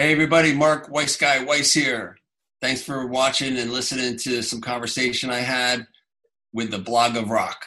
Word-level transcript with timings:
Hey, 0.00 0.12
everybody, 0.12 0.54
Mark 0.54 0.88
Weiss 0.88 1.14
Weiss 1.44 1.74
here. 1.74 2.16
Thanks 2.62 2.82
for 2.82 3.06
watching 3.06 3.58
and 3.58 3.70
listening 3.70 4.16
to 4.20 4.40
some 4.40 4.62
conversation 4.62 5.28
I 5.28 5.40
had 5.40 5.86
with 6.54 6.70
the 6.70 6.78
blog 6.78 7.18
of 7.18 7.28
rock. 7.28 7.66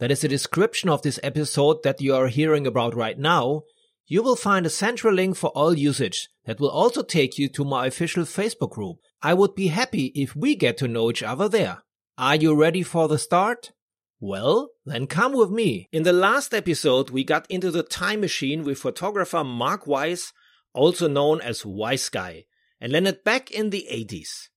that 0.00 0.10
is 0.10 0.22
the 0.22 0.28
description 0.28 0.88
of 0.88 1.02
this 1.02 1.20
episode 1.22 1.82
that 1.84 2.00
you 2.00 2.14
are 2.14 2.28
hearing 2.28 2.66
about 2.66 2.94
right 2.94 3.18
now, 3.18 3.62
you 4.06 4.22
will 4.22 4.34
find 4.34 4.66
a 4.66 4.70
central 4.70 5.14
link 5.14 5.36
for 5.36 5.50
all 5.50 5.74
usage 5.74 6.28
that 6.46 6.58
will 6.58 6.70
also 6.70 7.02
take 7.02 7.38
you 7.38 7.48
to 7.50 7.64
my 7.64 7.86
official 7.86 8.24
Facebook 8.24 8.70
group. 8.70 8.96
I 9.22 9.34
would 9.34 9.54
be 9.54 9.68
happy 9.68 10.06
if 10.16 10.34
we 10.34 10.56
get 10.56 10.78
to 10.78 10.88
know 10.88 11.10
each 11.10 11.22
other 11.22 11.48
there. 11.48 11.82
Are 12.18 12.34
you 12.34 12.54
ready 12.54 12.82
for 12.82 13.08
the 13.08 13.18
start? 13.18 13.72
Well, 14.18 14.70
then 14.84 15.06
come 15.06 15.32
with 15.32 15.50
me. 15.50 15.86
In 15.92 16.02
the 16.02 16.12
last 16.12 16.52
episode, 16.52 17.10
we 17.10 17.22
got 17.22 17.46
into 17.50 17.70
the 17.70 17.82
time 17.82 18.20
machine 18.20 18.64
with 18.64 18.78
photographer 18.78 19.44
Mark 19.44 19.86
Weiss, 19.86 20.32
also 20.72 21.08
known 21.08 21.40
as 21.40 21.62
Weissguy, 21.62 22.46
and 22.80 22.92
landed 22.92 23.22
back 23.22 23.50
in 23.50 23.70
the 23.70 23.86
80s. 23.90 24.48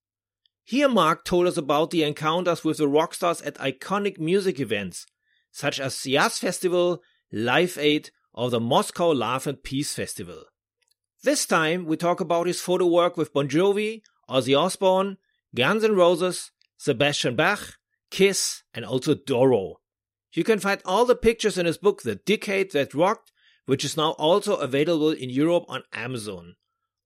Here, 0.64 0.88
Mark 0.88 1.24
told 1.24 1.46
us 1.46 1.58
about 1.58 1.90
the 1.90 2.02
encounters 2.02 2.64
with 2.64 2.78
the 2.78 2.88
rock 2.88 3.14
stars 3.14 3.42
at 3.42 3.56
iconic 3.56 4.18
music 4.18 4.58
events, 4.58 5.06
such 5.54 5.78
as 5.78 6.02
the 6.02 6.18
US 6.18 6.40
Festival, 6.40 7.00
Live 7.32 7.78
Aid, 7.78 8.10
or 8.32 8.50
the 8.50 8.58
Moscow 8.58 9.10
Love 9.10 9.46
and 9.46 9.62
Peace 9.62 9.94
Festival. 9.94 10.42
This 11.22 11.46
time 11.46 11.86
we 11.86 11.96
talk 11.96 12.20
about 12.20 12.48
his 12.48 12.60
photo 12.60 12.86
work 12.86 13.16
with 13.16 13.32
Bon 13.32 13.48
Jovi, 13.48 14.02
Ozzy 14.28 14.58
Osbourne, 14.58 15.16
Guns 15.54 15.84
N' 15.84 15.94
Roses, 15.94 16.50
Sebastian 16.76 17.36
Bach, 17.36 17.78
Kiss, 18.10 18.64
and 18.74 18.84
also 18.84 19.14
Doro. 19.14 19.76
You 20.32 20.42
can 20.42 20.58
find 20.58 20.82
all 20.84 21.04
the 21.04 21.14
pictures 21.14 21.56
in 21.56 21.66
his 21.66 21.78
book 21.78 22.02
The 22.02 22.16
Decade 22.16 22.72
That 22.72 22.92
Rocked, 22.92 23.30
which 23.66 23.84
is 23.84 23.96
now 23.96 24.10
also 24.12 24.56
available 24.56 25.12
in 25.12 25.30
Europe 25.30 25.66
on 25.68 25.84
Amazon. 25.92 26.56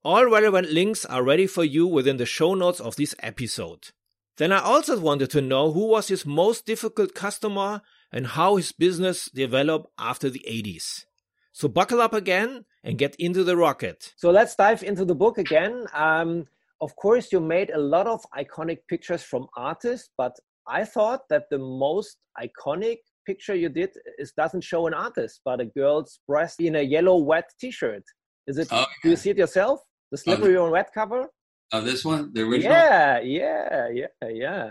All 0.02 0.24
relevant 0.24 0.72
links 0.72 1.04
are 1.04 1.22
ready 1.22 1.46
for 1.46 1.64
you 1.64 1.86
within 1.86 2.16
the 2.16 2.24
show 2.24 2.54
notes 2.54 2.80
of 2.80 2.96
this 2.96 3.14
episode. 3.20 3.90
Then 4.38 4.52
I 4.52 4.60
also 4.60 4.98
wanted 4.98 5.30
to 5.32 5.42
know 5.42 5.72
who 5.72 5.86
was 5.88 6.08
his 6.08 6.24
most 6.24 6.64
difficult 6.64 7.14
customer 7.14 7.82
and 8.12 8.26
how 8.26 8.56
his 8.56 8.72
business 8.72 9.30
developed 9.30 9.88
after 9.98 10.30
the 10.30 10.44
80s. 10.48 11.04
So 11.52 11.68
buckle 11.68 12.00
up 12.00 12.14
again 12.14 12.64
and 12.84 12.98
get 12.98 13.16
into 13.18 13.42
the 13.44 13.56
rocket. 13.56 14.12
So 14.16 14.30
let's 14.30 14.54
dive 14.54 14.82
into 14.82 15.04
the 15.04 15.14
book 15.14 15.38
again. 15.38 15.86
Um, 15.92 16.46
of 16.80 16.94
course, 16.96 17.32
you 17.32 17.40
made 17.40 17.70
a 17.70 17.78
lot 17.78 18.06
of 18.06 18.24
iconic 18.36 18.78
pictures 18.88 19.22
from 19.22 19.48
artists, 19.56 20.10
but 20.16 20.36
I 20.68 20.84
thought 20.84 21.22
that 21.30 21.44
the 21.50 21.58
most 21.58 22.18
iconic 22.40 22.98
picture 23.26 23.54
you 23.54 23.68
did 23.68 23.90
is 24.18 24.32
doesn't 24.32 24.62
show 24.62 24.86
an 24.86 24.94
artist, 24.94 25.40
but 25.44 25.60
a 25.60 25.64
girl's 25.64 26.20
breast 26.28 26.60
in 26.60 26.76
a 26.76 26.82
yellow 26.82 27.16
wet 27.16 27.50
T-shirt. 27.60 28.04
Is 28.46 28.58
it? 28.58 28.68
Oh, 28.70 28.78
yeah. 28.78 28.86
Do 29.02 29.10
you 29.10 29.16
see 29.16 29.30
it 29.30 29.36
yourself? 29.36 29.80
The 30.10 30.18
slippery 30.18 30.56
oh, 30.56 30.66
on 30.66 30.70
wet 30.70 30.90
cover. 30.94 31.26
Oh, 31.72 31.80
this 31.80 32.04
one, 32.04 32.32
the 32.32 32.42
original. 32.42 32.72
Yeah, 32.72 33.20
yeah, 33.20 33.88
yeah, 33.92 34.28
yeah. 34.28 34.70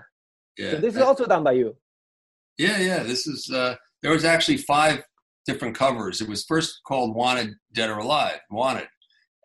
Yeah. 0.57 0.72
So 0.72 0.78
this 0.78 0.95
is 0.95 1.01
also 1.01 1.25
done 1.25 1.44
by 1.44 1.51
you. 1.51 1.75
Yeah, 2.57 2.79
yeah. 2.79 3.03
This 3.03 3.28
is 3.28 3.50
uh, 3.51 3.75
there 4.01 4.12
was 4.12 4.25
actually 4.25 4.57
five 4.57 5.03
different 5.45 5.75
covers. 5.75 6.22
It 6.22 6.28
was 6.28 6.44
first 6.44 6.81
called 6.85 7.16
Wanted, 7.16 7.53
Dead 7.73 7.90
or 7.90 8.00
Alive, 8.00 8.40
Wanted, 8.50 8.88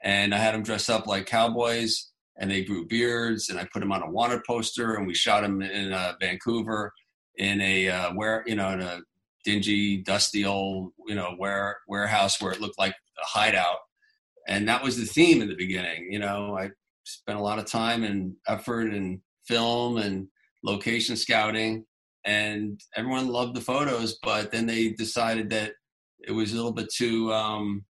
and 0.03 0.35
I 0.35 0.39
had 0.39 0.55
them 0.55 0.63
dress 0.63 0.89
up 0.89 1.07
like 1.07 1.27
cowboys, 1.27 2.11
and 2.39 2.51
they 2.51 2.65
grew 2.65 2.87
beards, 2.87 3.51
and 3.51 3.59
I 3.59 3.69
put 3.73 3.81
them 3.81 3.93
on 3.93 4.03
a 4.03 4.11
Wanted 4.11 4.43
poster, 4.45 4.95
and 4.95 5.07
we 5.07 5.15
shot 5.15 5.43
them 5.43 5.61
in 5.61 5.93
uh, 5.93 6.15
Vancouver 6.21 6.93
in 7.37 7.61
a 7.61 7.89
uh, 7.89 8.11
where 8.15 8.45
you 8.47 8.55
know 8.55 8.71
in 8.71 8.81
a 8.81 9.01
dingy, 9.45 9.99
dusty 9.99 10.45
old 10.47 10.93
you 11.07 11.15
know 11.15 11.35
where 11.37 11.79
warehouse 11.89 12.41
where 12.41 12.53
it 12.53 12.61
looked 12.61 12.79
like 12.79 12.93
a 12.93 13.27
hideout, 13.27 13.79
and 14.49 14.67
that 14.69 14.83
was 14.83 14.97
the 14.97 15.05
theme 15.05 15.43
in 15.43 15.49
the 15.49 15.57
beginning. 15.57 16.11
You 16.11 16.19
know, 16.19 16.57
I 16.59 16.71
spent 17.05 17.39
a 17.39 17.43
lot 17.43 17.59
of 17.59 17.67
time 17.67 18.05
and 18.05 18.35
effort 18.49 18.93
and 18.93 19.21
film 19.47 19.99
and 19.99 20.29
location 20.65 21.17
scouting 21.17 21.85
and 22.25 22.81
everyone 22.97 23.29
loved 23.29 23.55
the 23.55 23.61
photos 23.61 24.19
but 24.23 24.51
then 24.51 24.67
they 24.67 24.91
decided 24.91 25.51
that 25.51 25.73
it 26.21 26.33
was 26.33 26.53
a 26.53 26.57
little 26.57 26.73
bit 26.73 26.93
too 26.93 27.33
um, 27.33 27.85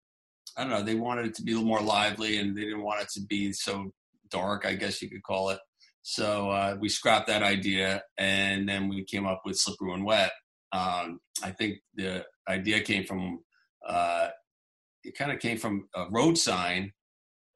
i 0.57 0.61
don't 0.61 0.71
know 0.71 0.83
they 0.83 0.95
wanted 0.95 1.25
it 1.25 1.35
to 1.35 1.43
be 1.43 1.51
a 1.51 1.55
little 1.55 1.67
more 1.67 1.81
lively 1.81 2.37
and 2.37 2.55
they 2.55 2.61
didn't 2.61 2.83
want 2.83 3.01
it 3.01 3.09
to 3.09 3.21
be 3.21 3.51
so 3.51 3.91
dark 4.29 4.65
i 4.65 4.73
guess 4.73 5.01
you 5.01 5.09
could 5.09 5.23
call 5.23 5.49
it. 5.49 5.59
So 6.01 6.49
uh, 6.49 6.77
we 6.79 6.89
scrapped 6.89 7.27
that 7.27 7.43
idea 7.43 8.01
and 8.17 8.67
then 8.67 8.87
we 8.87 9.03
came 9.03 9.27
up 9.27 9.41
with 9.45 9.57
slippery 9.57 9.93
and 9.93 10.05
wet. 10.05 10.31
Um, 10.71 11.19
i 11.43 11.51
think 11.51 11.79
the 11.95 12.25
idea 12.47 12.81
came 12.81 13.05
from 13.05 13.39
uh, 13.87 14.29
it 15.03 15.17
kind 15.17 15.31
of 15.31 15.39
came 15.39 15.57
from 15.57 15.87
a 15.95 16.05
road 16.11 16.37
sign 16.37 16.91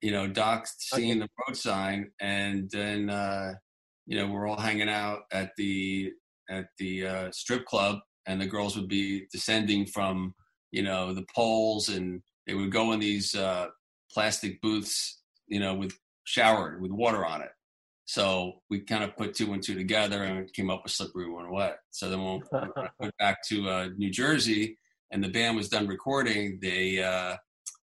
you 0.02 0.12
know 0.12 0.28
doc 0.28 0.68
seeing 0.78 1.20
the 1.20 1.30
road 1.48 1.56
sign 1.56 2.12
and 2.20 2.70
then 2.72 3.10
uh, 3.10 3.54
you 4.06 4.18
know 4.18 4.28
we're 4.28 4.48
all 4.48 4.60
hanging 4.60 4.90
out 4.90 5.22
at 5.32 5.52
the 5.58 6.12
at 6.50 6.66
the 6.78 7.08
uh, 7.08 7.32
strip 7.32 7.66
club, 7.66 8.00
and 8.26 8.42
the 8.42 8.48
girls 8.48 8.76
would 8.76 8.88
be 8.88 9.26
descending 9.32 9.86
from 9.86 10.34
you 10.72 10.84
know 10.84 11.14
the 11.14 11.26
poles, 11.36 11.90
and 11.90 12.22
they 12.48 12.54
would 12.54 12.72
go 12.72 12.92
in 12.92 13.00
these 13.00 13.36
uh, 13.36 13.68
plastic 14.12 14.62
booths, 14.62 15.22
you 15.48 15.60
know, 15.60 15.74
with 15.74 15.94
showered 16.26 16.82
with 16.82 16.92
water 16.92 17.26
on 17.26 17.42
it. 17.42 17.52
So 18.06 18.62
we 18.70 18.82
kind 18.82 19.04
of 19.04 19.16
put 19.16 19.34
two 19.34 19.54
and 19.54 19.64
two 19.64 19.76
together 19.76 20.24
and 20.24 20.52
came 20.54 20.70
up 20.70 20.84
with 20.84 20.92
Slippery 20.92 21.30
When 21.30 21.50
Wet. 21.50 21.78
So 21.92 22.10
then 22.10 22.22
when 22.22 22.42
we 22.52 22.60
went 23.00 23.18
back 23.20 23.44
to 23.48 23.70
uh, 23.70 23.90
New 23.98 24.12
Jersey 24.12 24.78
and 25.12 25.24
the 25.24 25.30
band 25.30 25.56
was 25.56 25.70
done 25.70 25.88
recording, 25.88 26.60
they 26.62 27.02
uh, 27.02 27.38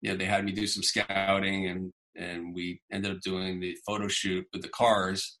you 0.01 0.11
know 0.11 0.17
they 0.17 0.25
had 0.25 0.45
me 0.45 0.51
do 0.51 0.67
some 0.67 0.83
scouting 0.83 1.67
and 1.67 1.91
and 2.15 2.53
we 2.53 2.81
ended 2.91 3.11
up 3.11 3.21
doing 3.21 3.59
the 3.59 3.77
photo 3.85 4.07
shoot 4.07 4.45
with 4.51 4.61
the 4.61 4.69
cars. 4.69 5.37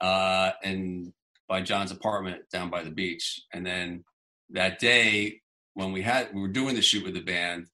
Uh, 0.00 0.52
and 0.62 1.12
by 1.52 1.60
Jon's 1.60 1.92
apartment 1.92 2.40
down 2.50 2.70
by 2.70 2.82
the 2.82 2.90
beach. 2.90 3.42
And 3.52 3.66
then 3.66 4.04
that 4.52 4.78
day 4.78 5.42
when 5.74 5.92
we 5.92 6.00
had 6.00 6.32
we 6.32 6.40
were 6.40 6.48
doing 6.48 6.74
the 6.74 6.80
shoot 6.80 7.04
with 7.04 7.12
the 7.12 7.20
band, 7.20 7.66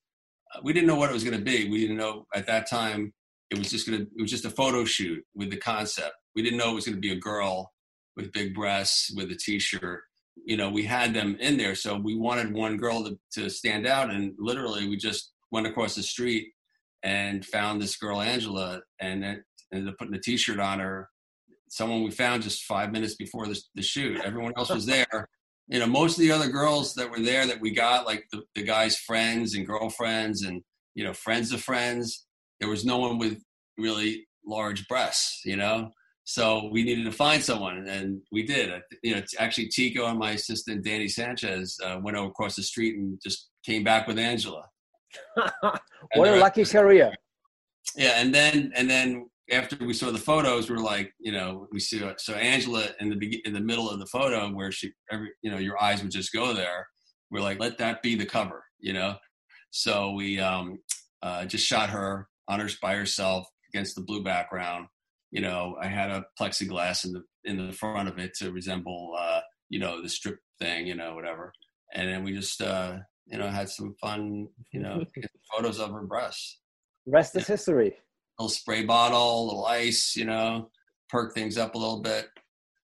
uh, 0.52 0.58
we 0.64 0.72
didn't 0.72 0.88
know 0.88 0.96
what 0.96 1.10
it 1.10 1.12
was 1.12 1.22
going 1.22 1.38
to 1.38 1.44
be. 1.44 1.70
We 1.70 1.82
didn't 1.82 1.96
know 1.96 2.26
at 2.34 2.48
that 2.48 2.68
time 2.68 3.14
it 3.50 3.56
was 3.56 3.70
just 3.70 3.88
going 3.88 4.00
to 4.00 4.04
it 4.04 4.20
was 4.20 4.32
just 4.32 4.44
a 4.44 4.50
photo 4.50 4.84
shoot 4.84 5.24
with 5.36 5.50
the 5.50 5.58
concept. 5.58 6.16
We 6.34 6.42
didn't 6.42 6.58
know 6.58 6.72
it 6.72 6.74
was 6.74 6.86
going 6.86 6.96
to 6.96 7.08
be 7.08 7.12
a 7.12 7.20
girl 7.20 7.72
with 8.16 8.32
big 8.32 8.52
breasts 8.52 9.12
with 9.14 9.30
a 9.30 9.36
t-shirt. 9.36 10.00
You 10.44 10.56
know, 10.56 10.70
we 10.70 10.82
had 10.82 11.14
them 11.14 11.36
in 11.38 11.56
there, 11.56 11.76
so 11.76 11.96
we 11.96 12.16
wanted 12.16 12.52
one 12.52 12.78
girl 12.78 13.04
to, 13.04 13.16
to 13.34 13.48
stand 13.48 13.86
out, 13.86 14.10
and 14.10 14.34
literally 14.40 14.88
we 14.88 14.96
just 14.96 15.30
went 15.52 15.68
across 15.68 15.94
the 15.94 16.02
street 16.02 16.48
and 17.04 17.46
found 17.46 17.80
this 17.80 17.96
girl 17.96 18.20
Angela, 18.20 18.80
and 18.98 19.24
ended 19.72 19.88
up 19.88 19.98
putting 19.98 20.14
a 20.14 20.20
t-shirt 20.20 20.58
on 20.58 20.80
her 20.80 21.08
someone 21.70 22.02
we 22.02 22.10
found 22.10 22.42
just 22.42 22.64
five 22.64 22.92
minutes 22.92 23.14
before 23.14 23.46
the, 23.46 23.60
the 23.74 23.82
shoot. 23.82 24.20
Everyone 24.24 24.52
else 24.56 24.70
was 24.70 24.86
there. 24.94 25.28
You 25.68 25.80
know, 25.80 25.86
most 25.86 26.16
of 26.16 26.22
the 26.22 26.32
other 26.32 26.48
girls 26.48 26.94
that 26.94 27.10
were 27.10 27.20
there 27.20 27.46
that 27.46 27.60
we 27.60 27.74
got, 27.74 28.06
like 28.06 28.24
the, 28.32 28.42
the 28.54 28.62
guy's 28.62 28.96
friends 28.96 29.54
and 29.54 29.66
girlfriends 29.66 30.42
and, 30.42 30.62
you 30.94 31.04
know, 31.04 31.12
friends 31.12 31.52
of 31.52 31.60
friends, 31.60 32.26
there 32.60 32.70
was 32.70 32.84
no 32.84 32.98
one 32.98 33.18
with 33.18 33.42
really 33.76 34.26
large 34.46 34.88
breasts, 34.88 35.42
you 35.44 35.56
know? 35.56 35.90
So 36.28 36.68
we 36.70 36.82
needed 36.82 37.06
to 37.06 37.10
find 37.10 37.42
someone, 37.42 37.88
and 37.88 38.20
we 38.30 38.42
did. 38.42 38.70
You 39.02 39.16
know, 39.16 39.22
actually, 39.38 39.68
Tico 39.68 40.04
and 40.04 40.18
my 40.18 40.32
assistant 40.32 40.84
Danny 40.84 41.08
Sanchez 41.08 41.78
uh, 41.82 41.98
went 42.02 42.18
over 42.18 42.28
across 42.28 42.54
the 42.54 42.62
street 42.62 42.98
and 42.98 43.18
just 43.22 43.48
came 43.64 43.82
back 43.82 44.06
with 44.06 44.18
Angela. 44.18 44.64
what 45.60 46.28
a 46.28 46.36
lucky 46.36 46.66
career! 46.66 47.14
Yeah, 47.96 48.20
and 48.20 48.34
then 48.34 48.72
and 48.76 48.90
then 48.90 49.30
after 49.50 49.76
we 49.84 49.94
saw 49.94 50.10
the 50.10 50.18
photos, 50.18 50.68
we 50.68 50.76
are 50.76 50.80
like, 50.80 51.12
you 51.18 51.32
know, 51.32 51.66
we 51.72 51.80
see 51.80 52.02
so 52.18 52.34
Angela 52.34 52.86
in 53.00 53.08
the 53.08 53.42
in 53.44 53.52
the 53.52 53.60
middle 53.60 53.88
of 53.88 53.98
the 53.98 54.06
photo 54.06 54.48
where 54.50 54.70
she 54.70 54.92
every 55.10 55.30
you 55.42 55.50
know 55.50 55.58
your 55.58 55.82
eyes 55.82 56.02
would 56.02 56.10
just 56.10 56.32
go 56.32 56.52
there. 56.52 56.86
We're 57.30 57.40
like, 57.40 57.60
let 57.60 57.78
that 57.78 58.02
be 58.02 58.14
the 58.14 58.26
cover, 58.26 58.64
you 58.78 58.92
know. 58.92 59.16
So 59.70 60.12
we 60.12 60.40
um, 60.40 60.78
uh, 61.22 61.44
just 61.44 61.66
shot 61.66 61.90
her 61.90 62.28
on 62.48 62.60
her 62.60 62.68
by 62.80 62.94
herself 62.94 63.46
against 63.72 63.94
the 63.94 64.02
blue 64.02 64.22
background. 64.22 64.86
You 65.30 65.42
know, 65.42 65.76
I 65.80 65.86
had 65.86 66.10
a 66.10 66.24
plexiglass 66.40 67.04
in 67.04 67.12
the 67.12 67.22
in 67.44 67.66
the 67.66 67.72
front 67.72 68.08
of 68.08 68.18
it 68.18 68.34
to 68.38 68.52
resemble, 68.52 69.14
uh, 69.18 69.40
you 69.68 69.78
know, 69.78 70.02
the 70.02 70.08
strip 70.08 70.38
thing, 70.58 70.86
you 70.86 70.94
know, 70.94 71.14
whatever. 71.14 71.52
And 71.94 72.08
then 72.08 72.22
we 72.22 72.34
just, 72.34 72.60
uh, 72.60 72.98
you 73.26 73.38
know, 73.38 73.48
had 73.48 73.68
some 73.68 73.94
fun, 74.00 74.48
you 74.72 74.80
know, 74.80 75.04
photos 75.52 75.78
of 75.78 75.90
her 75.90 76.02
breasts. 76.02 76.60
Rest 77.06 77.36
is 77.36 77.46
history. 77.46 77.96
Little 78.38 78.50
spray 78.50 78.84
bottle, 78.84 79.44
a 79.44 79.46
little 79.46 79.66
ice, 79.66 80.14
you 80.16 80.24
know, 80.24 80.70
perk 81.08 81.34
things 81.34 81.58
up 81.58 81.74
a 81.74 81.78
little 81.78 82.00
bit, 82.00 82.26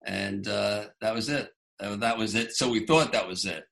and 0.05 0.47
uh, 0.47 0.85
that 1.01 1.13
was 1.13 1.29
it. 1.29 1.49
That 1.79 2.17
was 2.17 2.35
it. 2.35 2.53
So 2.53 2.69
we 2.69 2.85
thought 2.85 3.13
that 3.13 3.27
was 3.27 3.45
it 3.45 3.63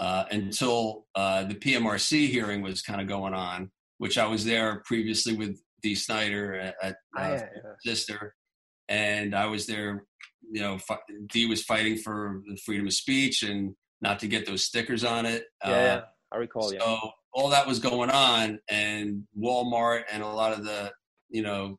uh, 0.00 0.24
until 0.30 1.06
uh, 1.14 1.44
the 1.44 1.54
PMRC 1.54 2.28
hearing 2.28 2.62
was 2.62 2.80
kind 2.80 3.00
of 3.00 3.06
going 3.06 3.34
on, 3.34 3.70
which 3.98 4.18
I 4.18 4.26
was 4.26 4.44
there 4.44 4.82
previously 4.86 5.36
with 5.36 5.60
Dee 5.82 5.94
Snider 5.94 6.54
at, 6.54 6.74
at 6.82 6.96
oh, 7.16 7.22
yeah, 7.22 7.46
yeah. 7.54 7.72
Sister, 7.84 8.34
and 8.88 9.34
I 9.34 9.46
was 9.46 9.66
there. 9.66 10.04
You 10.50 10.62
know, 10.62 10.78
Dee 11.32 11.46
was 11.46 11.62
fighting 11.62 11.98
for 11.98 12.40
the 12.48 12.56
freedom 12.64 12.86
of 12.86 12.92
speech 12.94 13.42
and 13.42 13.74
not 14.00 14.18
to 14.20 14.26
get 14.26 14.46
those 14.46 14.64
stickers 14.64 15.04
on 15.04 15.26
it. 15.26 15.44
Yeah, 15.64 15.70
uh, 15.70 16.04
I 16.32 16.36
recall. 16.38 16.70
So 16.70 16.74
yeah. 16.74 17.10
all 17.34 17.50
that 17.50 17.66
was 17.66 17.78
going 17.78 18.10
on, 18.10 18.58
and 18.68 19.24
Walmart 19.38 20.04
and 20.10 20.22
a 20.22 20.28
lot 20.28 20.52
of 20.52 20.64
the 20.64 20.92
you 21.30 21.42
know 21.42 21.78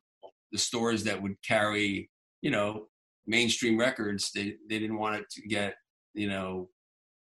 the 0.50 0.58
stores 0.58 1.04
that 1.04 1.22
would 1.22 1.36
carry 1.46 2.10
you 2.40 2.50
know 2.50 2.86
mainstream 3.26 3.78
records, 3.78 4.30
they 4.34 4.54
they 4.68 4.78
didn't 4.78 4.98
want 4.98 5.16
it 5.16 5.30
to 5.30 5.42
get 5.42 5.74
you 6.14 6.28
know 6.28 6.68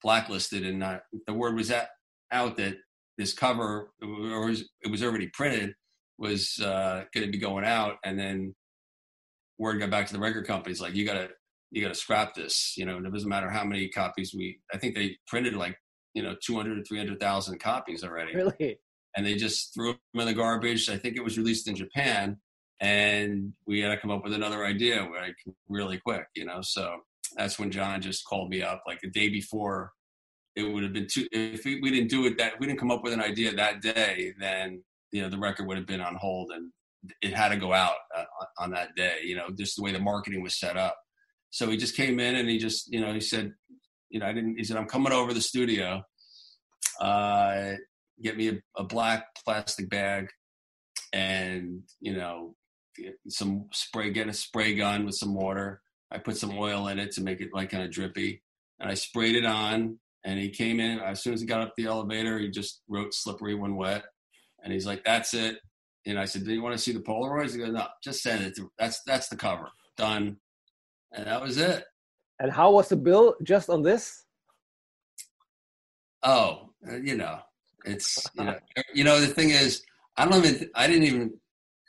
blacklisted, 0.03 0.65
and 0.65 0.79
not 0.79 1.03
the 1.27 1.35
word 1.35 1.57
was 1.57 1.71
at, 1.71 1.89
out 2.33 2.57
that 2.57 2.77
this 3.17 3.33
cover 3.33 3.91
or 4.03 4.51
it 4.51 4.91
was 4.91 5.03
already 5.03 5.29
printed 5.29 5.75
was 6.19 6.59
uh, 6.61 7.05
going 7.15 7.27
to 7.27 7.33
be 7.33 7.39
going 7.39 7.65
out, 7.65 7.97
and 8.05 8.19
then 8.19 8.55
word 9.59 9.81
got 9.81 9.91
back 9.91 10.07
to 10.07 10.13
the 10.13 10.21
record 10.21 10.47
companies 10.47 10.81
like 10.81 10.95
you 10.95 11.05
got 11.05 11.15
to 11.15 11.29
you 11.71 11.83
got 11.83 11.89
to 11.89 11.95
scrap 11.95 12.35
this. 12.35 12.75
You 12.77 12.87
know, 12.87 12.99
it 12.99 13.13
doesn't 13.13 13.29
matter 13.29 13.51
how 13.51 13.65
many 13.65 13.89
copies 13.89 14.35
we. 14.35 14.61
I 14.73 14.79
think 14.79 14.95
they 14.95 15.17
printed 15.27 15.55
like 15.55 15.77
you 16.15 16.23
know 16.23 16.35
200 16.45 16.77
to 16.77 16.85
300,000 16.85 17.59
copies 17.59 18.05
already. 18.05 18.35
Really? 18.35 18.79
And 19.19 19.27
they 19.27 19.35
just 19.35 19.75
threw 19.75 19.89
them 19.93 20.21
in 20.21 20.27
the 20.27 20.33
garbage. 20.33 20.89
I 20.89 20.97
think 20.97 21.17
it 21.17 21.25
was 21.25 21.37
released 21.37 21.67
in 21.67 21.75
Japan, 21.75 22.37
and 22.79 23.53
we 23.67 23.81
had 23.81 23.91
to 23.91 23.97
come 23.97 24.13
up 24.13 24.23
with 24.23 24.33
another 24.33 24.65
idea 24.65 25.03
like 25.03 25.37
really 25.69 25.99
quick. 25.99 26.27
You 26.37 26.45
know, 26.45 26.61
so 26.63 27.01
that's 27.37 27.59
when 27.59 27.73
Jon 27.73 28.01
just 28.01 28.25
called 28.25 28.49
me 28.49 28.63
up 28.63 28.85
like 28.87 29.01
the 29.01 29.11
day 29.11 29.29
before. 29.29 29.93
It 30.55 30.63
would 30.63 30.85
have 30.85 30.93
been 30.93 31.09
too 31.11 31.27
if 31.33 31.65
we, 31.65 31.81
we 31.81 31.91
didn't 31.91 32.11
do 32.11 32.27
it 32.27 32.39
that 32.39 32.61
we 32.61 32.67
didn't 32.69 32.79
come 32.79 32.93
up 32.93 33.03
with 33.03 33.13
an 33.13 33.21
idea 33.21 33.53
that 33.53 33.83
day. 33.83 34.35
Then 34.39 34.85
you 35.11 35.23
know 35.23 35.29
the 35.29 35.39
record 35.39 35.67
would 35.67 35.77
have 35.77 35.87
been 35.87 36.01
on 36.01 36.15
hold 36.17 36.51
and 36.53 36.71
it 37.23 37.35
had 37.35 37.49
to 37.49 37.57
go 37.57 37.73
out 37.73 37.97
uh, 38.17 38.25
on 38.59 38.71
that 38.71 38.95
day 38.97 39.19
you 39.23 39.37
know 39.37 39.49
just 39.57 39.77
the 39.77 39.83
way 39.83 39.93
the 39.93 39.99
marketing 39.99 40.43
was 40.43 40.59
set 40.59 40.77
up 40.77 40.97
so 41.51 41.69
he 41.69 41.77
just 41.77 41.97
came 41.97 42.21
in 42.21 42.37
and 42.37 42.49
he 42.49 42.59
just 42.59 42.93
you 42.93 43.01
know 43.01 43.13
he 43.13 43.21
said 43.21 43.53
you 44.11 44.19
know 44.19 44.27
i 44.27 44.33
didn't 44.33 44.57
he 44.57 44.65
said 44.65 44.77
i'm 44.77 44.87
coming 44.87 45.13
over 45.13 45.33
the 45.33 45.41
studio 45.41 46.03
uh 47.01 47.73
get 48.23 48.37
me 48.37 48.49
a, 48.49 48.59
a 48.77 48.85
black 48.85 49.27
plastic 49.45 49.89
bag 49.89 50.29
and 51.13 51.83
you 52.01 52.15
know 52.15 52.55
some 53.29 53.67
spray 53.73 54.11
get 54.11 54.29
a 54.29 54.33
spray 54.33 54.75
gun 54.75 55.07
with 55.07 55.15
some 55.15 55.35
water 55.35 55.81
i 56.11 56.19
put 56.19 56.37
some 56.37 56.59
oil 56.59 56.89
in 56.89 56.99
it 56.99 57.13
to 57.13 57.23
make 57.23 57.41
it 57.41 57.51
like 57.53 57.71
kind 57.71 57.85
of 57.85 57.91
drippy 57.91 58.43
and 58.81 58.91
i 58.91 58.95
sprayed 58.95 59.37
it 59.37 59.47
on 59.47 59.99
and 60.25 60.39
he 60.39 60.51
came 60.51 60.81
in 60.81 60.99
as 60.99 61.23
soon 61.23 61.33
as 61.33 61.41
he 61.41 61.47
got 61.47 61.61
up 61.61 61.73
the 61.77 61.87
elevator 61.87 62.39
he 62.39 62.51
just 62.51 62.83
wrote 62.89 63.15
slippery 63.15 63.55
when 63.55 63.77
wet 63.77 64.05
and 64.63 64.73
he's 64.73 64.87
like, 64.87 65.05
"That's 65.05 65.35
it." 65.35 65.59
And 66.07 66.19
I 66.19 66.25
said, 66.25 66.45
"Do 66.45 66.53
you 66.53 66.63
want 66.63 66.77
to 66.77 66.83
see 66.83 66.93
the 66.93 67.01
Polaroids?" 67.01 67.53
He 67.53 67.59
goes, 67.59 67.73
"No, 67.73 67.87
just 68.03 68.23
send 68.23 68.45
it. 68.45 68.57
To, 68.57 68.71
that's 68.79 69.03
that's 69.03 69.29
the 69.29 69.37
cover. 69.37 69.69
Done." 69.97 70.39
And 71.13 71.27
that 71.27 71.43
was 71.43 71.59
it. 71.59 71.85
And 72.39 72.53
how 72.53 72.73
was 72.73 72.89
the 72.89 72.97
bill 72.97 73.35
just 73.43 73.69
on 73.71 73.83
this? 73.83 74.25
Oh, 76.23 76.71
uh, 76.89 76.97
you 76.97 77.17
know, 77.17 77.41
it's 77.85 78.27
you 78.35 78.45
know, 78.45 78.55
you 78.95 79.05
know 79.05 79.21
the 79.21 79.27
thing 79.27 79.51
is, 79.51 79.83
I 80.17 80.27
don't 80.27 80.45
even, 80.45 80.71
I 80.75 80.87
didn't 80.87 81.05
even. 81.05 81.35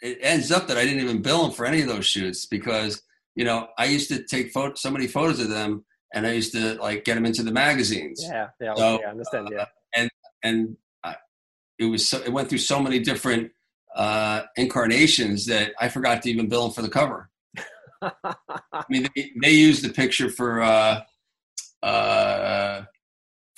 It 0.02 0.20
ends 0.22 0.50
up 0.52 0.68
that 0.68 0.78
I 0.78 0.86
didn't 0.86 1.02
even 1.02 1.22
bill 1.22 1.44
them 1.44 1.52
for 1.52 1.66
any 1.66 1.82
of 1.82 1.88
those 1.88 2.06
shoots 2.06 2.46
because 2.46 3.02
you 3.36 3.44
know 3.44 3.68
I 3.78 3.86
used 3.86 4.10
to 4.10 4.24
take 4.24 4.52
photo, 4.52 4.76
so 4.76 4.92
many 4.92 5.08
photos 5.08 5.40
of 5.40 5.50
them, 5.50 5.84
and 6.14 6.26
I 6.26 6.32
used 6.32 6.54
to 6.54 6.76
like 6.76 7.04
get 7.04 7.16
them 7.16 7.26
into 7.26 7.44
the 7.44 7.52
magazines. 7.52 8.22
Yeah, 8.24 8.48
yeah, 8.62 8.76
so, 8.76 8.96
okay, 8.96 9.04
I 9.04 9.10
understand. 9.10 9.50
Yeah, 9.52 9.62
uh, 9.62 9.66
and 9.96 10.10
and 10.44 10.78
it 11.80 11.86
was 11.86 12.08
so, 12.08 12.20
it 12.20 12.32
went 12.32 12.50
through 12.50 12.60
so 12.60 12.80
many 12.80 13.00
different 13.00 13.52
uh, 13.96 14.44
incarnations 14.58 15.46
that 15.48 15.72
I 15.80 15.90
forgot 15.90 16.22
to 16.24 16.30
even 16.30 16.50
bill 16.50 16.64
them 16.64 16.74
for 16.74 16.82
the 16.82 16.90
cover. 16.90 17.30
I 18.02 18.84
mean, 18.90 19.08
they, 19.16 19.32
they 19.42 19.52
used 19.52 19.84
the 19.84 19.90
picture 19.90 20.30
for 20.30 20.62
uh, 20.62 21.02
uh, 21.82 22.84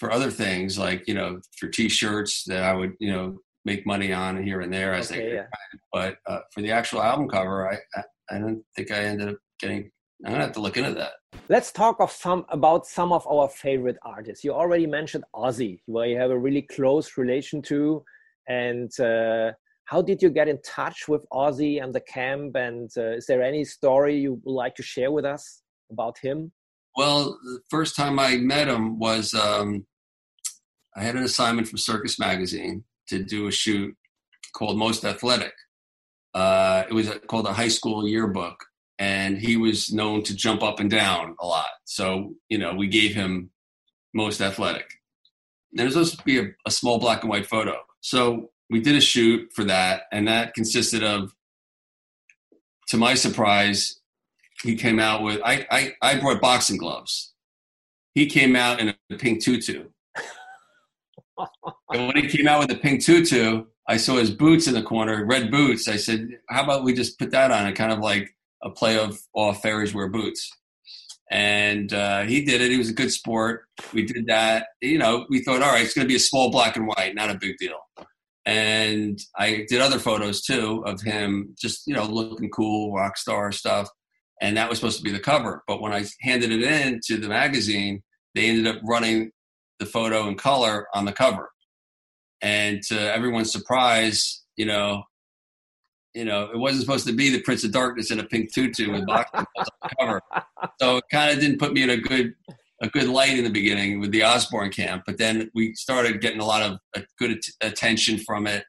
for 0.02 0.12
other 0.12 0.32
things 0.32 0.80
like 0.80 1.08
you 1.08 1.14
know 1.14 1.40
for 1.60 1.68
T-shirts 1.70 2.44
that 2.48 2.64
I 2.64 2.74
would 2.74 2.94
you 3.00 3.12
know 3.14 3.38
make 3.66 3.86
money 3.86 4.12
on 4.12 4.42
here 4.44 4.62
and 4.62 4.74
there 4.74 4.96
as 4.96 5.12
okay, 5.12 5.20
they. 5.20 5.34
Yeah. 5.36 5.46
But 5.94 6.18
uh, 6.28 6.40
for 6.52 6.62
the 6.64 6.72
actual 6.72 7.04
album 7.04 7.30
cover, 7.30 7.72
I, 7.72 7.78
I 7.96 8.04
I 8.32 8.40
don't 8.40 8.64
think 8.76 8.92
I 8.92 9.02
ended 9.12 9.30
up 9.30 9.38
getting. 9.60 9.92
I'm 10.26 10.32
gonna 10.32 10.46
have 10.46 10.54
to 10.54 10.60
look 10.60 10.76
into 10.76 10.96
that. 10.96 11.12
Let's 11.50 11.72
talk 11.72 11.98
of 12.00 12.12
some 12.12 12.46
about 12.50 12.88
some 12.88 13.12
of 13.14 13.28
our 13.28 13.48
favorite 13.48 14.00
artists. 14.02 14.44
You 14.44 14.54
already 14.54 14.88
mentioned 14.88 15.24
Ozzy, 15.36 15.82
where 15.86 16.08
you 16.08 16.18
have 16.18 16.32
a 16.32 16.40
really 16.48 16.64
close 16.64 17.16
relation 17.16 17.62
to. 17.64 18.04
And 18.48 18.92
uh, 19.00 19.52
how 19.86 20.02
did 20.02 20.20
you 20.24 20.32
get 20.32 20.48
in 20.48 20.60
touch 20.64 21.08
with 21.08 21.24
Ozzy 21.32 21.84
and 21.84 21.94
the 21.94 22.02
camp? 22.02 22.56
And 22.56 22.90
uh, 22.98 23.18
is 23.20 23.28
there 23.28 23.44
any 23.44 23.64
story 23.66 24.18
you 24.18 24.42
would 24.44 24.52
like 24.64 24.76
to 24.76 24.84
share 24.84 25.12
with 25.12 25.26
us 25.26 25.62
about 25.92 26.18
him? 26.18 26.52
Well, 26.96 27.38
the 27.44 27.60
first 27.70 27.96
time 27.96 28.20
I 28.20 28.38
met 28.38 28.68
him 28.68 29.00
was 29.00 29.34
um, 29.34 29.86
I 30.96 31.04
had 31.04 31.16
an 31.16 31.24
assignment 31.24 31.68
from 31.68 31.78
Circus 31.78 32.20
Magazine 32.20 32.84
to 33.08 33.24
do 33.24 33.48
a 33.48 33.52
shoot 33.52 33.96
called 34.54 34.78
Most 34.78 35.06
Athletic. 35.06 35.54
Uh, 36.34 36.84
it 36.90 36.94
was 36.94 37.10
called 37.28 37.48
a 37.48 37.54
high 37.54 37.68
school 37.68 38.08
yearbook, 38.08 38.66
and 39.00 39.38
he 39.38 39.58
was 39.58 39.92
known 39.92 40.24
to 40.24 40.36
jump 40.36 40.64
up 40.64 40.80
and 40.80 40.90
down 40.90 41.36
a 41.40 41.46
lot. 41.46 41.70
So, 41.86 42.36
you 42.50 42.58
know, 42.58 42.74
we 42.74 42.88
gave 42.88 43.14
him 43.16 43.52
Most 44.14 44.42
Athletic. 44.42 44.90
And 45.72 45.80
there 45.80 45.86
was 45.86 45.94
supposed 45.94 46.20
to 46.20 46.26
be 46.26 46.40
a, 46.40 46.48
a 46.66 46.72
small 46.72 47.00
black 47.00 47.22
and 47.22 47.30
white 47.30 47.46
photo. 47.46 47.78
So 48.02 48.52
we 48.70 48.82
did 48.82 48.96
a 48.96 49.02
shoot 49.02 49.52
for 49.54 49.64
that, 49.66 50.04
and 50.12 50.28
that 50.28 50.54
consisted 50.54 51.04
of, 51.04 51.34
to 52.88 52.98
my 52.98 53.14
surprise, 53.14 54.02
he 54.64 54.76
came 54.76 55.00
out 55.00 55.24
with 55.24 55.40
I 55.44 55.66
I, 55.72 55.94
I 56.02 56.20
brought 56.20 56.42
boxing 56.42 56.78
gloves. 56.78 57.34
He 58.14 58.28
came 58.28 58.56
out 58.56 58.80
in 58.80 58.90
a 58.90 59.16
pink 59.16 59.42
tutu. 59.42 59.86
and 61.92 62.08
when 62.08 62.18
he 62.18 62.28
came 62.28 62.48
out 62.48 62.60
with 62.60 62.70
the 62.70 62.76
pink 62.76 63.04
tutu, 63.04 63.66
I 63.88 63.98
saw 63.98 64.16
his 64.18 64.32
boots 64.32 64.68
in 64.68 64.74
the 64.74 64.84
corner, 64.84 65.26
red 65.26 65.52
boots. 65.52 65.88
I 65.88 65.98
said, 65.98 66.30
"How 66.50 66.64
about 66.64 66.84
we 66.84 66.94
just 66.94 67.20
put 67.20 67.32
that 67.32 67.52
on?" 67.52 67.68
It 67.68 67.74
kind 67.74 67.92
of 67.92 68.00
like 68.00 68.30
a 68.64 68.70
play 68.70 68.98
of 68.98 69.20
all 69.34 69.54
fairies 69.54 69.94
wear 69.94 70.08
boots 70.08 70.52
and 71.32 71.94
uh, 71.94 72.24
he 72.24 72.44
did 72.44 72.62
it. 72.62 72.72
He 72.72 72.78
was 72.78 72.90
a 72.90 72.94
good 72.94 73.12
sport. 73.12 73.64
We 73.94 74.04
did 74.04 74.28
that. 74.28 74.68
You 74.82 74.98
know, 74.98 75.26
we 75.30 75.42
thought, 75.42 75.62
all 75.62 75.72
right, 75.72 75.84
it's 75.84 75.94
going 75.94 76.06
to 76.06 76.10
be 76.10 76.18
a 76.18 76.20
small 76.20 76.52
black 76.52 76.76
and 76.76 76.86
white, 76.86 77.16
not 77.16 77.32
a 77.32 77.38
big 77.40 77.58
deal. 77.58 77.80
And 78.46 79.18
I 79.38 79.66
did 79.70 79.82
other 79.82 79.98
photos 79.98 80.42
too 80.42 80.84
of 80.86 81.02
him, 81.02 81.56
just 81.58 81.88
you 81.88 81.94
know, 81.94 82.04
looking 82.04 82.50
cool, 82.50 82.94
rock 82.94 83.18
star 83.18 83.54
stuff. 83.54 83.88
And 84.42 84.58
that 84.58 84.68
was 84.68 84.80
supposed 84.80 84.98
to 84.98 85.04
be 85.04 85.12
the 85.12 85.20
cover. 85.20 85.64
But 85.68 85.82
when 85.82 85.94
I 85.94 86.04
handed 86.20 86.52
it 86.52 86.64
in 86.64 87.00
to 87.06 87.18
the 87.18 87.30
magazine, 87.30 88.04
they 88.36 88.50
ended 88.50 88.68
up 88.68 88.82
running 88.84 89.32
the 89.82 89.86
photo 89.88 90.28
in 90.28 90.36
color 90.36 90.88
on 90.94 91.04
the 91.04 91.12
cover. 91.12 91.50
And 92.42 92.82
to 92.84 93.14
everyone's 93.14 93.52
surprise, 93.52 94.44
you 94.56 94.66
know, 94.66 95.04
you 96.14 96.24
know, 96.24 96.50
it 96.54 96.58
wasn't 96.58 96.82
supposed 96.82 97.08
to 97.08 97.14
be 97.14 97.30
the 97.30 97.42
Prince 97.42 97.64
of 97.64 97.72
Darkness 97.72 98.12
in 98.12 98.20
a 98.20 98.24
pink 98.24 98.54
tutu 98.54 98.92
with 98.92 99.06
boxing 99.06 99.46
on 99.58 99.66
the 99.82 99.90
cover. 100.00 100.22
So 100.80 100.98
it 100.98 101.06
kind 101.12 101.32
of 101.34 101.40
didn't 101.40 101.60
put 101.60 101.74
me 101.74 101.84
in 101.84 101.90
a 101.90 101.98
good 101.98 102.34
a 102.84 102.90
good 102.90 103.08
light 103.08 103.38
in 103.38 103.44
the 103.44 103.50
beginning 103.50 104.00
with 104.00 104.12
the 104.12 104.24
Osbourne 104.24 104.72
camp. 104.72 105.04
But 105.06 105.20
then 105.20 105.52
we 105.54 105.74
started 105.76 106.20
getting 106.20 106.40
a 106.40 106.46
lot 106.46 106.64
of 106.64 106.80
uh, 106.96 107.02
good 107.20 107.40
attention 107.62 108.18
from 108.18 108.48
it, 108.48 108.66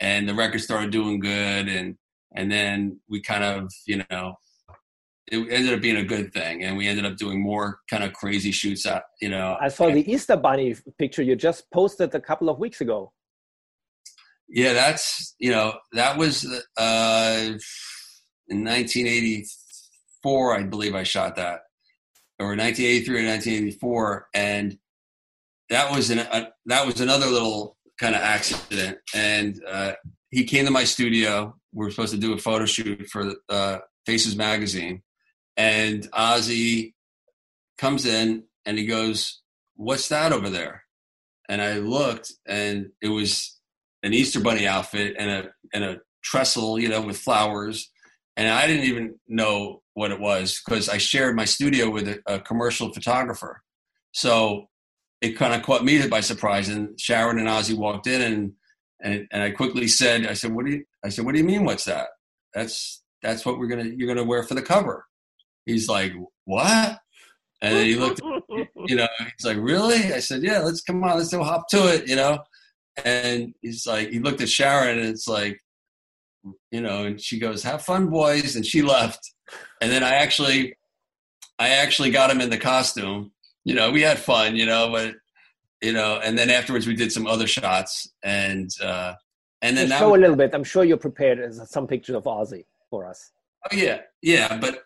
and 0.00 0.28
the 0.28 0.34
record 0.34 0.60
started 0.60 0.90
doing 0.90 1.20
good, 1.20 1.68
and 1.68 1.96
and 2.34 2.50
then 2.50 3.00
we 3.08 3.20
kind 3.20 3.44
of 3.44 3.70
you 3.86 4.02
know 4.10 4.34
it 5.30 5.38
ended 5.50 5.74
up 5.74 5.80
being 5.80 5.96
a 5.96 6.04
good 6.04 6.32
thing, 6.32 6.64
and 6.64 6.76
we 6.76 6.88
ended 6.88 7.06
up 7.06 7.16
doing 7.16 7.40
more 7.40 7.78
kind 7.88 8.02
of 8.02 8.12
crazy 8.12 8.50
shoots. 8.50 8.84
Out, 8.86 9.02
you 9.20 9.28
know, 9.28 9.56
I 9.60 9.68
saw 9.68 9.90
the 9.90 10.10
Easter 10.10 10.36
Bunny 10.36 10.74
picture 10.98 11.22
you 11.22 11.36
just 11.36 11.70
posted 11.70 12.14
a 12.14 12.20
couple 12.20 12.48
of 12.48 12.58
weeks 12.58 12.80
ago. 12.80 13.12
Yeah, 14.48 14.72
that's 14.72 15.36
you 15.38 15.50
know 15.52 15.74
that 15.92 16.16
was 16.18 16.44
uh, 16.76 17.52
in 18.48 18.64
1984, 18.64 20.56
I 20.56 20.62
believe 20.64 20.94
I 20.94 21.04
shot 21.04 21.36
that, 21.36 21.60
or 22.40 22.56
1983 22.56 23.14
or 23.14 23.28
1984, 23.28 24.28
and 24.34 24.78
that 25.68 25.94
was 25.94 26.10
an 26.10 26.18
a, 26.18 26.48
that 26.66 26.84
was 26.84 27.00
another 27.00 27.26
little 27.26 27.76
kind 28.00 28.16
of 28.16 28.22
accident. 28.22 28.98
And 29.14 29.62
uh, 29.68 29.92
he 30.30 30.44
came 30.44 30.64
to 30.64 30.72
my 30.72 30.84
studio. 30.84 31.54
We 31.72 31.84
were 31.84 31.90
supposed 31.90 32.14
to 32.14 32.18
do 32.18 32.32
a 32.32 32.38
photo 32.38 32.66
shoot 32.66 33.08
for 33.08 33.34
uh, 33.48 33.78
Faces 34.06 34.34
magazine, 34.34 35.02
and 35.60 36.10
Ozzy 36.12 36.94
comes 37.76 38.06
in 38.06 38.44
and 38.64 38.78
he 38.78 38.86
goes, 38.86 39.42
"What's 39.74 40.08
that 40.08 40.32
over 40.32 40.48
there?" 40.48 40.84
And 41.50 41.60
I 41.60 41.78
looked, 41.80 42.32
and 42.46 42.92
it 43.02 43.08
was 43.08 43.58
an 44.02 44.14
Easter 44.14 44.40
bunny 44.40 44.66
outfit 44.66 45.16
and 45.18 45.30
a 45.30 45.50
and 45.74 45.84
a 45.84 46.00
trestle, 46.24 46.78
you 46.78 46.88
know, 46.88 47.02
with 47.02 47.18
flowers. 47.18 47.90
And 48.38 48.48
I 48.48 48.66
didn't 48.66 48.84
even 48.86 49.20
know 49.28 49.82
what 49.92 50.12
it 50.12 50.20
was 50.20 50.62
because 50.64 50.88
I 50.88 50.96
shared 50.96 51.36
my 51.36 51.44
studio 51.44 51.90
with 51.90 52.08
a, 52.08 52.20
a 52.26 52.40
commercial 52.40 52.90
photographer. 52.94 53.62
So 54.12 54.68
it 55.20 55.36
kind 55.36 55.52
of 55.52 55.62
caught 55.62 55.84
me 55.84 56.06
by 56.08 56.20
surprise. 56.20 56.70
And 56.70 56.98
Sharon 56.98 57.38
and 57.38 57.48
Ozzy 57.48 57.76
walked 57.76 58.06
in, 58.06 58.22
and 58.22 58.52
and 59.02 59.26
and 59.30 59.42
I 59.42 59.50
quickly 59.50 59.88
said, 59.88 60.26
I 60.26 60.32
said, 60.32 60.54
what 60.54 60.64
do 60.64 60.72
you? 60.72 60.84
I 61.04 61.10
said, 61.10 61.26
what 61.26 61.32
do 61.32 61.38
you 61.38 61.46
mean? 61.46 61.66
What's 61.66 61.84
that? 61.84 62.08
That's 62.54 63.02
that's 63.20 63.44
what 63.44 63.58
we're 63.58 63.68
gonna 63.68 63.90
you're 63.94 64.08
gonna 64.08 64.26
wear 64.26 64.42
for 64.42 64.54
the 64.54 64.62
cover. 64.62 65.04
He's 65.66 65.88
like, 65.88 66.12
what? 66.44 66.98
And 67.62 67.76
then 67.76 67.86
he 67.86 67.96
looked, 67.96 68.20
you 68.86 68.96
know, 68.96 69.08
he's 69.18 69.44
like, 69.44 69.58
really? 69.58 70.12
I 70.12 70.20
said, 70.20 70.42
yeah, 70.42 70.60
let's 70.60 70.80
come 70.80 71.04
on, 71.04 71.18
let's 71.18 71.28
do 71.28 71.42
hop 71.42 71.68
to 71.70 71.94
it, 71.94 72.08
you 72.08 72.16
know. 72.16 72.38
And 73.04 73.54
he's 73.60 73.86
like, 73.86 74.10
he 74.10 74.18
looked 74.18 74.40
at 74.40 74.48
Sharon, 74.48 74.98
and 74.98 75.08
it's 75.08 75.28
like, 75.28 75.60
you 76.70 76.80
know, 76.80 77.04
and 77.04 77.20
she 77.20 77.38
goes, 77.38 77.62
have 77.62 77.82
fun, 77.82 78.08
boys, 78.08 78.56
and 78.56 78.64
she 78.64 78.82
left. 78.82 79.20
And 79.80 79.90
then 79.90 80.02
I 80.02 80.14
actually, 80.14 80.74
I 81.58 81.70
actually 81.70 82.10
got 82.10 82.30
him 82.30 82.40
in 82.40 82.50
the 82.50 82.58
costume. 82.58 83.32
You 83.64 83.74
know, 83.74 83.90
we 83.90 84.00
had 84.00 84.18
fun, 84.18 84.56
you 84.56 84.66
know, 84.66 84.90
but 84.90 85.14
you 85.82 85.92
know, 85.92 86.20
and 86.22 86.38
then 86.38 86.50
afterwards 86.50 86.86
we 86.86 86.94
did 86.94 87.12
some 87.12 87.26
other 87.26 87.46
shots, 87.46 88.10
and 88.22 88.70
uh, 88.82 89.14
and 89.62 89.76
then 89.76 89.88
show 89.88 90.10
was, 90.10 90.18
a 90.18 90.20
little 90.20 90.36
bit. 90.36 90.54
I'm 90.54 90.64
sure 90.64 90.84
you're 90.84 90.96
prepared. 90.96 91.54
Some 91.54 91.86
pictures 91.86 92.16
of 92.16 92.24
Ozzy 92.24 92.64
for 92.90 93.06
us. 93.06 93.30
Oh 93.70 93.76
yeah, 93.76 94.00
yeah, 94.22 94.58
but 94.58 94.82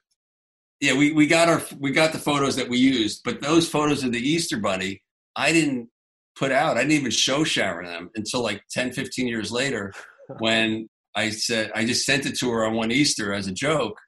yeah, 0.84 0.94
we, 0.94 1.12
we 1.12 1.26
got 1.26 1.48
our 1.48 1.62
we 1.78 1.92
got 1.92 2.12
the 2.12 2.18
photos 2.18 2.56
that 2.56 2.68
we 2.68 2.76
used, 2.76 3.22
but 3.24 3.40
those 3.40 3.66
photos 3.66 4.04
of 4.04 4.12
the 4.12 4.20
Easter 4.20 4.58
Bunny, 4.58 5.02
I 5.34 5.50
didn't 5.50 5.88
put 6.36 6.52
out. 6.52 6.76
I 6.76 6.80
didn't 6.80 6.92
even 6.92 7.10
show 7.10 7.42
Sharon 7.42 7.86
them 7.86 8.10
until 8.16 8.42
like 8.42 8.62
10, 8.70 8.92
15 8.92 9.26
years 9.26 9.50
later, 9.50 9.94
when 10.40 10.88
I 11.14 11.30
said 11.30 11.72
I 11.74 11.86
just 11.86 12.04
sent 12.04 12.26
it 12.26 12.38
to 12.40 12.50
her 12.50 12.66
on 12.66 12.74
one 12.74 12.92
Easter 12.92 13.32
as 13.32 13.46
a 13.46 13.52
joke, 13.52 13.98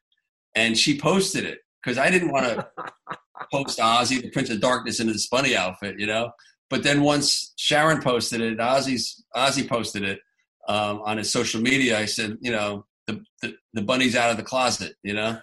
and 0.55 0.77
she 0.77 1.01
posted 1.01 1.45
it 1.45 1.61
because 1.83 1.97
I 1.97 2.11
didn't 2.11 2.31
want 2.31 2.47
to 2.47 2.69
post 3.53 3.79
Ozzy, 3.79 4.21
the 4.21 4.31
Prince 4.31 4.51
of 4.51 4.61
Darkness, 4.61 5.01
into 5.01 5.15
this 5.15 5.29
bunny 5.29 5.57
outfit, 5.57 5.99
you 5.99 6.07
know. 6.07 6.31
But 6.69 6.83
then 6.83 7.01
once 7.01 7.55
Sharon 7.57 8.03
posted 8.03 8.43
it, 8.43 8.59
Ozzy's 8.59 9.25
Ozzy 9.35 9.67
posted 9.67 10.03
it 10.03 10.21
um, 10.69 11.01
on 11.07 11.17
his 11.17 11.33
social 11.33 11.63
media. 11.63 11.99
I 11.99 12.05
said, 12.05 12.37
you 12.43 12.53
know, 12.53 12.85
the, 13.07 13.25
the 13.41 13.55
the 13.73 13.83
bunny's 13.83 14.15
out 14.15 14.31
of 14.31 14.37
the 14.37 14.43
closet, 14.43 14.95
you 15.03 15.15
know 15.15 15.39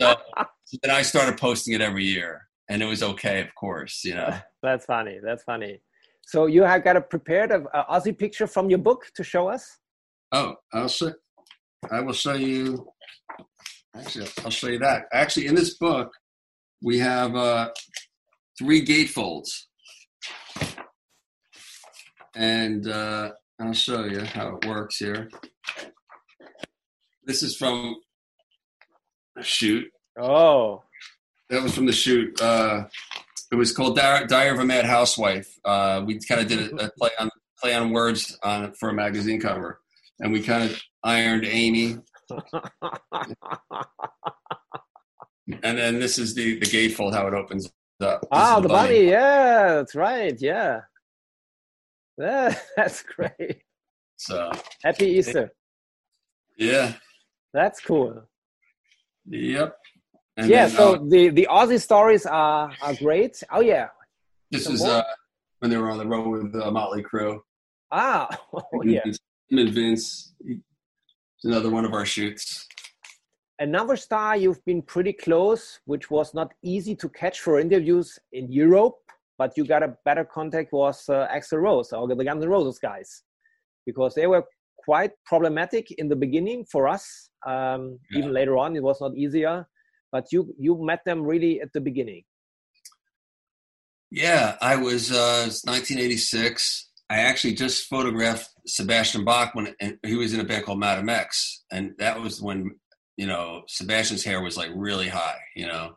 so, 0.00 0.16
so 0.64 0.78
then 0.82 0.90
I 0.90 1.02
started 1.02 1.38
posting 1.38 1.74
it 1.74 1.80
every 1.80 2.04
year, 2.04 2.42
and 2.68 2.82
it 2.82 2.86
was 2.86 3.02
okay, 3.02 3.40
of 3.40 3.54
course. 3.54 4.02
You 4.04 4.14
know. 4.14 4.38
That's 4.62 4.86
funny. 4.86 5.18
That's 5.22 5.42
funny. 5.44 5.80
So 6.24 6.46
you 6.46 6.62
have 6.62 6.84
got 6.84 6.96
a 6.96 7.00
prepared 7.00 7.50
a, 7.50 7.64
a 7.74 7.84
Ozzy 7.98 8.16
picture 8.16 8.46
from 8.46 8.70
your 8.70 8.78
book 8.78 9.06
to 9.16 9.24
show 9.24 9.48
us. 9.48 9.78
Oh, 10.30 10.54
I'll 10.72 10.88
show. 10.88 11.12
I 11.90 12.00
will 12.00 12.12
show 12.12 12.34
you. 12.34 12.86
Actually, 13.94 14.28
I'll 14.44 14.50
show 14.50 14.68
you 14.68 14.78
that. 14.78 15.04
Actually, 15.12 15.46
in 15.46 15.54
this 15.54 15.76
book, 15.76 16.10
we 16.80 16.98
have 16.98 17.34
uh, 17.34 17.70
three 18.58 18.84
gatefolds, 18.84 19.50
and 22.34 22.88
uh, 22.88 23.30
I'll 23.60 23.72
show 23.72 24.04
you 24.04 24.20
how 24.20 24.56
it 24.56 24.66
works 24.66 24.96
here. 24.96 25.28
This 27.24 27.42
is 27.42 27.56
from 27.56 27.96
shoot. 29.40 29.90
Oh, 30.20 30.82
that 31.48 31.62
was 31.62 31.74
from 31.74 31.86
the 31.86 31.92
shoot. 31.92 32.40
Uh, 32.40 32.84
it 33.50 33.56
was 33.56 33.72
called 33.72 33.96
Diary, 33.96 34.26
Diary 34.26 34.50
of 34.50 34.58
a 34.58 34.64
Mad 34.64 34.86
Housewife. 34.86 35.58
Uh, 35.64 36.02
we 36.04 36.18
kind 36.20 36.40
of 36.40 36.48
did 36.48 36.72
a, 36.72 36.86
a, 36.86 36.90
play 36.98 37.10
on 37.18 37.30
play 37.60 37.74
on 37.74 37.92
words 37.92 38.38
on 38.42 38.72
for 38.72 38.88
a 38.88 38.94
magazine 38.94 39.40
cover, 39.40 39.80
and 40.20 40.32
we 40.32 40.42
kind 40.42 40.64
of 40.64 40.80
ironed 41.04 41.44
Amy. 41.44 41.98
and 45.62 45.78
then 45.78 46.00
this 46.00 46.18
is 46.18 46.34
the 46.34 46.58
the 46.58 46.66
gatefold 46.66 47.12
how 47.12 47.26
it 47.26 47.34
opens 47.34 47.70
up. 48.00 48.26
Ah, 48.32 48.56
the, 48.56 48.62
the 48.62 48.68
bunny. 48.68 48.88
bunny. 48.88 49.10
Yeah, 49.10 49.74
that's 49.74 49.94
right. 49.94 50.40
Yeah, 50.40 50.80
yeah 52.18 52.54
that's 52.76 53.02
great. 53.02 53.62
So 54.16 54.50
happy 54.82 55.06
Easter. 55.06 55.52
Yeah, 56.56 56.94
that's 57.52 57.80
cool. 57.80 58.28
Yep. 59.26 59.76
And 60.36 60.48
yeah, 60.48 60.66
then, 60.66 60.76
so 60.76 60.94
uh, 60.94 60.98
the 61.08 61.28
the 61.28 61.48
Ozzy 61.50 61.80
stories 61.80 62.26
are 62.26 62.72
are 62.80 62.94
great. 62.94 63.42
Oh 63.50 63.60
yeah. 63.60 63.88
This 64.50 64.64
Some 64.64 64.74
is 64.74 64.84
uh, 64.84 65.02
when 65.60 65.70
they 65.70 65.76
were 65.76 65.90
on 65.90 65.98
the 65.98 66.06
road 66.06 66.28
with 66.28 66.54
uh, 66.54 66.70
Motley 66.70 67.02
Crue. 67.02 67.40
Ah, 67.90 68.28
oh, 68.52 68.82
yeah. 68.84 69.00
And 69.50 69.70
Vince, 69.70 70.34
another 71.44 71.70
one 71.70 71.84
of 71.84 71.92
our 71.92 72.06
shoots. 72.06 72.66
Another 73.58 73.96
star 73.96 74.36
you've 74.36 74.64
been 74.64 74.82
pretty 74.82 75.12
close, 75.12 75.78
which 75.84 76.10
was 76.10 76.34
not 76.34 76.52
easy 76.62 76.96
to 76.96 77.08
catch 77.10 77.40
for 77.40 77.60
interviews 77.60 78.18
in 78.32 78.50
Europe, 78.50 78.94
but 79.38 79.52
you 79.56 79.64
got 79.64 79.82
a 79.82 79.94
better 80.04 80.24
contact 80.24 80.72
was 80.72 81.08
uh, 81.08 81.28
Axl 81.32 81.60
Rose 81.60 81.92
or 81.92 82.08
the 82.08 82.24
Guns 82.24 82.42
N' 82.42 82.48
Roses 82.48 82.78
guys, 82.78 83.22
because 83.86 84.14
they 84.14 84.26
were 84.26 84.44
quite 84.84 85.12
problematic 85.26 85.90
in 85.92 86.08
the 86.08 86.16
beginning 86.16 86.64
for 86.70 86.88
us. 86.88 87.30
Um, 87.46 87.98
yeah. 88.10 88.18
Even 88.18 88.32
later 88.32 88.56
on, 88.56 88.76
it 88.76 88.82
was 88.82 89.00
not 89.00 89.16
easier. 89.16 89.66
But 90.10 90.26
you 90.30 90.54
you 90.58 90.78
met 90.84 91.00
them 91.04 91.22
really 91.22 91.60
at 91.60 91.72
the 91.72 91.80
beginning. 91.80 92.24
Yeah, 94.10 94.56
I 94.60 94.76
was 94.76 95.10
uh, 95.10 95.48
1986. 95.64 96.90
I 97.08 97.20
actually 97.20 97.54
just 97.54 97.86
photographed 97.86 98.50
Sebastian 98.66 99.24
Bach 99.24 99.54
when 99.54 99.74
he 100.04 100.16
was 100.16 100.34
in 100.34 100.40
a 100.40 100.44
band 100.44 100.66
called 100.66 100.80
Madam 100.80 101.08
X, 101.08 101.64
and 101.70 101.92
that 101.98 102.20
was 102.20 102.42
when 102.42 102.70
you 103.16 103.26
know 103.26 103.62
Sebastian's 103.68 104.24
hair 104.24 104.42
was 104.42 104.56
like 104.56 104.70
really 104.74 105.08
high, 105.08 105.38
you 105.56 105.66
know. 105.66 105.96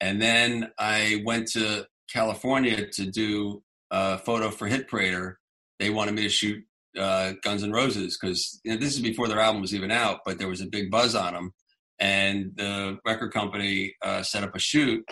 And 0.00 0.22
then 0.22 0.70
I 0.78 1.22
went 1.24 1.48
to 1.52 1.86
California 2.12 2.88
to 2.88 3.10
do 3.10 3.62
a 3.90 4.18
photo 4.18 4.50
for 4.50 4.66
Hit 4.66 4.88
Parader. 4.88 5.34
They 5.78 5.90
wanted 5.90 6.14
me 6.14 6.22
to 6.22 6.28
shoot 6.28 6.62
uh, 6.98 7.32
Guns 7.42 7.62
N' 7.62 7.72
Roses 7.72 8.18
because 8.18 8.60
you 8.64 8.72
know, 8.72 8.78
this 8.78 8.94
is 8.94 9.00
before 9.00 9.28
their 9.28 9.40
album 9.40 9.60
was 9.60 9.74
even 9.74 9.90
out, 9.90 10.20
but 10.24 10.38
there 10.38 10.48
was 10.48 10.60
a 10.60 10.66
big 10.66 10.90
buzz 10.90 11.14
on 11.14 11.34
them, 11.34 11.52
and 11.98 12.52
the 12.56 12.98
record 13.06 13.32
company 13.32 13.94
uh, 14.02 14.22
set 14.22 14.42
up 14.42 14.54
a 14.54 14.58
shoot. 14.58 15.04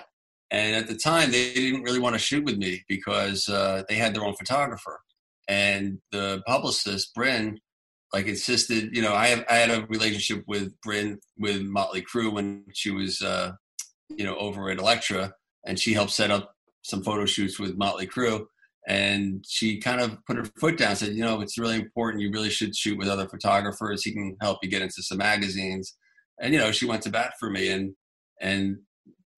And 0.50 0.76
at 0.76 0.86
the 0.86 0.94
time, 0.94 1.32
they 1.32 1.52
didn't 1.52 1.82
really 1.82 1.98
want 1.98 2.14
to 2.14 2.20
shoot 2.20 2.44
with 2.44 2.58
me 2.58 2.84
because 2.88 3.48
uh, 3.48 3.82
they 3.88 3.96
had 3.96 4.14
their 4.14 4.24
own 4.24 4.34
photographer, 4.36 5.00
and 5.48 5.98
the 6.12 6.42
publicist 6.46 7.14
Bryn 7.14 7.58
like 8.12 8.26
insisted. 8.26 8.94
You 8.94 9.02
know, 9.02 9.14
I 9.14 9.28
have 9.28 9.44
I 9.48 9.56
had 9.56 9.70
a 9.70 9.86
relationship 9.86 10.44
with 10.46 10.78
Bryn 10.80 11.18
with 11.38 11.62
Motley 11.62 12.02
Crue 12.02 12.32
when 12.32 12.64
she 12.72 12.90
was 12.90 13.20
uh, 13.20 13.52
you 14.08 14.24
know 14.24 14.36
over 14.36 14.70
at 14.70 14.78
Elektra, 14.78 15.32
and 15.66 15.78
she 15.78 15.92
helped 15.92 16.12
set 16.12 16.30
up 16.30 16.54
some 16.82 17.02
photo 17.02 17.24
shoots 17.24 17.58
with 17.58 17.76
Motley 17.76 18.06
Crue 18.06 18.46
and 18.86 19.44
she 19.48 19.78
kind 19.80 20.00
of 20.00 20.18
put 20.26 20.36
her 20.36 20.44
foot 20.60 20.76
down 20.76 20.94
said 20.94 21.14
you 21.14 21.24
know 21.24 21.40
it's 21.40 21.58
really 21.58 21.76
important 21.76 22.22
you 22.22 22.30
really 22.30 22.50
should 22.50 22.76
shoot 22.76 22.98
with 22.98 23.08
other 23.08 23.28
photographers. 23.28 24.02
He 24.02 24.12
can 24.12 24.36
help 24.40 24.58
you 24.62 24.68
get 24.68 24.82
into 24.82 25.02
some 25.02 25.18
magazines. 25.18 25.96
And 26.40 26.52
you 26.52 26.60
know 26.60 26.72
she 26.72 26.86
went 26.86 27.02
to 27.02 27.10
bat 27.10 27.34
for 27.38 27.50
me 27.50 27.70
and 27.70 27.94
and 28.40 28.78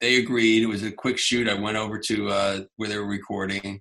they 0.00 0.16
agreed. 0.16 0.62
It 0.62 0.66
was 0.66 0.82
a 0.82 0.92
quick 0.92 1.18
shoot. 1.18 1.48
I 1.48 1.54
went 1.54 1.76
over 1.76 1.98
to 1.98 2.28
uh, 2.28 2.60
where 2.76 2.88
they 2.88 2.98
were 2.98 3.06
recording 3.06 3.80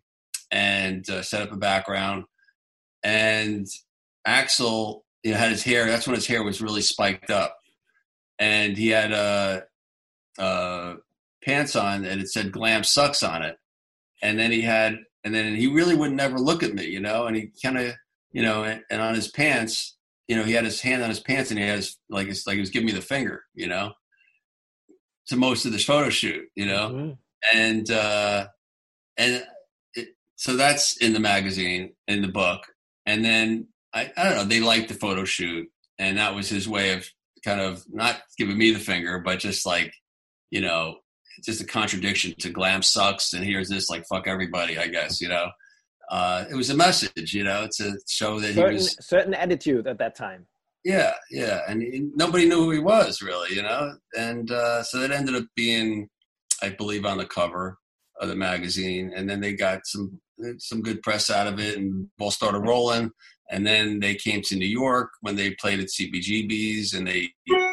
and 0.49 1.09
uh, 1.09 1.21
set 1.21 1.41
up 1.41 1.51
a 1.51 1.57
background. 1.57 2.23
And 3.03 3.67
Axl 4.27 5.01
you 5.23 5.31
know 5.31 5.37
had 5.37 5.51
his 5.51 5.63
hair 5.63 5.87
that's 5.87 6.07
when 6.07 6.15
his 6.15 6.27
hair 6.27 6.43
was 6.43 6.61
really 6.61 6.81
spiked 6.81 7.31
up. 7.31 7.57
And 8.37 8.77
he 8.77 8.89
had 8.89 9.11
uh, 9.11 9.61
uh 10.37 10.95
pants 11.43 11.75
on 11.75 12.05
and 12.05 12.21
it 12.21 12.27
said 12.27 12.51
glam 12.51 12.83
sucks 12.83 13.23
on 13.23 13.41
it. 13.41 13.57
And 14.21 14.39
then 14.39 14.51
he 14.51 14.61
had 14.61 14.97
and 15.25 15.33
then 15.33 15.55
he 15.55 15.67
really 15.67 15.95
would 15.95 16.11
never 16.11 16.37
look 16.37 16.61
at 16.61 16.75
me, 16.75 16.85
you 16.85 16.99
know, 16.99 17.25
and 17.25 17.35
he 17.35 17.51
kind 17.61 17.79
of, 17.79 17.93
you 18.31 18.43
know, 18.43 18.63
and, 18.63 18.81
and, 18.91 19.01
on 19.01 19.15
his 19.15 19.27
pants, 19.27 19.97
you 20.27 20.35
know, 20.35 20.43
he 20.43 20.53
had 20.53 20.63
his 20.63 20.79
hand 20.79 21.01
on 21.01 21.09
his 21.09 21.19
pants 21.19 21.49
and 21.49 21.59
he 21.59 21.65
has 21.65 21.97
like 22.09 22.27
it's 22.27 22.45
like 22.45 22.53
he 22.53 22.59
was 22.59 22.69
giving 22.69 22.85
me 22.85 22.91
the 22.93 23.01
finger, 23.01 23.43
you 23.55 23.67
know, 23.67 23.91
to 25.27 25.35
most 25.35 25.65
of 25.65 25.71
this 25.71 25.83
photo 25.83 26.09
shoot, 26.09 26.45
you 26.55 26.67
know, 26.67 26.89
mm-hmm. 26.89 27.57
and 27.57 27.89
uh, 27.89 28.47
and 29.17 29.43
it, 29.95 30.09
so 30.35 30.55
that's 30.55 30.97
in 30.97 31.13
the 31.13 31.19
magazine 31.19 31.93
in 32.07 32.21
the 32.21 32.27
book, 32.27 32.61
and 33.07 33.25
then 33.25 33.67
I 33.93 34.11
I 34.15 34.23
don't 34.23 34.35
know 34.35 34.43
they 34.43 34.61
liked 34.61 34.89
the 34.89 34.93
photo 34.93 35.25
shoot, 35.25 35.67
and 35.97 36.19
that 36.19 36.35
was 36.35 36.47
his 36.47 36.69
way 36.69 36.93
of 36.93 37.09
kind 37.43 37.61
of 37.61 37.83
not 37.91 38.21
giving 38.37 38.57
me 38.57 38.71
the 38.71 38.79
finger, 38.79 39.19
but 39.19 39.39
just 39.39 39.65
like, 39.65 39.91
you 40.51 40.61
know, 40.61 40.97
just 41.43 41.61
a 41.61 41.65
contradiction 41.65 42.33
to 42.39 42.49
glam 42.49 42.81
sucks 42.81 43.33
and 43.33 43.43
here's 43.43 43.69
this 43.69 43.89
like 43.89 44.05
fuck 44.07 44.27
everybody, 44.27 44.77
I 44.77 44.87
guess, 44.87 45.21
you 45.21 45.29
know. 45.29 45.47
Uh, 46.09 46.45
it 46.51 46.55
was 46.55 46.69
a 46.69 46.75
message, 46.75 47.33
you 47.33 47.43
know, 47.43 47.67
to 47.77 47.97
show 48.07 48.39
that 48.39 48.53
certain, 48.53 48.69
he 48.69 48.75
was 48.75 48.97
certain 49.01 49.33
attitude 49.33 49.87
at 49.87 49.97
that 49.97 50.15
time. 50.15 50.45
yeah, 50.83 51.13
yeah, 51.31 51.61
and 51.67 51.81
he, 51.81 52.09
nobody 52.15 52.47
knew 52.47 52.65
who 52.65 52.71
he 52.71 52.79
was 52.79 53.21
really, 53.23 53.55
you 53.55 53.63
know, 53.63 53.95
and 54.15 54.51
uh, 54.51 54.83
so 54.83 54.99
that 54.99 55.11
ended 55.11 55.35
up 55.35 55.45
being, 55.55 56.07
I 56.61 56.69
believe, 56.69 57.05
on 57.05 57.17
the 57.17 57.25
cover 57.25 57.79
of 58.21 58.29
the 58.29 58.35
magazine, 58.35 59.13
and 59.15 59.27
then 59.27 59.41
they 59.41 59.53
got 59.53 59.81
some 59.85 60.21
some 60.59 60.81
good 60.81 61.01
press 61.01 61.29
out 61.31 61.47
of 61.47 61.59
it, 61.59 61.77
and 61.77 62.07
ball 62.19 62.29
started 62.29 62.59
rolling, 62.59 63.09
and 63.49 63.65
then 63.65 63.99
they 63.99 64.15
came 64.15 64.41
to 64.43 64.55
New 64.55 64.67
York 64.67 65.09
when 65.21 65.35
they 65.35 65.51
played 65.51 65.79
at 65.79 65.87
CBGB's, 65.87 66.93
and 66.93 67.07
they 67.07 67.29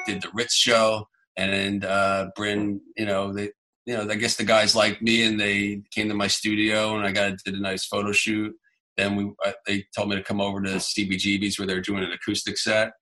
did 0.06 0.22
the 0.22 0.30
Ritz 0.32 0.54
show, 0.54 1.06
and 1.36 1.84
uh, 1.84 2.30
Bryn, 2.36 2.80
you 2.96 3.06
know, 3.06 3.32
they. 3.32 3.50
You 3.84 3.96
know, 3.96 4.08
I 4.08 4.14
guess 4.14 4.36
the 4.36 4.44
guys 4.44 4.76
liked 4.76 5.02
me, 5.02 5.24
and 5.24 5.40
they 5.40 5.82
came 5.90 6.08
to 6.08 6.14
my 6.14 6.28
studio, 6.28 6.96
and 6.96 7.04
I 7.04 7.10
got 7.10 7.38
did 7.44 7.54
a 7.54 7.60
nice 7.60 7.84
photo 7.84 8.12
shoot. 8.12 8.54
Then 8.96 9.16
we, 9.16 9.32
uh, 9.44 9.50
they 9.66 9.86
told 9.92 10.08
me 10.08 10.14
to 10.14 10.22
come 10.22 10.40
over 10.40 10.62
to 10.62 10.76
CBGB's 10.76 11.58
where 11.58 11.66
they're 11.66 11.80
doing 11.80 12.04
an 12.04 12.12
acoustic 12.12 12.58
set, 12.58 12.92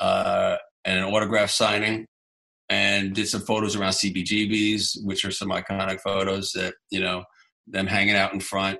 uh, 0.00 0.56
and 0.86 0.98
an 0.98 1.04
autograph 1.04 1.50
signing 1.50 2.06
and 2.68 3.14
did 3.14 3.28
some 3.28 3.42
photos 3.42 3.76
around 3.76 3.92
CBGBs, 3.92 5.04
which 5.04 5.24
are 5.24 5.30
some 5.30 5.50
iconic 5.50 6.00
photos 6.00 6.52
that, 6.52 6.74
you 6.90 7.00
know, 7.00 7.24
them 7.66 7.86
hanging 7.86 8.16
out 8.16 8.32
in 8.32 8.40
front. 8.40 8.78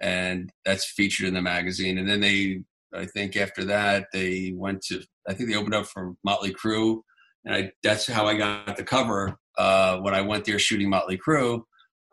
And 0.00 0.50
that's 0.64 0.84
featured 0.84 1.28
in 1.28 1.34
the 1.34 1.42
magazine. 1.42 1.98
And 1.98 2.08
then 2.08 2.20
they, 2.20 2.62
I 2.92 3.06
think 3.06 3.36
after 3.36 3.64
that, 3.66 4.08
they 4.12 4.52
went 4.54 4.82
to, 4.86 5.02
I 5.28 5.34
think 5.34 5.48
they 5.48 5.56
opened 5.56 5.74
up 5.74 5.86
for 5.86 6.14
Motley 6.24 6.52
Crue. 6.52 7.02
And 7.44 7.54
I, 7.54 7.72
that's 7.82 8.06
how 8.06 8.26
I 8.26 8.34
got 8.34 8.76
the 8.76 8.84
cover. 8.84 9.36
Uh, 9.58 9.98
when 9.98 10.14
I 10.14 10.20
went 10.20 10.44
there 10.44 10.58
shooting 10.58 10.88
Motley 10.88 11.18
Crue, 11.18 11.62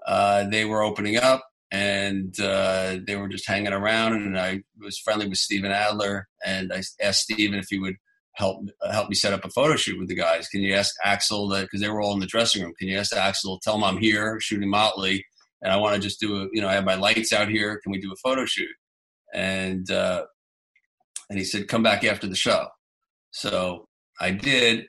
uh, 0.06 0.46
they 0.50 0.66
were 0.66 0.82
opening 0.82 1.18
up 1.18 1.44
and 1.72 2.38
uh, 2.40 2.98
they 3.06 3.16
were 3.16 3.30
just 3.30 3.48
hanging 3.48 3.74
around. 3.74 4.14
And 4.14 4.40
I 4.40 4.62
was 4.80 4.98
friendly 4.98 5.28
with 5.28 5.38
Steven 5.38 5.72
Adler. 5.72 6.28
And 6.46 6.74
I 6.74 6.82
asked 7.02 7.22
Steven 7.22 7.60
if 7.60 7.68
he 7.70 7.80
would 7.80 7.96
help 8.34 8.66
help 8.90 9.10
me 9.10 9.16
set 9.16 9.34
up 9.34 9.44
a 9.44 9.50
photo 9.50 9.76
shoot 9.76 10.00
with 10.00 10.08
the 10.08 10.16
guys. 10.16 10.48
Can 10.48 10.62
you 10.62 10.74
ask 10.74 10.96
Axl 11.06 11.52
that 11.52 11.64
because 11.64 11.82
they 11.82 11.90
were 11.90 12.02
all 12.02 12.14
in 12.14 12.20
the 12.20 12.26
dressing 12.26 12.64
room? 12.64 12.74
Can 12.80 12.88
you 12.88 12.98
ask 12.98 13.14
Axl 13.14 13.60
Tell 13.62 13.76
him 13.76 13.84
I'm 13.84 13.98
here 13.98 14.40
shooting 14.40 14.70
Motley, 14.70 15.26
and 15.62 15.72
I 15.72 15.78
want 15.78 15.96
to 15.96 16.02
just 16.02 16.20
do 16.20 16.42
a 16.42 16.48
you 16.54 16.62
know 16.62 16.70
I 16.70 16.74
have 16.74 16.86
my 16.86 16.96
lights 16.96 17.34
out 17.34 17.50
here. 17.50 17.80
Can 17.84 17.92
we 17.92 18.00
do 18.00 18.12
a 18.12 18.16
photo 18.24 18.46
shoot? 18.46 18.70
And 19.34 19.92
uh, 19.92 20.24
and 21.30 21.38
he 21.38 21.46
said 21.46 21.68
come 21.68 21.84
back 21.84 22.04
after 22.04 22.28
the 22.28 22.36
show. 22.36 22.68
So 23.32 23.86
I 24.20 24.32
did, 24.32 24.88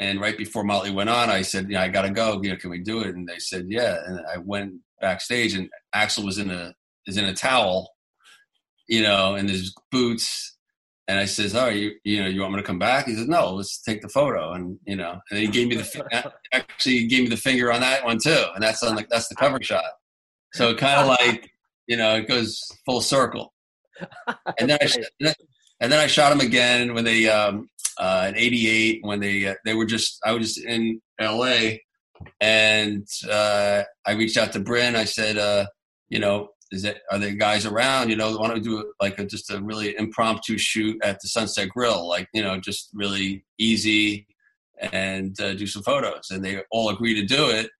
and 0.00 0.20
right 0.20 0.36
before 0.36 0.64
Motley 0.64 0.90
went 0.90 1.10
on, 1.10 1.30
I 1.30 1.42
said 1.42 1.68
you 1.68 1.74
know, 1.74 1.80
I 1.80 1.88
gotta 1.88 2.10
go. 2.10 2.40
You 2.42 2.50
know 2.50 2.56
can 2.56 2.70
we 2.70 2.80
do 2.80 3.02
it? 3.02 3.14
And 3.14 3.28
they 3.28 3.38
said 3.38 3.66
yeah. 3.68 3.98
And 4.04 4.20
I 4.26 4.38
went 4.38 4.74
backstage, 5.00 5.54
and 5.54 5.70
Axl 5.94 6.24
was 6.24 6.38
in 6.38 6.50
a 6.50 6.74
is 7.06 7.16
in 7.16 7.26
a 7.26 7.34
towel, 7.34 7.94
you 8.88 9.02
know, 9.02 9.36
and 9.36 9.48
his 9.48 9.72
boots 9.92 10.56
and 11.10 11.18
I 11.18 11.24
says, 11.24 11.56
"Oh, 11.56 11.68
you 11.68 11.96
you 12.04 12.22
know, 12.22 12.28
you 12.28 12.40
want 12.40 12.52
me 12.52 12.60
to 12.60 12.66
come 12.66 12.78
back?" 12.78 13.06
He 13.06 13.16
says, 13.16 13.26
"No, 13.26 13.54
let's 13.54 13.82
take 13.82 14.00
the 14.00 14.08
photo." 14.08 14.52
And 14.52 14.78
you 14.86 14.94
know, 14.94 15.20
and 15.30 15.40
he 15.40 15.48
gave 15.48 15.66
me 15.66 15.74
the 15.74 16.32
actually 16.52 16.98
he 16.98 17.06
gave 17.08 17.24
me 17.24 17.28
the 17.28 17.36
finger 17.36 17.72
on 17.72 17.80
that 17.80 18.04
one 18.04 18.18
too, 18.18 18.44
and 18.54 18.62
that's 18.62 18.80
on 18.84 18.94
the 18.94 19.04
that's 19.10 19.26
the 19.26 19.34
cover 19.34 19.60
shot. 19.60 19.90
So 20.54 20.70
it 20.70 20.78
kind 20.78 21.00
of 21.00 21.06
like 21.20 21.50
you 21.88 21.96
know 21.96 22.14
it 22.14 22.28
goes 22.28 22.62
full 22.86 23.00
circle. 23.00 23.52
And 24.58 24.70
then 24.70 24.78
I 24.80 25.34
and 25.80 25.90
then 25.90 25.98
I 25.98 26.06
shot 26.06 26.30
him 26.30 26.40
again 26.40 26.94
when 26.94 27.02
they 27.02 27.28
um, 27.28 27.68
uh, 28.00 28.26
in 28.28 28.36
'88 28.36 28.98
when 29.02 29.20
they 29.20 29.46
uh, 29.46 29.54
they 29.64 29.74
were 29.74 29.86
just 29.86 30.18
I 30.24 30.32
was 30.32 30.54
just 30.54 30.66
in 30.66 31.00
L.A. 31.20 31.82
and 32.40 33.06
uh, 33.30 33.82
I 34.06 34.12
reached 34.12 34.36
out 34.36 34.52
to 34.52 34.60
Bryn. 34.60 34.96
I 34.96 35.04
said, 35.04 35.38
uh, 35.38 35.66
you 36.08 36.18
know, 36.18 36.48
is 36.72 36.82
that 36.82 36.98
are 37.12 37.18
there 37.18 37.34
guys 37.34 37.66
around? 37.66 38.10
You 38.10 38.16
know, 38.16 38.36
want 38.36 38.54
don't 38.54 38.64
do 38.64 38.92
like 39.00 39.18
a, 39.18 39.26
just 39.26 39.50
a 39.50 39.60
really 39.62 39.96
impromptu 39.96 40.56
shoot 40.56 40.96
at 41.04 41.20
the 41.20 41.28
Sunset 41.28 41.68
Grill? 41.68 42.08
Like 42.08 42.28
you 42.32 42.42
know, 42.42 42.58
just 42.58 42.90
really 42.94 43.44
easy 43.58 44.26
and 44.80 45.38
uh, 45.40 45.54
do 45.54 45.66
some 45.66 45.82
photos. 45.82 46.30
And 46.30 46.44
they 46.44 46.62
all 46.70 46.88
agreed 46.88 47.20
to 47.20 47.26
do 47.26 47.50
it, 47.50 47.70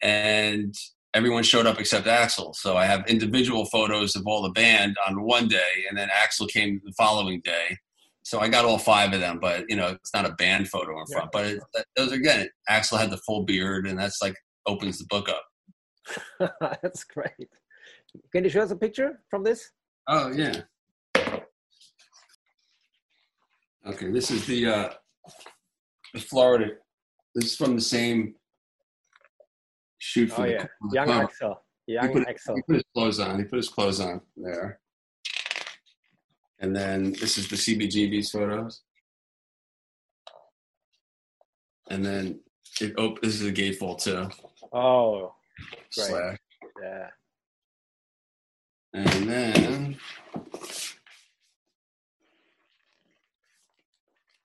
and 0.00 0.74
everyone 1.14 1.42
showed 1.42 1.66
up 1.66 1.78
except 1.78 2.06
Axl. 2.06 2.54
So 2.54 2.76
I 2.76 2.86
have 2.86 3.06
individual 3.06 3.64
photos 3.66 4.16
of 4.16 4.26
all 4.26 4.42
the 4.42 4.50
band 4.50 4.96
on 5.06 5.22
one 5.24 5.48
day, 5.48 5.84
and 5.88 5.98
then 5.98 6.08
Axl 6.08 6.48
came 6.48 6.80
the 6.84 6.92
following 6.92 7.40
day. 7.44 7.76
So 8.28 8.40
I 8.40 8.48
got 8.48 8.66
all 8.66 8.76
five 8.76 9.14
of 9.14 9.20
them, 9.20 9.38
but 9.40 9.64
you 9.70 9.76
know, 9.76 9.88
it's 9.88 10.12
not 10.12 10.26
a 10.26 10.34
band 10.34 10.68
photo 10.68 11.00
in 11.00 11.06
front. 11.06 11.30
Yeah. 11.32 11.32
But 11.32 11.46
it, 11.46 11.86
those 11.96 12.12
are 12.12 12.16
again, 12.16 12.46
Axl 12.68 12.98
had 12.98 13.08
the 13.08 13.16
full 13.16 13.46
beard, 13.46 13.86
and 13.86 13.98
that's 13.98 14.20
like 14.20 14.36
opens 14.66 14.98
the 14.98 15.06
book 15.06 15.30
up. 15.30 16.52
that's 16.82 17.04
great. 17.04 17.48
Can 18.30 18.44
you 18.44 18.50
show 18.50 18.60
us 18.60 18.70
a 18.70 18.76
picture 18.76 19.22
from 19.30 19.44
this? 19.44 19.70
Oh 20.08 20.30
yeah. 20.30 20.60
Okay, 23.86 24.10
this 24.10 24.30
is 24.30 24.44
the 24.44 24.66
uh, 24.66 24.90
the 26.12 26.20
Florida. 26.20 26.72
This 27.34 27.46
is 27.46 27.56
from 27.56 27.76
the 27.76 27.80
same 27.80 28.34
shoot 29.96 30.30
for 30.30 30.42
oh, 30.42 30.44
the, 30.44 30.50
yeah. 30.50 30.66
the 30.82 30.90
young 30.92 31.06
cover. 31.06 31.28
Axl. 31.28 31.56
Young 31.86 32.08
he 32.08 32.12
put, 32.12 32.28
Axl. 32.28 32.56
He 32.56 32.62
put 32.62 32.74
his 32.74 32.84
clothes 32.94 33.20
on. 33.20 33.38
He 33.38 33.44
put 33.46 33.56
his 33.56 33.68
clothes 33.70 34.00
on 34.00 34.20
there. 34.36 34.80
And 36.60 36.74
then 36.74 37.12
this 37.12 37.38
is 37.38 37.48
the 37.48 37.56
CBGB's 37.56 38.30
photos. 38.30 38.82
And 41.90 42.04
then 42.04 42.40
it, 42.80 42.94
oh, 42.98 43.16
this 43.22 43.34
is 43.34 43.40
the 43.42 43.52
gatefold 43.52 44.02
too. 44.02 44.28
Oh, 44.72 45.34
great. 45.94 46.08
Slash. 46.08 46.38
Yeah. 46.82 47.06
And 48.94 49.28
then 49.28 49.96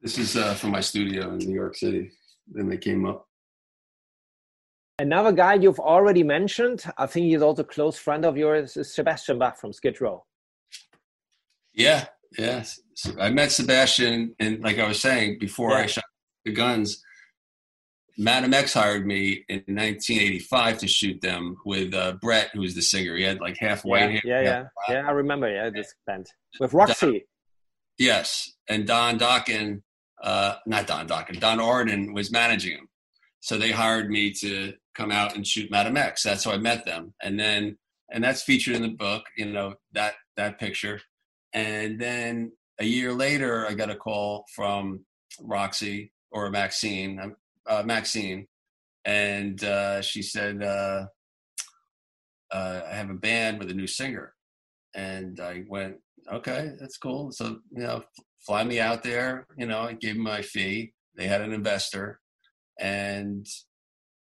this 0.02 0.18
is 0.18 0.36
uh, 0.36 0.54
from 0.54 0.72
my 0.72 0.82
studio 0.82 1.32
in 1.32 1.40
New 1.40 1.56
York 1.56 1.76
City. 1.76 2.12
Then 2.52 2.70
they 2.70 2.78
came 2.78 3.06
up. 3.06 3.28
Another 5.00 5.32
guy 5.32 5.56
you've 5.56 5.80
already 5.80 6.24
mentioned, 6.24 6.84
I 6.98 7.08
think 7.08 7.26
he's 7.26 7.42
also 7.42 7.64
a 7.64 7.66
close 7.66 7.98
friend 7.98 8.26
of 8.26 8.38
yours, 8.38 8.78
is 8.78 8.94
Sebastian 8.94 9.40
Bach 9.40 9.58
from 9.58 9.74
Skid 9.74 10.00
Row. 10.00 10.24
Yeah, 11.74 12.06
yeah. 12.38 12.64
So 12.96 13.12
I 13.20 13.30
met 13.32 13.52
Sebastian, 13.52 14.36
and 14.40 14.62
like 14.62 14.80
I 14.80 14.88
was 14.88 15.00
saying 15.00 15.38
before, 15.40 15.72
Yeah. 15.72 15.78
I 15.78 15.86
shot 15.88 16.04
the 16.46 16.52
guns. 16.52 17.04
Madam 18.18 18.54
X 18.54 18.74
hired 18.76 19.08
me 19.08 19.44
in 19.50 19.64
1985 19.66 20.78
to 20.80 20.88
shoot 20.88 21.20
them 21.22 21.58
with 21.66 21.96
uh, 21.96 22.14
Brett, 22.22 22.52
who 22.54 22.60
was 22.62 22.76
the 22.76 22.82
singer. 22.82 23.16
He 23.16 23.24
had 23.24 23.40
like 23.40 23.58
half 23.58 23.84
white 23.84 24.02
yeah, 24.02 24.08
hair. 24.10 24.22
yeah, 24.26 24.42
yeah, 24.42 24.60
black. 24.60 24.90
yeah. 24.90 25.08
I 25.08 25.12
remember. 25.12 25.52
Yeah, 25.52 25.70
this 25.72 25.94
band 26.06 26.28
with 26.60 26.74
Roxy. 26.74 27.26
Yes, 27.98 28.54
and 28.70 28.86
Don 28.88 29.18
Dokken, 29.18 29.82
uh, 30.24 30.56
not 30.68 30.86
Don 30.88 31.08
Dokken, 31.08 31.40
Don 31.40 31.60
Arden 31.60 32.14
was 32.14 32.32
managing 32.32 32.74
him. 32.78 32.88
So 33.40 33.58
they 33.58 33.72
hired 33.72 34.10
me 34.10 34.32
to 34.42 34.74
come 34.96 35.12
out 35.12 35.36
and 35.36 35.46
shoot 35.46 35.70
Madam 35.72 35.98
X. 35.98 36.24
That's 36.24 36.44
how 36.44 36.52
I 36.52 36.58
met 36.58 36.86
them, 36.86 37.14
and 37.24 37.40
then 37.40 37.78
and 38.12 38.24
that's 38.24 38.44
featured 38.44 38.76
in 38.76 38.84
the 38.84 38.90
book. 38.90 39.24
You 39.38 39.48
know 39.52 39.74
that 39.94 40.14
that 40.38 40.60
picture, 40.60 41.02
and 41.54 42.00
then 42.00 42.52
a 42.80 42.86
year 42.86 43.14
later, 43.14 43.68
I 43.68 43.74
got 43.74 43.90
a 43.90 43.96
call 43.96 44.46
from 44.56 45.06
Roxy 45.40 46.12
or 46.32 46.50
Maxine, 46.50 47.36
uh, 47.68 47.84
Maxine, 47.84 48.48
and 49.06 49.64
uh, 49.64 50.02
she 50.02 50.22
said, 50.22 50.64
uh, 50.64 51.06
uh, 52.52 52.82
"I 52.90 52.96
have 52.96 53.10
a 53.10 53.16
band 53.16 53.60
with 53.60 53.70
a 53.70 53.74
new 53.74 53.88
singer," 53.88 54.34
and 54.96 55.40
I 55.40 55.64
went, 55.68 55.98
"Okay, 56.32 56.72
that's 56.80 56.98
cool." 56.98 57.32
So 57.32 57.60
you 57.72 57.84
know, 57.84 58.04
fly 58.46 58.64
me 58.64 58.80
out 58.80 59.04
there. 59.04 59.48
You 59.58 59.68
know, 59.68 59.82
I 59.82 59.94
gave 59.94 60.16
them 60.16 60.24
my 60.24 60.42
fee. 60.42 60.94
They 61.16 61.28
had 61.28 61.42
an 61.42 61.54
investor, 61.54 62.20
and 62.80 63.46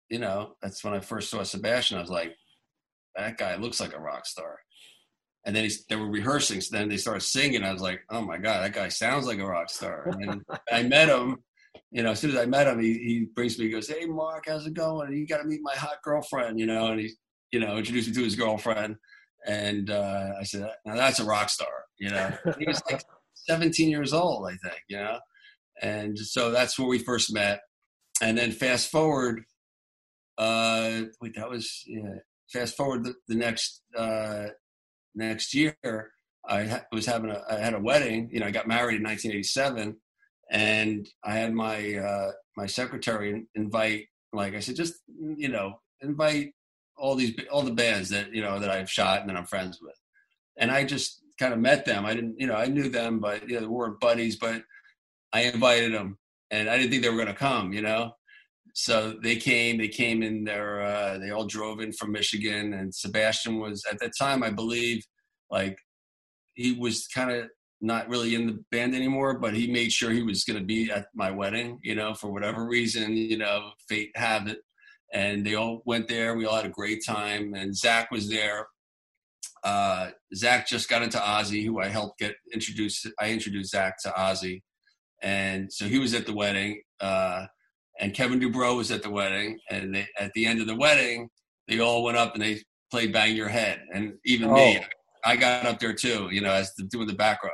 you 0.10 0.20
know, 0.20 0.56
that's 0.62 0.84
when 0.84 0.94
I 0.94 1.02
first 1.02 1.30
saw 1.30 1.44
Sebastian. 1.44 1.98
I 1.98 2.02
was 2.02 2.10
like, 2.10 2.36
"That 3.16 3.38
guy 3.38 3.58
looks 3.58 3.80
like 3.82 3.94
a 3.94 4.00
rock 4.00 4.26
star." 4.26 4.60
And 5.46 5.56
then 5.56 5.70
they 5.90 5.96
were 5.96 6.10
rehearsing. 6.10 6.60
So 6.62 6.76
then 6.76 6.90
they 6.90 6.98
started 6.98 7.22
singing. 7.22 7.64
I 7.64 7.72
was 7.72 7.82
like, 7.82 8.02
"Oh 8.10 8.22
my 8.22 8.38
god, 8.38 8.64
that 8.64 8.74
guy 8.74 8.90
sounds 8.90 9.26
like 9.26 9.40
a 9.40 9.46
rock 9.46 9.70
star." 9.70 10.10
And 10.20 10.44
I 10.72 10.84
met 10.84 11.10
him. 11.10 11.38
You 11.92 12.04
know, 12.04 12.12
as 12.12 12.20
soon 12.20 12.32
as 12.32 12.38
I 12.38 12.46
met 12.46 12.68
him, 12.68 12.80
he, 12.80 12.94
he 12.94 13.28
brings 13.34 13.58
me. 13.58 13.66
He 13.66 13.72
goes, 13.72 13.88
"Hey, 13.88 14.06
Mark, 14.06 14.46
how's 14.48 14.68
it 14.68 14.74
going? 14.74 15.14
You 15.14 15.26
got 15.26 15.38
to 15.38 15.46
meet 15.46 15.62
my 15.64 15.76
hot 15.76 16.02
girlfriend." 16.04 16.60
You 16.60 16.66
know, 16.66 16.88
and 16.88 17.00
he, 17.00 17.12
you 17.52 17.60
know, 17.60 17.78
introduced 17.78 18.10
me 18.10 18.16
to 18.16 18.24
his 18.24 18.36
girlfriend. 18.36 18.98
And 19.46 19.90
uh, 19.90 20.32
I 20.40 20.44
said, 20.44 20.70
"Now 20.86 20.96
that's 20.96 21.20
a 21.20 21.26
rock 21.26 21.50
star." 21.50 21.68
You 21.98 22.10
know, 22.10 22.38
he 22.60 22.66
was 22.66 22.82
like 22.92 23.04
17 23.36 23.90
years 23.90 24.14
old, 24.14 24.48
I 24.48 24.58
think. 24.68 24.82
You 24.90 24.98
know, 24.98 25.20
and 25.82 26.18
so 26.18 26.52
that's 26.52 26.78
where 26.78 26.88
we 26.88 27.00
first 27.00 27.34
met. 27.34 27.62
And 28.22 28.38
then 28.38 28.52
fast 28.52 28.90
forward, 28.90 29.44
uh, 30.38 31.02
wait, 31.22 31.36
that 31.36 31.50
was 31.50 31.84
yeah. 31.88 32.16
Fast 32.52 32.78
forward 32.78 33.04
the, 33.04 33.14
the 33.28 33.36
next 33.36 33.82
uh, 33.96 34.48
next 35.18 35.54
year, 35.54 35.76
I 36.48 36.82
was 36.92 37.06
having 37.06 37.32
a 37.32 37.44
I 37.50 37.56
had 37.56 37.74
a 37.74 37.80
wedding. 37.80 38.30
You 38.32 38.40
know, 38.40 38.46
I 38.46 38.52
got 38.52 38.68
married 38.68 38.98
in 38.98 39.04
1987, 39.04 39.98
and 40.52 41.10
I 41.24 41.34
had 41.34 41.54
my 41.54 41.96
uh, 41.96 42.32
my 42.56 42.66
secretary 42.66 43.46
invite, 43.56 44.06
like 44.32 44.56
I 44.56 44.60
said, 44.60 44.76
just 44.76 44.96
you 45.08 45.50
know, 45.50 45.80
invite 46.02 46.54
all 46.96 47.16
these 47.16 47.36
all 47.52 47.64
the 47.64 47.72
bands 47.72 48.10
that 48.10 48.34
you 48.34 48.42
know 48.42 48.60
that 48.60 48.70
I've 48.70 48.90
shot 48.90 49.22
and 49.22 49.30
that 49.30 49.36
I'm 49.38 49.46
friends 49.46 49.80
with, 49.82 50.00
and 50.58 50.72
I 50.72 50.86
just 50.86 51.22
kind 51.38 51.54
of 51.54 51.60
met 51.60 51.86
them. 51.86 52.06
I 52.06 52.14
didn't, 52.14 52.40
you 52.40 52.48
know, 52.48 52.56
I 52.56 52.68
knew 52.68 52.90
them, 52.90 53.20
but 53.20 53.48
you 53.48 53.56
know, 53.56 53.62
they 53.62 53.68
weren't 53.68 54.00
buddies. 54.00 54.38
But 54.38 54.64
I 55.34 55.42
invited 55.42 55.94
them, 55.94 56.18
and 56.52 56.70
I 56.70 56.78
didn't 56.78 56.92
think 56.92 57.04
they 57.04 57.10
were 57.10 57.16
going 57.16 57.28
to 57.28 57.34
come, 57.34 57.74
you 57.74 57.82
know. 57.82 58.14
So 58.80 59.16
they 59.24 59.38
came. 59.38 59.80
They 59.80 59.88
came 59.88 60.22
in 60.22 60.44
their. 60.44 60.84
Uh, 60.84 61.18
they 61.18 61.32
all 61.32 61.48
drove 61.48 61.80
in 61.80 61.92
from 61.94 62.12
Michigan, 62.12 62.74
and 62.74 62.94
Sebastian 62.94 63.60
was 63.60 63.84
at 63.92 63.98
that 64.02 64.12
time, 64.20 64.44
I 64.44 64.52
believe, 64.52 65.04
like 65.50 65.80
he 66.54 66.74
was 66.74 67.08
kind 67.08 67.32
of 67.32 67.50
not 67.82 68.08
really 68.08 68.36
in 68.36 68.46
the 68.46 68.64
band 68.72 68.94
anymore, 68.94 69.40
but 69.40 69.56
he 69.56 69.66
made 69.66 69.92
sure 69.92 70.12
he 70.12 70.22
was 70.22 70.44
going 70.44 70.60
to 70.60 70.64
be 70.64 70.92
at 70.92 71.08
my 71.16 71.32
wedding, 71.32 71.80
you 71.82 71.96
know, 71.96 72.14
for 72.14 72.32
whatever 72.32 72.68
reason, 72.68 73.18
you 73.18 73.40
know, 73.40 73.72
fate 73.90 74.12
have 74.16 74.46
it. 74.46 74.60
And 75.12 75.44
they 75.44 75.56
all 75.56 75.82
went 75.86 76.08
there. 76.08 76.36
We 76.36 76.46
all 76.46 76.58
had 76.58 76.66
a 76.68 76.70
great 76.70 77.04
time. 77.04 77.56
And 77.56 77.72
Zakk 77.72 78.12
was 78.12 78.30
there. 78.30 78.68
Uh, 79.64 80.12
Zakk 80.36 80.68
just 80.68 80.88
got 80.88 81.02
into 81.02 81.18
Ozzy, 81.18 81.66
who 81.66 81.80
I 81.80 81.88
helped 81.88 82.20
get 82.20 82.36
introduced. 82.54 83.08
I 83.20 83.32
introduced 83.32 83.74
Zakk 83.74 83.94
to 84.04 84.10
Ozzy. 84.10 84.62
And 85.24 85.74
so 85.74 85.86
he 85.86 85.98
was 85.98 86.14
at 86.14 86.28
the 86.28 86.34
wedding. 86.36 86.82
Uh, 87.00 87.48
and 88.00 88.14
Kevin 88.14 88.40
DuBrow 88.40 88.78
was 88.78 88.92
at 88.92 89.04
the 89.04 89.10
wedding. 89.10 89.60
And 89.70 89.96
they, 89.96 90.08
at 90.20 90.34
the 90.34 90.46
end 90.46 90.62
of 90.62 90.68
the 90.68 90.76
wedding, 90.76 91.30
they 91.68 91.80
all 91.80 92.04
went 92.04 92.18
up 92.18 92.34
and 92.34 92.44
they 92.44 92.62
played 92.92 93.12
Bang 93.12 93.36
Your 93.36 93.50
Head. 93.50 93.82
And 93.94 94.14
even 94.26 94.50
oh. 94.50 94.56
me, 94.56 94.80
I 95.26 95.36
got 95.36 95.66
up 95.66 95.80
there 95.80 95.94
too, 95.94 96.30
you 96.32 96.42
know, 96.42 96.52
as 96.52 96.74
the, 96.76 96.84
doing 96.84 97.08
the 97.08 97.14
back 97.14 97.44
row. 97.44 97.50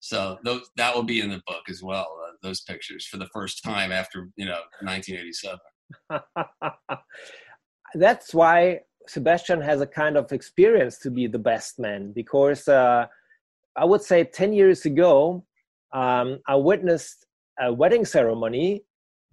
So 0.00 0.38
those, 0.44 0.70
that 0.76 0.94
will 0.94 1.02
be 1.02 1.20
in 1.20 1.30
the 1.30 1.42
book 1.46 1.62
as 1.68 1.82
well. 1.82 2.06
Uh, 2.24 2.32
those 2.42 2.60
pictures 2.60 3.06
for 3.06 3.16
the 3.16 3.28
first 3.32 3.62
time 3.64 3.90
after 3.90 4.28
you 4.36 4.46
know 4.46 4.60
1987. 4.82 5.58
That's 7.94 8.34
why 8.34 8.80
Sebastian 9.08 9.60
has 9.60 9.80
a 9.80 9.86
kind 9.86 10.16
of 10.16 10.30
experience 10.32 10.98
to 10.98 11.10
be 11.10 11.26
the 11.26 11.38
best 11.38 11.78
man 11.78 12.12
because 12.14 12.68
uh, 12.68 13.06
I 13.76 13.84
would 13.84 14.02
say 14.02 14.24
10 14.24 14.52
years 14.52 14.84
ago 14.84 15.44
um, 15.92 16.38
I 16.46 16.56
witnessed 16.56 17.26
a 17.60 17.72
wedding 17.72 18.04
ceremony 18.04 18.84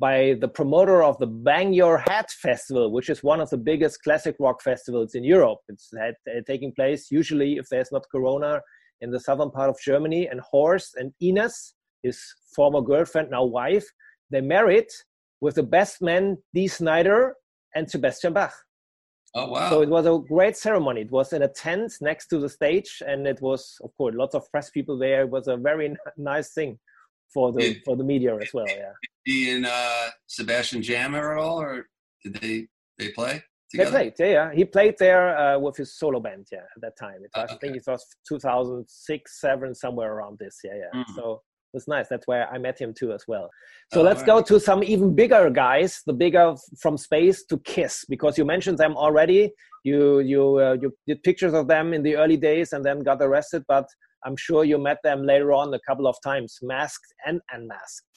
by 0.03 0.35
the 0.41 0.49
promoter 0.59 1.01
of 1.01 1.17
the 1.19 1.31
Bang 1.47 1.71
Your 1.71 1.97
Head 1.97 2.29
Festival, 2.29 2.91
which 2.91 3.09
is 3.09 3.23
one 3.23 3.39
of 3.39 3.49
the 3.49 3.61
biggest 3.71 4.03
classic 4.03 4.35
rock 4.37 4.61
festivals 4.61 5.15
in 5.15 5.23
Europe. 5.23 5.59
It's 5.69 5.87
had, 5.97 6.15
uh, 6.27 6.41
taking 6.45 6.73
place 6.79 7.01
usually, 7.09 7.51
if 7.61 7.65
there's 7.69 7.89
not 7.89 8.11
Corona, 8.13 8.61
in 8.99 9.11
the 9.11 9.21
southern 9.27 9.51
part 9.57 9.69
of 9.69 9.77
Germany. 9.79 10.27
And 10.27 10.41
Horst 10.41 10.89
and 10.99 11.13
Ines, 11.21 11.55
his 12.05 12.17
former 12.53 12.81
girlfriend, 12.81 13.29
now 13.31 13.45
wife, 13.45 13.87
they 14.29 14.41
married 14.41 14.89
with 15.39 15.55
the 15.55 15.67
best 15.77 16.01
man, 16.01 16.23
Dee 16.53 16.67
Snider 16.67 17.35
and 17.73 17.89
Sebastian 17.89 18.33
Bach. 18.33 18.53
Oh, 19.35 19.47
wow. 19.51 19.69
So 19.69 19.83
it 19.83 19.89
was 19.97 20.05
a 20.05 20.19
great 20.27 20.57
ceremony. 20.57 21.01
It 21.07 21.11
was 21.11 21.31
in 21.31 21.43
a 21.43 21.53
tent 21.65 21.93
next 22.01 22.27
to 22.31 22.39
the 22.39 22.49
stage, 22.49 22.91
and 23.07 23.25
it 23.25 23.39
was, 23.41 23.61
of 23.85 23.91
course, 23.97 24.15
lots 24.17 24.35
of 24.35 24.51
press 24.51 24.69
people 24.69 24.97
there. 24.97 25.21
It 25.21 25.29
was 25.29 25.47
a 25.47 25.55
very 25.55 25.95
nice 26.17 26.49
thing 26.51 26.77
for 27.33 27.51
the 27.51 27.59
did, 27.59 27.81
for 27.83 27.95
the 27.95 28.03
media 28.03 28.35
as 28.35 28.53
well. 28.53 28.67
Yeah. 28.67 28.93
He 29.25 29.51
and 29.51 29.65
uh, 29.65 30.09
Sebastian 30.27 30.81
jam 30.81 31.15
at 31.15 31.23
all, 31.37 31.61
or 31.61 31.87
did 32.23 32.33
they 32.41 32.67
they 32.97 33.09
play? 33.11 33.41
Together? 33.71 33.89
They 33.89 33.97
played, 33.97 34.13
yeah, 34.19 34.25
yeah. 34.25 34.53
He 34.53 34.65
played 34.65 34.95
there 34.99 35.37
uh, 35.37 35.59
with 35.59 35.77
his 35.77 35.97
solo 35.97 36.19
band, 36.19 36.47
yeah, 36.51 36.59
at 36.59 36.81
that 36.81 36.97
time. 36.99 37.23
It 37.23 37.31
was, 37.33 37.37
uh, 37.37 37.43
okay. 37.43 37.53
I 37.53 37.57
think 37.59 37.77
it 37.77 37.83
was 37.87 38.05
2006, 38.27 39.39
seven, 39.39 39.73
somewhere 39.73 40.13
around 40.13 40.39
this, 40.39 40.59
yeah, 40.63 40.73
yeah. 40.75 41.01
Mm. 41.01 41.15
So 41.15 41.41
it 41.73 41.77
was 41.77 41.87
nice. 41.87 42.07
That's 42.07 42.27
where 42.27 42.47
I 42.53 42.59
met 42.59 42.79
him 42.79 42.93
too 42.93 43.13
as 43.13 43.23
well. 43.27 43.49
So 43.91 44.01
oh, 44.01 44.03
let's 44.03 44.19
right. 44.19 44.27
go 44.27 44.41
to 44.43 44.59
some 44.59 44.83
even 44.83 45.15
bigger 45.15 45.49
guys, 45.49 46.01
the 46.05 46.13
bigger 46.13 46.53
from 46.79 46.97
space 46.97 47.45
to 47.45 47.57
Kiss, 47.59 48.05
because 48.07 48.37
you 48.37 48.45
mentioned 48.45 48.77
them 48.77 48.95
already. 48.95 49.51
You 49.83 50.19
you 50.19 50.59
uh, 50.59 50.77
you 50.79 50.95
did 51.07 51.23
pictures 51.23 51.53
of 51.53 51.67
them 51.67 51.93
in 51.93 52.03
the 52.03 52.15
early 52.15 52.37
days 52.37 52.73
and 52.73 52.85
then 52.85 52.99
got 52.99 53.21
arrested, 53.21 53.63
but 53.67 53.87
I'm 54.25 54.37
sure 54.37 54.63
you 54.63 54.77
met 54.77 54.97
them 55.03 55.25
later 55.25 55.53
on 55.53 55.73
a 55.73 55.79
couple 55.87 56.07
of 56.07 56.15
times, 56.23 56.59
masked 56.61 57.13
and 57.25 57.41
unmasked. 57.51 58.07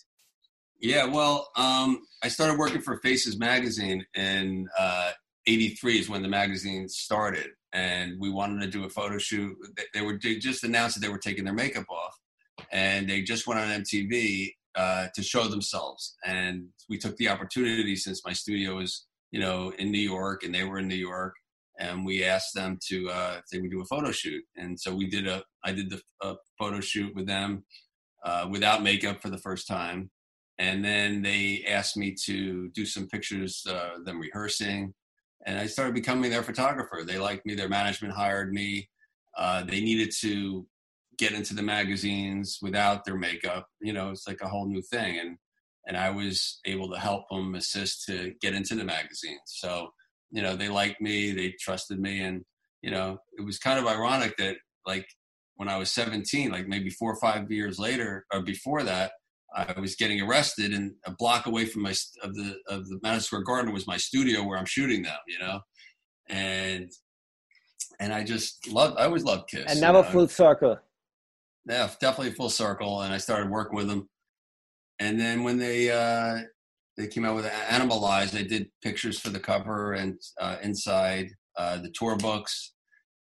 Yeah, 0.81 1.07
well, 1.07 1.49
um, 1.57 2.03
I 2.23 2.29
started 2.29 2.59
working 2.59 2.83
for 2.83 2.99
Faces 2.99 3.38
magazine 3.38 4.05
in 4.14 4.69
uh, 4.79 5.12
83 5.47 6.01
is 6.01 6.09
when 6.09 6.23
the 6.23 6.29
magazine 6.29 6.88
started 6.88 7.51
and 7.73 8.19
we 8.19 8.31
wanted 8.31 8.61
to 8.61 8.69
do 8.69 8.85
a 8.85 8.88
photo 8.88 9.19
shoot 9.19 9.55
they 9.95 10.01
were 10.01 10.19
they 10.23 10.37
just 10.37 10.64
announced 10.64 10.97
that 10.97 11.07
they 11.07 11.12
were 11.12 11.19
taking 11.19 11.45
their 11.45 11.55
makeup 11.55 11.87
off 11.88 12.19
and 12.73 13.09
they 13.09 13.23
just 13.23 13.47
went 13.47 13.61
on 13.61 13.83
mtv 13.83 14.53
uh, 14.75 15.07
to 15.14 15.23
show 15.23 15.49
themselves 15.49 16.16
and 16.27 16.66
we 16.88 16.99
took 16.99 17.16
the 17.16 17.29
opportunity 17.29 17.97
since 17.97 18.25
my 18.25 18.33
studio 18.33 18.77
was 18.77 19.07
you 19.31 19.40
know 19.40 19.73
in 19.79 19.90
new 19.90 19.99
york 19.99 20.42
and 20.42 20.55
they 20.55 20.64
were 20.64 20.79
in 20.79 20.88
new 20.88 20.95
york 20.95 21.35
and 21.79 22.05
we 22.05 22.25
asked 22.25 22.55
them 22.55 22.79
to 22.89 23.09
uh, 23.11 23.37
if 23.39 23.45
they 23.51 23.61
would 23.61 23.71
do 23.71 23.83
a 23.83 23.87
photo 23.87 24.11
shoot 24.11 24.43
and 24.57 24.79
so 24.79 24.95
we 24.95 25.07
did 25.07 25.27
a 25.27 25.43
i 25.65 25.73
did 25.73 25.91
the 25.91 26.01
a 26.23 26.35
photo 26.59 26.81
shoot 26.81 27.15
with 27.15 27.27
them 27.27 27.65
uh, 28.25 28.47
without 28.51 28.83
makeup 28.83 29.21
for 29.21 29.31
the 29.31 29.39
first 29.39 29.67
time 29.67 30.11
and 30.59 30.85
then 30.85 31.23
they 31.23 31.65
asked 31.69 31.97
me 31.97 32.15
to 32.25 32.69
do 32.71 32.87
some 32.87 33.07
pictures 33.07 33.65
uh, 33.69 33.99
them 34.05 34.21
rehearsing 34.21 34.95
and 35.47 35.59
I 35.59 35.67
started 35.67 35.95
becoming 35.95 36.31
their 36.31 36.43
photographer. 36.43 37.05
They 37.05 37.19
liked 37.19 37.47
me. 37.47 37.55
Their 37.55 37.69
management 37.69 38.15
hired 38.15 38.53
me. 38.53 38.91
Uh, 39.39 39.62
they 39.62 39.81
needed 39.81 40.12
to 40.21 40.67
get 41.19 41.33
into 41.33 41.55
the 41.55 41.62
magazines 41.62 42.59
without 42.61 43.05
their 43.05 43.17
makeup. 43.17 43.69
You 43.81 43.93
know, 43.93 44.11
it's 44.11 44.27
like 44.27 44.41
a 44.43 44.49
whole 44.49 44.67
new 44.67 44.83
thing, 44.83 45.19
and 45.19 45.39
and 45.87 45.97
I 45.97 46.11
was 46.11 46.59
able 46.65 46.91
to 46.91 46.99
help 46.99 47.29
them 47.31 47.55
assist 47.55 48.05
to 48.07 48.35
get 48.41 48.55
into 48.55 48.75
the 48.75 48.85
magazines. 48.85 49.41
So 49.47 49.91
you 50.31 50.43
know, 50.43 50.57
they 50.57 50.69
liked 50.69 51.01
me. 51.01 51.33
They 51.33 51.55
trusted 51.61 52.01
me, 52.01 52.21
and 52.21 52.43
you 52.83 52.91
know, 52.91 53.19
it 53.39 53.45
was 53.45 53.59
kind 53.59 53.79
of 53.79 53.87
ironic 53.87 54.37
that 54.39 54.57
like 54.87 55.07
when 55.57 55.69
I 55.69 55.77
was 55.79 55.91
17, 55.93 56.51
like 56.51 56.69
maybe 56.69 56.91
four 56.91 57.12
or 57.12 57.21
five 57.21 57.51
years 57.51 57.79
later 57.79 58.27
or 58.33 58.43
before 58.43 58.83
that, 58.83 59.12
I 59.55 59.79
was 59.81 59.97
getting 59.97 60.21
arrested, 60.21 60.73
and 60.73 60.93
a 61.07 61.12
block 61.12 61.47
away 61.47 61.65
from 61.67 61.83
my 61.83 61.95
of 62.23 62.35
the 62.35 62.57
of 62.69 62.87
the 62.89 62.99
Madison 63.03 63.23
Square 63.23 63.43
Garden 63.43 63.73
was 63.73 63.87
my 63.87 63.97
studio 63.97 64.45
where 64.45 64.59
I'm 64.59 64.67
shooting 64.67 65.03
them. 65.03 65.17
You 65.27 65.39
know, 65.39 65.61
and 66.29 66.91
and 68.01 68.12
I 68.12 68.25
just 68.25 68.69
love. 68.69 68.95
I 68.99 69.05
always 69.05 69.25
loved 69.25 69.49
Kiss. 69.49 69.65
And 69.69 69.81
never 69.81 69.99
you 69.99 70.05
know? 70.05 70.11
full 70.11 70.29
circle. 70.29 70.79
Yeah, 71.69 71.89
definitely 72.01 72.33
full 72.33 72.51
circle. 72.51 73.03
And 73.03 73.12
I 73.12 73.19
started 73.19 73.51
working 73.51 73.77
with 73.77 73.89
them. 73.89 74.09
And 74.99 75.19
then 75.19 75.43
when 75.43 75.59
they 75.59 75.91
uh, 75.91 76.43
they 76.96 77.06
came 77.06 77.24
out 77.24 77.35
with 77.35 77.46
Animalized, 77.46 78.32
they 78.32 78.44
did 78.44 78.70
pictures 78.82 79.18
for 79.18 79.30
the 79.30 79.40
cover 79.40 79.92
and 79.92 80.18
uh, 80.40 80.56
inside 80.62 81.28
uh, 81.56 81.78
the 81.78 81.90
tour 81.90 82.16
books. 82.16 82.72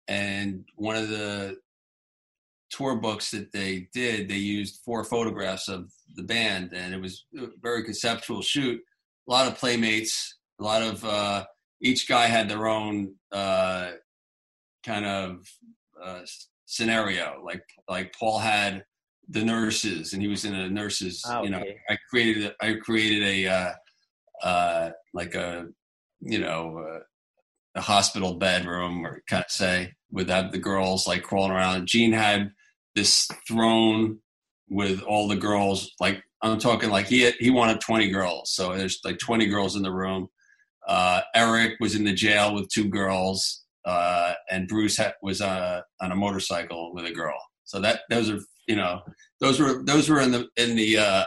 And 0.08 0.64
one 0.76 0.96
of 0.96 1.08
the 1.08 1.56
tour 2.70 2.96
books 2.96 3.30
that 3.30 3.52
they 3.52 3.88
did, 3.94 4.28
they 4.28 4.36
used 4.36 4.80
four 4.84 5.04
photographs 5.04 5.68
of 5.68 5.90
the 6.16 6.22
band, 6.22 6.72
and 6.72 6.94
it 6.94 7.00
was 7.00 7.24
a 7.38 7.46
very 7.62 7.84
conceptual 7.84 8.42
shoot. 8.42 8.80
A 9.28 9.30
lot 9.30 9.46
of 9.46 9.58
playmates, 9.58 10.36
a 10.60 10.64
lot 10.64 10.82
of 10.82 11.04
uh, 11.04 11.44
each 11.80 12.08
guy 12.08 12.26
had 12.26 12.48
their 12.48 12.66
own 12.66 13.14
uh, 13.30 13.92
kind 14.84 15.06
of 15.06 15.46
uh, 16.02 16.20
scenario. 16.66 17.42
Like 17.44 17.64
like 17.88 18.14
Paul 18.18 18.38
had 18.38 18.84
the 19.32 19.44
nurses, 19.44 20.12
and 20.12 20.22
he 20.22 20.28
was 20.28 20.44
in 20.44 20.54
a 20.54 20.68
nurses. 20.68 21.24
Oh, 21.26 21.38
okay. 21.38 21.44
You 21.44 21.50
know, 21.50 21.64
I 21.88 21.96
created 22.08 22.44
a, 22.44 22.64
I 22.64 22.74
created 22.74 23.22
a 23.22 23.46
uh, 23.48 24.46
uh, 24.46 24.90
like 25.14 25.34
a 25.34 25.66
you 26.20 26.38
know 26.38 26.78
uh, 26.78 27.00
a 27.74 27.80
hospital 27.80 28.34
bedroom, 28.34 29.06
or 29.06 29.22
kind 29.28 29.44
of 29.44 29.50
say, 29.50 29.94
with 30.10 30.28
the 30.28 30.58
girls 30.58 31.06
like 31.06 31.22
crawling 31.22 31.52
around. 31.52 31.86
Gene 31.86 32.12
had 32.12 32.50
this 32.94 33.28
throne 33.48 34.18
with 34.68 35.02
all 35.02 35.28
the 35.28 35.36
girls. 35.36 35.90
Like 35.98 36.22
I'm 36.42 36.58
talking 36.58 36.90
like 36.90 37.06
he 37.06 37.22
had, 37.22 37.34
he 37.40 37.50
wanted 37.50 37.80
20 37.80 38.10
girls, 38.10 38.52
so 38.52 38.76
there's 38.76 39.00
like 39.02 39.18
20 39.18 39.46
girls 39.46 39.76
in 39.76 39.82
the 39.82 39.92
room. 39.92 40.28
Uh, 40.86 41.22
Eric 41.34 41.74
was 41.80 41.94
in 41.94 42.04
the 42.04 42.12
jail 42.12 42.54
with 42.54 42.68
two 42.68 42.88
girls, 42.88 43.64
uh, 43.86 44.34
and 44.50 44.68
Bruce 44.68 44.98
ha- 44.98 45.14
was 45.22 45.40
uh, 45.40 45.80
on 46.02 46.12
a 46.12 46.16
motorcycle 46.16 46.92
with 46.92 47.06
a 47.06 47.12
girl. 47.12 47.38
So 47.64 47.80
that 47.80 48.00
those 48.10 48.28
are 48.28 48.40
you 48.66 48.76
know 48.76 49.00
those 49.40 49.58
were 49.60 49.82
those 49.84 50.08
were 50.08 50.20
in 50.20 50.30
the 50.30 50.48
in 50.56 50.76
the 50.76 50.98
uh, 50.98 51.24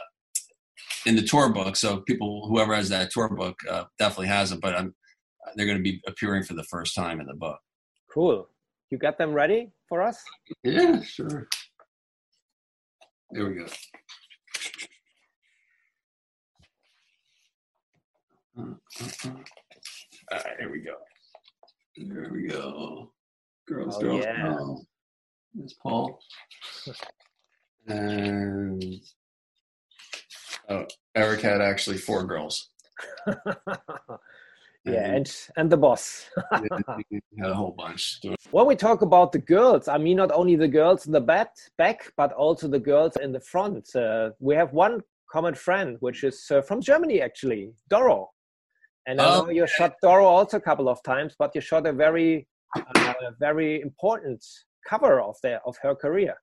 in 1.05 1.15
the 1.15 1.21
tour 1.21 1.49
book. 1.49 1.75
So 1.75 2.01
people 2.01 2.47
whoever 2.47 2.75
has 2.75 2.89
that 2.89 3.11
tour 3.11 3.29
book 3.29 3.55
uh, 3.69 3.85
definitely 3.99 4.27
has 4.27 4.51
it. 4.51 4.61
But 4.61 4.75
I'm, 4.75 4.95
they're 5.55 5.65
going 5.65 5.77
to 5.77 5.83
be 5.83 6.01
appearing 6.07 6.43
for 6.43 6.53
the 6.53 6.63
first 6.63 6.95
time 6.95 7.19
in 7.19 7.27
the 7.27 7.35
book. 7.35 7.59
Cool. 8.13 8.47
You 8.89 8.97
got 8.97 9.17
them 9.17 9.33
ready 9.33 9.71
for 9.89 10.01
us? 10.01 10.17
Yeah, 10.63 11.01
sure. 11.01 11.47
There 13.31 13.47
we 13.49 13.55
go. 13.55 13.65
Uh, 18.57 18.61
uh, 18.61 19.05
uh. 19.25 19.29
All 20.31 20.39
right, 20.39 20.55
here 20.59 20.71
we 20.71 20.79
go. 20.79 20.95
There 21.97 22.29
we 22.31 22.47
go. 22.47 23.11
Girls, 23.67 23.97
oh, 23.97 24.01
girls, 24.01 24.23
yeah. 24.23 24.43
girls. 24.43 24.85
There's 25.53 25.75
Paul. 25.81 26.19
And 27.87 28.83
Oh, 30.69 30.85
Eric 31.15 31.41
had 31.41 31.61
actually 31.61 31.97
four 31.97 32.23
girls. 32.23 32.69
yeah, 34.85 35.13
and 35.13 35.31
and 35.57 35.69
the 35.69 35.77
boss. 35.77 36.25
had 36.51 36.63
a 37.43 37.53
whole 37.53 37.75
bunch. 37.77 38.19
When 38.51 38.65
we 38.65 38.75
talk 38.75 39.01
about 39.01 39.31
the 39.31 39.39
girls, 39.39 39.87
I 39.87 39.97
mean 39.97 40.17
not 40.17 40.31
only 40.31 40.55
the 40.55 40.67
girls 40.67 41.05
in 41.05 41.11
the 41.11 41.21
back, 41.21 41.49
back 41.77 42.11
but 42.17 42.31
also 42.33 42.67
the 42.67 42.79
girls 42.79 43.17
in 43.17 43.31
the 43.31 43.39
front. 43.39 43.95
Uh, 43.95 44.31
we 44.39 44.55
have 44.55 44.73
one 44.73 45.01
common 45.31 45.53
friend, 45.53 45.97
which 45.99 46.23
is 46.23 46.43
uh, 46.51 46.61
from 46.61 46.81
Germany, 46.81 47.21
actually, 47.21 47.73
Doro. 47.89 48.29
And 49.07 49.21
I 49.21 49.25
know 49.25 49.45
oh, 49.47 49.49
you 49.51 49.67
shot 49.67 49.93
Doro 50.01 50.25
also 50.25 50.57
a 50.57 50.61
couple 50.61 50.89
of 50.89 51.03
times, 51.03 51.35
but 51.37 51.53
you 51.53 51.61
shot 51.61 51.85
a 51.85 51.93
very, 51.93 52.47
uh, 52.75 53.13
very 53.39 53.81
important 53.81 54.43
cover 54.87 55.21
of 55.21 55.35
their 55.43 55.59
of 55.67 55.77
her 55.83 55.93
career. 55.93 56.35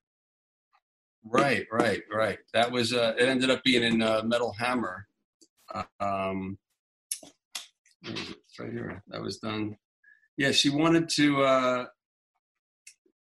Right, 1.24 1.66
right, 1.70 2.02
right. 2.12 2.38
That 2.52 2.70
was 2.70 2.92
uh, 2.92 3.14
it. 3.18 3.28
Ended 3.28 3.50
up 3.50 3.62
being 3.62 3.82
in 3.82 4.02
uh, 4.02 4.22
Metal 4.24 4.54
Hammer. 4.58 5.06
Um, 6.00 6.58
right 8.58 8.72
here. 8.72 9.02
That 9.08 9.22
was 9.22 9.38
done. 9.38 9.76
Yeah, 10.36 10.50
she 10.50 10.70
wanted 10.70 11.08
to 11.10 11.42
uh, 11.44 11.84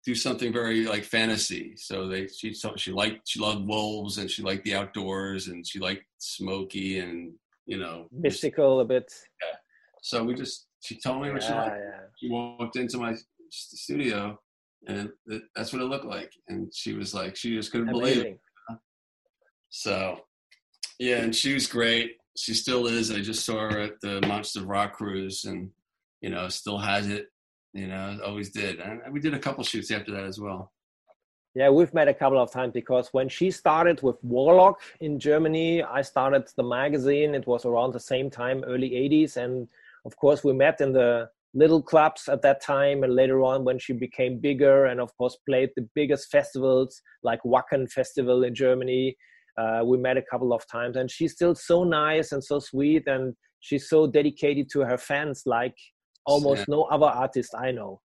do 0.06 0.15
something 0.15 0.51
very 0.54 0.86
like 0.86 1.04
fantasy. 1.04 1.73
So 1.75 2.08
they 2.08 2.27
she 2.27 2.54
she 2.77 2.91
liked 2.91 3.27
she 3.27 3.39
loved 3.39 3.67
wolves 3.67 4.17
and 4.17 4.30
she 4.30 4.41
liked 4.41 4.63
the 4.63 4.75
outdoors 4.75 5.47
and 5.47 5.65
she 5.65 5.80
liked 5.80 6.06
smoky 6.17 6.99
and 6.99 7.34
you 7.65 7.77
know 7.77 8.08
mystical 8.12 8.80
just, 8.80 8.86
a 8.86 8.88
bit. 8.88 9.13
Yeah. 9.41 9.58
So 10.01 10.23
we 10.23 10.34
just 10.34 10.67
she 10.84 10.99
told 10.99 11.21
me 11.21 11.32
what 11.32 11.43
she 11.43 11.51
liked. 11.51 11.75
Yeah. 11.77 12.01
She 12.19 12.30
walked 12.30 12.77
into 12.77 12.97
my 12.97 13.15
studio 13.49 14.39
and 14.88 15.12
that's 15.56 15.72
what 15.74 15.82
it 15.82 15.86
looked 15.86 16.06
like. 16.06 16.34
And 16.48 16.74
she 16.74 16.94
was 16.94 17.13
like, 17.13 17.36
she 17.36 17.56
just 17.56 17.72
couldn't 17.72 17.89
Amazing. 17.89 18.13
believe 18.13 18.26
it. 18.34 18.39
So, 19.70 20.20
yeah, 21.00 21.17
and 21.17 21.36
she 21.36 21.54
was 21.54 21.67
great. 21.67 22.17
She 22.38 22.54
still 22.54 22.88
is. 22.88 23.12
I 23.12 23.22
just 23.22 23.46
saw 23.46 23.70
her 23.70 23.80
at 23.80 24.02
the 24.02 24.22
Monster 24.28 24.63
Rock 24.63 24.94
cruise, 24.94 25.46
and 25.46 25.70
you 26.22 26.30
know, 26.30 26.48
still 26.50 26.78
has 26.78 27.08
it. 27.08 27.28
You 27.74 27.88
know, 27.88 28.20
always 28.26 28.52
did. 28.52 28.80
And 28.80 29.02
we 29.12 29.20
did 29.20 29.34
a 29.34 29.39
couple 29.39 29.63
shoots 29.63 29.91
after 29.91 30.12
that 30.12 30.26
as 30.26 30.39
well. 30.39 30.72
Yeah, 31.54 31.70
we've 31.70 31.94
met 31.94 32.08
a 32.08 32.13
couple 32.13 32.39
of 32.39 32.52
times 32.52 32.72
because 32.72 33.10
when 33.12 33.28
she 33.28 33.52
started 33.52 34.02
with 34.02 34.17
Warlock 34.24 34.80
in 35.02 35.20
Germany, 35.20 35.84
I 35.84 36.02
started 36.02 36.48
the 36.56 36.63
magazine. 36.63 37.36
It 37.36 37.46
was 37.46 37.65
around 37.65 37.94
the 37.94 38.00
same 38.00 38.30
time, 38.30 38.63
early 38.65 38.91
80s. 38.91 39.36
And 39.36 39.67
of 40.06 40.15
course, 40.15 40.46
we 40.46 40.54
met 40.54 40.80
in 40.80 40.94
the 40.94 41.30
little 41.54 41.82
clubs 41.82 42.30
at 42.30 42.42
that 42.42 42.62
time 42.62 43.04
and 43.04 43.16
later 43.16 43.42
on 43.42 43.66
when 43.66 43.78
she 43.78 43.94
became 43.94 44.40
bigger 44.40 44.86
and 44.86 45.02
of 45.02 45.16
course 45.18 45.38
played 45.48 45.70
the 45.76 45.88
biggest 45.96 46.30
festivals 46.32 47.02
like 47.24 47.42
Wacken 47.44 47.92
Festival 47.92 48.44
in 48.44 48.56
Germany. 48.56 49.16
Uh, 49.58 49.82
we 49.84 49.98
met 49.98 50.18
a 50.18 50.24
couple 50.32 50.54
of 50.54 50.66
times 50.68 50.96
and 50.96 51.12
she's 51.12 51.34
still 51.34 51.54
so 51.54 51.84
nice 51.84 52.32
and 52.32 52.44
so 52.44 52.60
sweet 52.60 53.06
and 53.08 53.36
she's 53.60 53.90
so 53.90 54.08
dedicated 54.08 54.70
to 54.72 54.80
her 54.82 54.98
fans 54.98 55.44
like 55.46 55.76
almost 56.26 56.60
yeah. 56.60 56.66
no 56.70 56.84
other 56.84 57.08
artist 57.08 57.54
I 57.58 57.72
know. 57.72 58.00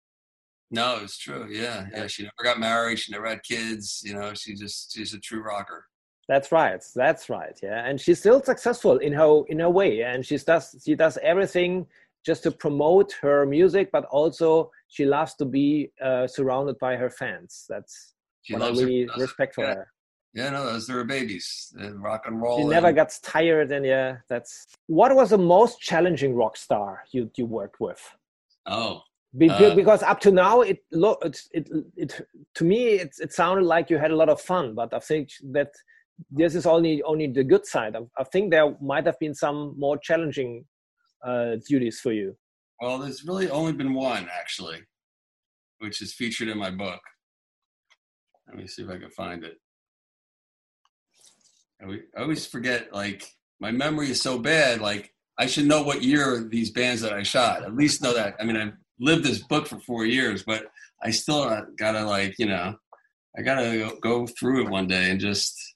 No, 0.70 0.98
it's 1.02 1.16
true. 1.16 1.46
Yeah. 1.48 1.86
Yeah. 1.94 2.08
She 2.08 2.24
never 2.24 2.42
got 2.42 2.58
married. 2.58 2.98
She 2.98 3.12
never 3.12 3.28
had 3.28 3.44
kids. 3.44 4.02
You 4.04 4.14
know, 4.14 4.34
she 4.34 4.54
just, 4.54 4.92
she's 4.92 5.14
a 5.14 5.20
true 5.20 5.40
rocker. 5.40 5.86
That's 6.28 6.50
right. 6.50 6.82
That's 6.96 7.30
right. 7.30 7.56
Yeah. 7.62 7.86
And 7.86 8.00
she's 8.00 8.18
still 8.18 8.42
successful 8.42 8.98
in 8.98 9.12
her, 9.12 9.42
in 9.46 9.60
her 9.60 9.70
way. 9.70 10.02
And 10.02 10.26
she 10.26 10.36
does, 10.38 10.74
she 10.84 10.96
does 10.96 11.18
everything 11.22 11.86
just 12.26 12.42
to 12.42 12.50
promote 12.50 13.14
her 13.22 13.46
music, 13.46 13.90
but 13.92 14.04
also 14.06 14.70
she 14.88 15.06
loves 15.06 15.34
to 15.36 15.44
be 15.44 15.92
uh, 16.04 16.26
surrounded 16.26 16.76
by 16.80 16.96
her 16.96 17.08
fans. 17.08 17.64
That's 17.68 18.14
she 18.42 18.54
what 18.54 18.62
I 18.62 18.68
really 18.70 19.06
her, 19.06 19.20
respect 19.22 19.54
for 19.54 19.64
yeah. 19.64 19.74
her. 19.74 19.92
Yeah, 20.34 20.50
no, 20.50 20.66
those 20.66 20.90
are 20.90 20.94
her 20.94 21.04
babies. 21.04 21.72
rock 21.94 22.24
and 22.26 22.42
roll. 22.42 22.58
She 22.58 22.62
and... 22.62 22.70
never 22.70 22.92
gets 22.92 23.20
tired, 23.20 23.72
and 23.72 23.86
yeah, 23.86 24.16
that's. 24.28 24.66
What 24.86 25.14
was 25.14 25.30
the 25.30 25.38
most 25.38 25.80
challenging 25.80 26.34
rock 26.34 26.56
star 26.56 27.04
you 27.12 27.30
you 27.36 27.46
worked 27.46 27.80
with? 27.80 28.02
Oh, 28.66 29.00
because, 29.38 29.72
uh, 29.72 29.74
because 29.74 30.02
up 30.02 30.20
to 30.20 30.30
now 30.30 30.60
it 30.60 30.78
look 30.92 31.24
it, 31.24 31.40
it 31.52 31.68
it 31.96 32.26
to 32.54 32.64
me 32.64 32.80
it 33.04 33.14
it 33.18 33.32
sounded 33.32 33.64
like 33.64 33.88
you 33.88 33.98
had 33.98 34.10
a 34.10 34.16
lot 34.16 34.28
of 34.28 34.40
fun, 34.40 34.74
but 34.74 34.92
I 34.92 34.98
think 34.98 35.30
that 35.52 35.70
this 36.30 36.54
is 36.54 36.66
only 36.66 37.02
only 37.02 37.26
the 37.28 37.44
good 37.44 37.66
side. 37.66 37.96
I, 37.96 38.00
I 38.18 38.24
think 38.24 38.50
there 38.50 38.76
might 38.80 39.06
have 39.06 39.18
been 39.18 39.34
some 39.34 39.74
more 39.78 39.98
challenging 39.98 40.64
uh, 41.26 41.56
duties 41.68 42.00
for 42.00 42.12
you? 42.12 42.36
Well, 42.80 42.98
there's 42.98 43.24
really 43.24 43.50
only 43.50 43.72
been 43.72 43.94
one 43.94 44.28
actually, 44.32 44.78
which 45.78 46.00
is 46.00 46.14
featured 46.14 46.48
in 46.48 46.58
my 46.58 46.70
book. 46.70 47.00
Let 48.46 48.56
me 48.56 48.66
see 48.66 48.82
if 48.82 48.90
I 48.90 48.98
can 48.98 49.10
find 49.10 49.44
it. 49.44 49.56
I 51.82 52.20
always 52.22 52.46
forget, 52.46 52.92
like, 52.92 53.24
my 53.60 53.70
memory 53.70 54.10
is 54.10 54.22
so 54.22 54.38
bad. 54.38 54.80
Like, 54.80 55.12
I 55.38 55.46
should 55.46 55.66
know 55.66 55.82
what 55.82 56.02
year 56.02 56.46
these 56.48 56.70
bands 56.70 57.02
that 57.02 57.12
I 57.12 57.22
shot. 57.22 57.64
At 57.64 57.74
least 57.74 58.02
know 58.02 58.14
that. 58.14 58.36
I 58.40 58.44
mean, 58.44 58.56
I've 58.56 58.74
lived 58.98 59.24
this 59.24 59.42
book 59.42 59.66
for 59.66 59.78
four 59.80 60.06
years, 60.06 60.42
but 60.42 60.66
I 61.02 61.10
still 61.10 61.66
gotta, 61.76 62.04
like, 62.04 62.34
you 62.38 62.46
know, 62.46 62.76
I 63.36 63.42
gotta 63.42 63.94
go 64.00 64.26
through 64.26 64.64
it 64.64 64.70
one 64.70 64.86
day 64.86 65.10
and 65.10 65.20
just 65.20 65.75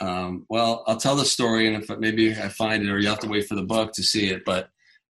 um, 0.00 0.46
well, 0.48 0.84
I'll 0.86 0.96
tell 0.96 1.16
the 1.16 1.24
story, 1.24 1.72
and 1.72 1.82
if 1.82 1.98
maybe 1.98 2.32
I 2.32 2.48
find 2.48 2.82
it, 2.82 2.90
or 2.90 2.98
you 2.98 3.08
have 3.08 3.20
to 3.20 3.28
wait 3.28 3.46
for 3.46 3.54
the 3.54 3.62
book 3.62 3.92
to 3.92 4.02
see 4.02 4.30
it. 4.30 4.42
But 4.44 4.68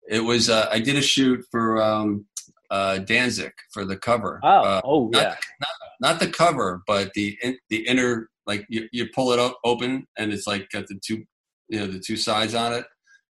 it 0.10 0.19
was 0.19 0.50
uh, 0.50 0.67
I 0.72 0.80
did 0.80 0.96
a 0.96 1.02
shoot 1.02 1.43
for 1.52 1.82
um, 1.82 2.26
uh, 2.69 3.00
Danzig 3.00 3.54
for 3.72 3.86
the 3.86 3.98
cover. 3.98 4.39
Oh, 4.43 4.48
uh, 4.48 4.82
oh 4.84 5.10
not, 5.10 5.22
yeah. 5.22 5.36
Not, 5.60 5.69
not, 6.02 6.19
the 6.19 6.28
cover, 6.28 6.82
but 6.86 7.13
the 7.13 7.38
in, 7.41 7.58
the 7.69 7.88
inner 7.88 8.30
like 8.46 8.65
you, 8.69 8.88
you 8.91 9.08
pull 9.13 9.32
it 9.32 9.39
up, 9.39 9.58
open, 9.63 10.06
and 10.17 10.34
it's 10.34 10.48
like 10.48 10.69
got 10.69 10.88
the 10.88 11.00
two 11.06 11.24
you 11.69 11.80
know 11.80 11.88
the 11.88 12.00
two 12.00 12.17
sides 12.17 12.56
on 12.56 12.74
it. 12.74 12.86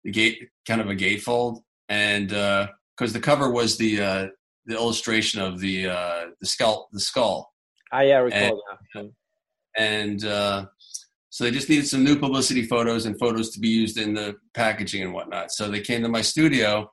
The 0.04 0.10
gate 0.10 0.48
kind 0.66 0.80
of 0.80 0.88
a 0.88 0.96
gatefold, 0.96 1.60
and 1.88 2.28
because 2.28 3.10
uh, 3.10 3.12
the 3.12 3.20
cover 3.20 3.50
was 3.50 3.76
the 3.76 4.00
uh, 4.00 4.26
the 4.66 4.74
illustration 4.74 5.40
of 5.40 5.60
the 5.60 5.88
uh, 5.88 6.26
the 6.40 6.46
skull 6.46 6.88
the 6.92 7.00
skull. 7.00 7.52
I 7.92 8.04
yeah, 8.04 8.18
recall 8.18 8.62
and, 8.94 8.94
that. 8.94 9.12
And 9.78 10.24
uh, 10.24 10.66
so 11.36 11.44
they 11.44 11.50
just 11.50 11.68
needed 11.68 11.86
some 11.86 12.02
new 12.02 12.18
publicity 12.18 12.62
photos 12.62 13.04
and 13.04 13.18
photos 13.18 13.50
to 13.50 13.60
be 13.60 13.68
used 13.68 13.98
in 13.98 14.14
the 14.14 14.36
packaging 14.54 15.02
and 15.02 15.12
whatnot. 15.12 15.52
So 15.52 15.70
they 15.70 15.82
came 15.82 16.00
to 16.00 16.08
my 16.08 16.22
studio 16.22 16.90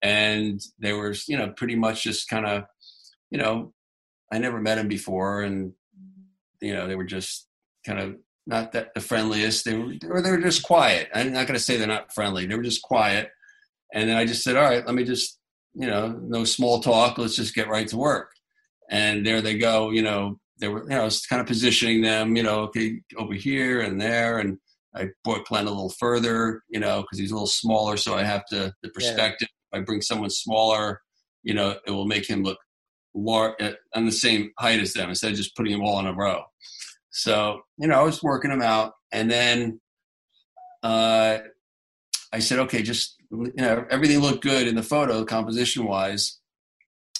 and 0.00 0.58
they 0.78 0.94
were, 0.94 1.14
you 1.28 1.36
know, 1.36 1.50
pretty 1.50 1.76
much 1.76 2.02
just 2.02 2.26
kind 2.30 2.46
of, 2.46 2.64
you 3.30 3.36
know, 3.36 3.74
I 4.32 4.38
never 4.38 4.58
met 4.58 4.76
them 4.76 4.88
before. 4.88 5.42
And, 5.42 5.74
you 6.62 6.72
know, 6.72 6.88
they 6.88 6.96
were 6.96 7.04
just 7.04 7.46
kind 7.86 8.00
of 8.00 8.16
not 8.46 8.72
that 8.72 8.94
the 8.94 9.02
friendliest. 9.02 9.66
They 9.66 9.74
were, 9.76 9.92
or 10.08 10.22
they 10.22 10.30
were 10.30 10.40
just 10.40 10.62
quiet. 10.62 11.10
I'm 11.14 11.34
not 11.34 11.46
going 11.46 11.58
to 11.58 11.62
say 11.62 11.76
they're 11.76 11.86
not 11.86 12.14
friendly. 12.14 12.46
They 12.46 12.56
were 12.56 12.62
just 12.62 12.80
quiet. 12.80 13.32
And 13.92 14.08
then 14.08 14.16
I 14.16 14.24
just 14.24 14.42
said, 14.42 14.56
all 14.56 14.64
right, 14.64 14.86
let 14.86 14.94
me 14.94 15.04
just, 15.04 15.38
you 15.74 15.88
know, 15.88 16.08
no 16.08 16.44
small 16.44 16.80
talk. 16.80 17.18
Let's 17.18 17.36
just 17.36 17.54
get 17.54 17.68
right 17.68 17.88
to 17.88 17.98
work. 17.98 18.30
And 18.90 19.26
there 19.26 19.42
they 19.42 19.58
go, 19.58 19.90
you 19.90 20.00
know, 20.00 20.40
they 20.58 20.68
were, 20.68 20.84
you 20.84 20.90
know, 20.90 21.02
I 21.02 21.04
was 21.04 21.26
kind 21.26 21.40
of 21.40 21.46
positioning 21.46 22.02
them, 22.02 22.36
you 22.36 22.42
know, 22.42 22.60
okay, 22.60 23.00
over 23.16 23.34
here 23.34 23.80
and 23.80 24.00
there. 24.00 24.38
And 24.38 24.58
I 24.94 25.08
brought 25.24 25.46
Glenn 25.46 25.66
a 25.66 25.70
little 25.70 25.90
further, 25.90 26.62
you 26.68 26.80
know, 26.80 27.02
because 27.02 27.18
he's 27.18 27.30
a 27.30 27.34
little 27.34 27.46
smaller. 27.46 27.96
So 27.96 28.14
I 28.14 28.22
have 28.22 28.44
to, 28.46 28.72
the 28.82 28.90
perspective, 28.90 29.48
yeah. 29.72 29.78
if 29.78 29.82
I 29.82 29.84
bring 29.84 30.00
someone 30.00 30.30
smaller, 30.30 31.00
you 31.42 31.54
know, 31.54 31.76
it 31.86 31.90
will 31.90 32.06
make 32.06 32.26
him 32.26 32.42
look 32.42 32.58
large 33.14 33.54
uh, 33.60 33.72
on 33.94 34.06
the 34.06 34.12
same 34.12 34.52
height 34.58 34.80
as 34.80 34.92
them 34.92 35.08
instead 35.08 35.32
of 35.32 35.36
just 35.36 35.56
putting 35.56 35.72
them 35.72 35.82
all 35.82 35.98
in 35.98 36.06
a 36.06 36.14
row. 36.14 36.42
So, 37.10 37.60
you 37.78 37.86
know, 37.86 38.00
I 38.00 38.02
was 38.02 38.22
working 38.22 38.50
them 38.50 38.62
out. 38.62 38.92
And 39.12 39.30
then 39.30 39.80
uh, 40.82 41.38
I 42.32 42.38
said, 42.40 42.58
okay, 42.60 42.82
just, 42.82 43.16
you 43.30 43.52
know, 43.56 43.86
everything 43.90 44.18
looked 44.18 44.42
good 44.42 44.66
in 44.66 44.74
the 44.74 44.82
photo, 44.82 45.24
composition 45.24 45.84
wise. 45.84 46.40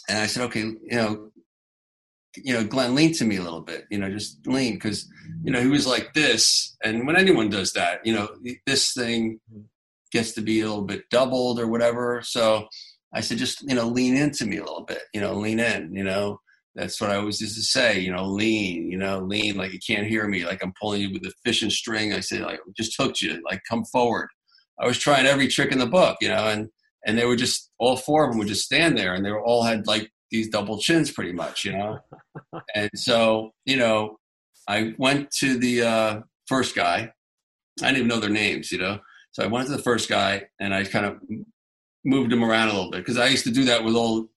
And 0.09 0.18
I 0.18 0.27
said, 0.27 0.44
okay, 0.44 0.61
you 0.61 0.79
know, 0.90 1.31
you 2.37 2.55
know, 2.55 2.64
Glenn 2.64 2.94
leaned 2.94 3.14
to 3.16 3.25
me 3.25 3.37
a 3.37 3.42
little 3.42 3.61
bit, 3.61 3.85
you 3.90 3.99
know, 3.99 4.11
just 4.11 4.47
lean 4.47 4.75
because, 4.75 5.09
you 5.42 5.53
know, 5.53 5.61
he 5.61 5.68
was 5.68 5.87
like 5.87 6.12
this. 6.14 6.77
And 6.85 7.07
when 7.07 7.16
anyone 7.16 7.49
does 7.49 7.73
that, 7.73 8.05
you 8.05 8.14
know, 8.14 8.29
this 8.66 8.92
thing 8.92 9.40
gets 10.12 10.33
to 10.33 10.40
be 10.40 10.61
a 10.61 10.68
little 10.68 10.85
bit 10.85 11.09
doubled 11.11 11.59
or 11.59 11.66
whatever. 11.66 12.23
So 12.25 12.66
I 13.12 13.20
said, 13.20 13.38
just, 13.38 13.62
you 13.62 13.75
know, 13.75 13.87
lean 13.87 14.16
into 14.16 14.47
me 14.47 14.59
a 14.59 14.64
little 14.64 14.85
bit, 14.85 15.03
you 15.12 15.20
know, 15.20 15.35
lean 15.35 15.61
in, 15.61 15.94
you 15.94 16.05
know. 16.05 16.40
That's 16.77 17.01
what 17.01 17.11
I 17.11 17.16
always 17.16 17.40
used 17.40 17.55
to 17.55 17.62
say, 17.62 18.01
you 18.01 18.11
know, 18.11 18.27
lean, 18.27 18.90
you 18.90 18.99
know, 18.99 19.20
lean 19.20 19.57
like 19.57 19.73
you 19.73 19.79
can't 19.87 20.09
hear 20.09 20.27
me, 20.27 20.44
like 20.44 20.61
I'm 20.61 20.73
pulling 20.81 21.03
you 21.03 21.12
with 21.12 21.25
a 21.25 21.33
fishing 21.44 21.70
string. 21.70 22.12
I 22.12 22.18
said, 22.18 22.40
like, 22.40 22.59
just 22.77 23.01
hooked 23.01 23.23
you, 23.23 23.40
like 23.49 23.61
come 23.70 23.85
forward. 23.85 24.29
I 24.81 24.87
was 24.87 24.99
trying 24.99 25.27
every 25.27 25.47
trick 25.47 25.70
in 25.70 25.79
the 25.79 25.87
book, 25.87 26.16
you 26.20 26.29
know, 26.29 26.49
and 26.49 26.68
and 27.07 27.16
they 27.16 27.27
were 27.27 27.37
just 27.37 27.70
all 27.79 27.97
four 27.97 28.25
of 28.25 28.31
them 28.31 28.38
would 28.38 28.49
just 28.49 28.64
stand 28.64 28.99
there 28.99 29.14
and 29.14 29.25
they 29.25 29.31
were 29.31 29.44
all 29.44 29.62
had 29.62 29.87
like 29.87 30.11
these 30.30 30.48
double 30.48 30.78
chins 30.78 31.10
pretty 31.10 31.32
much, 31.32 31.64
you 31.64 31.72
know? 31.72 31.98
and 32.74 32.90
so, 32.94 33.52
you 33.64 33.76
know, 33.76 34.18
I 34.68 34.94
went 34.98 35.30
to 35.38 35.58
the 35.58 35.82
uh, 35.82 36.20
first 36.46 36.74
guy. 36.74 37.12
I 37.82 37.87
didn't 37.87 37.96
even 37.96 38.08
know 38.08 38.20
their 38.20 38.30
names, 38.30 38.72
you 38.72 38.78
know? 38.78 38.98
So 39.32 39.42
I 39.42 39.48
went 39.48 39.66
to 39.66 39.76
the 39.76 39.82
first 39.82 40.08
guy 40.08 40.44
and 40.60 40.74
I 40.74 40.84
kind 40.84 41.06
of 41.06 41.18
moved 42.04 42.32
him 42.32 42.44
around 42.44 42.68
a 42.68 42.72
little 42.72 42.90
bit 42.90 43.00
because 43.00 43.18
I 43.18 43.26
used 43.26 43.44
to 43.44 43.50
do 43.50 43.64
that 43.64 43.84
with 43.84 43.94
all 43.94 44.28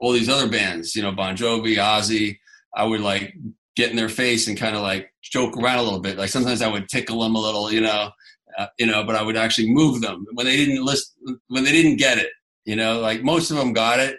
all 0.00 0.12
these 0.12 0.28
other 0.28 0.50
bands, 0.50 0.96
you 0.96 1.02
know, 1.02 1.12
Bon 1.12 1.36
Jovi, 1.36 1.76
Ozzy. 1.76 2.38
I 2.74 2.84
would 2.84 3.00
like 3.00 3.34
get 3.76 3.90
in 3.90 3.96
their 3.96 4.08
face 4.08 4.48
and 4.48 4.58
kind 4.58 4.74
of 4.74 4.82
like 4.82 5.12
joke 5.22 5.56
around 5.56 5.78
a 5.78 5.82
little 5.82 6.00
bit. 6.00 6.18
Like 6.18 6.28
sometimes 6.28 6.60
I 6.60 6.68
would 6.68 6.88
tickle 6.88 7.22
them 7.22 7.36
a 7.36 7.40
little, 7.40 7.72
you 7.72 7.80
know, 7.80 8.10
uh, 8.58 8.66
you 8.78 8.86
know, 8.86 9.04
but 9.04 9.14
I 9.14 9.22
would 9.22 9.36
actually 9.36 9.72
move 9.72 10.00
them 10.00 10.26
when 10.34 10.46
they 10.46 10.56
didn't 10.56 10.84
listen, 10.84 11.38
when 11.46 11.64
they 11.64 11.72
didn't 11.72 11.96
get 11.96 12.18
it, 12.18 12.30
you 12.64 12.76
know, 12.76 13.00
like 13.00 13.22
most 13.22 13.50
of 13.50 13.56
them 13.56 13.72
got 13.72 14.00
it, 14.00 14.16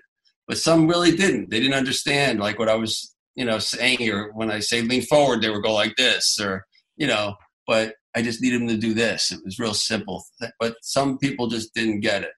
but 0.48 0.58
some 0.58 0.88
really 0.88 1.16
didn't. 1.16 1.50
They 1.50 1.60
didn't 1.60 1.76
understand 1.76 2.40
like 2.40 2.60
what 2.60 2.70
I 2.70 2.76
was, 2.76 3.16
you 3.36 3.46
know, 3.46 3.60
saying, 3.60 4.10
or 4.10 4.32
when 4.34 4.52
I 4.52 4.60
say 4.60 4.82
lean 4.82 5.04
forward, 5.04 5.42
they 5.42 5.50
would 5.50 5.64
go 5.64 5.74
like 5.74 5.96
this, 5.96 6.38
or 6.40 6.66
you 6.98 7.08
know. 7.08 7.36
But 7.66 7.96
I 8.16 8.22
just 8.22 8.42
needed 8.42 8.62
them 8.62 8.68
to 8.68 8.78
do 8.78 8.94
this. 8.94 9.32
It 9.32 9.40
was 9.44 9.60
real 9.60 9.74
simple, 9.74 10.24
but 10.60 10.76
some 10.82 11.18
people 11.18 11.48
just 11.48 11.74
didn't 11.74 12.02
get 12.02 12.24
it, 12.24 12.34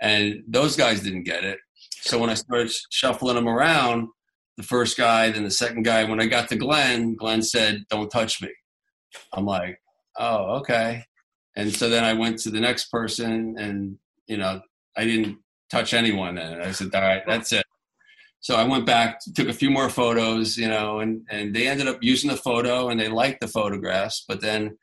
and 0.00 0.42
those 0.46 0.76
guys 0.76 1.00
didn't 1.00 1.24
get 1.24 1.44
it. 1.44 1.58
So 2.02 2.18
when 2.18 2.30
I 2.30 2.34
started 2.34 2.72
shuffling 2.90 3.34
them 3.34 3.48
around, 3.48 4.08
the 4.56 4.62
first 4.62 4.96
guy, 4.96 5.30
then 5.30 5.44
the 5.44 5.50
second 5.50 5.84
guy, 5.84 6.04
when 6.04 6.20
I 6.20 6.26
got 6.26 6.48
to 6.48 6.56
Glenn, 6.56 7.14
Glenn 7.14 7.42
said, 7.42 7.84
"Don't 7.90 8.10
touch 8.10 8.42
me." 8.42 8.50
I'm 9.32 9.46
like, 9.46 9.80
"Oh, 10.18 10.56
okay." 10.58 11.04
And 11.56 11.74
so 11.74 11.88
then 11.88 12.04
I 12.04 12.12
went 12.12 12.38
to 12.40 12.50
the 12.50 12.60
next 12.60 12.90
person, 12.90 13.56
and 13.58 13.98
you 14.26 14.36
know, 14.36 14.60
I 14.96 15.04
didn't 15.04 15.38
touch 15.70 15.94
anyone. 15.94 16.38
And 16.38 16.62
I 16.62 16.72
said, 16.72 16.94
"All 16.94 17.02
right, 17.02 17.22
that's 17.26 17.52
it." 17.52 17.64
So 18.40 18.54
I 18.56 18.64
went 18.64 18.86
back, 18.86 19.20
took 19.34 19.48
a 19.48 19.52
few 19.52 19.70
more 19.70 19.90
photos, 19.90 20.56
you 20.56 20.68
know, 20.68 21.00
and 21.00 21.26
and 21.30 21.54
they 21.54 21.68
ended 21.68 21.88
up 21.88 21.98
using 22.02 22.30
the 22.30 22.36
photo, 22.36 22.88
and 22.88 22.98
they 22.98 23.08
liked 23.08 23.40
the 23.40 23.48
photographs. 23.48 24.24
But 24.28 24.40
then 24.40 24.78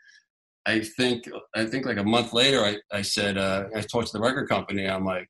I 0.65 0.81
think 0.81 1.29
I 1.55 1.65
think 1.65 1.85
like 1.85 1.97
a 1.97 2.03
month 2.03 2.33
later, 2.33 2.61
I 2.61 2.77
I 2.91 3.01
said 3.01 3.37
uh, 3.37 3.65
I 3.75 3.81
talked 3.81 4.07
to 4.07 4.13
the 4.13 4.23
record 4.23 4.49
company. 4.49 4.87
I'm 4.87 5.05
like. 5.05 5.27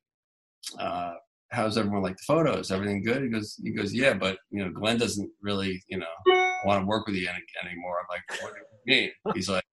Uh, 0.80 1.14
how's 1.50 1.78
everyone 1.78 2.02
like 2.02 2.16
the 2.16 2.22
photos? 2.26 2.70
Everything 2.70 3.02
good? 3.02 3.22
He 3.22 3.28
goes, 3.28 3.58
he 3.62 3.70
goes, 3.70 3.94
yeah, 3.94 4.14
but 4.14 4.38
you 4.50 4.64
know, 4.64 4.70
Glenn 4.70 4.98
doesn't 4.98 5.30
really, 5.40 5.82
you 5.88 5.98
know, 5.98 6.06
want 6.64 6.82
to 6.82 6.86
work 6.86 7.06
with 7.06 7.16
you 7.16 7.28
any, 7.28 7.38
anymore. 7.64 7.98
I'm 8.00 8.06
like, 8.10 8.42
what 8.42 8.52
do 8.54 8.60
you 8.60 9.00
mean? 9.00 9.10
He's 9.34 9.48
like, 9.48 9.64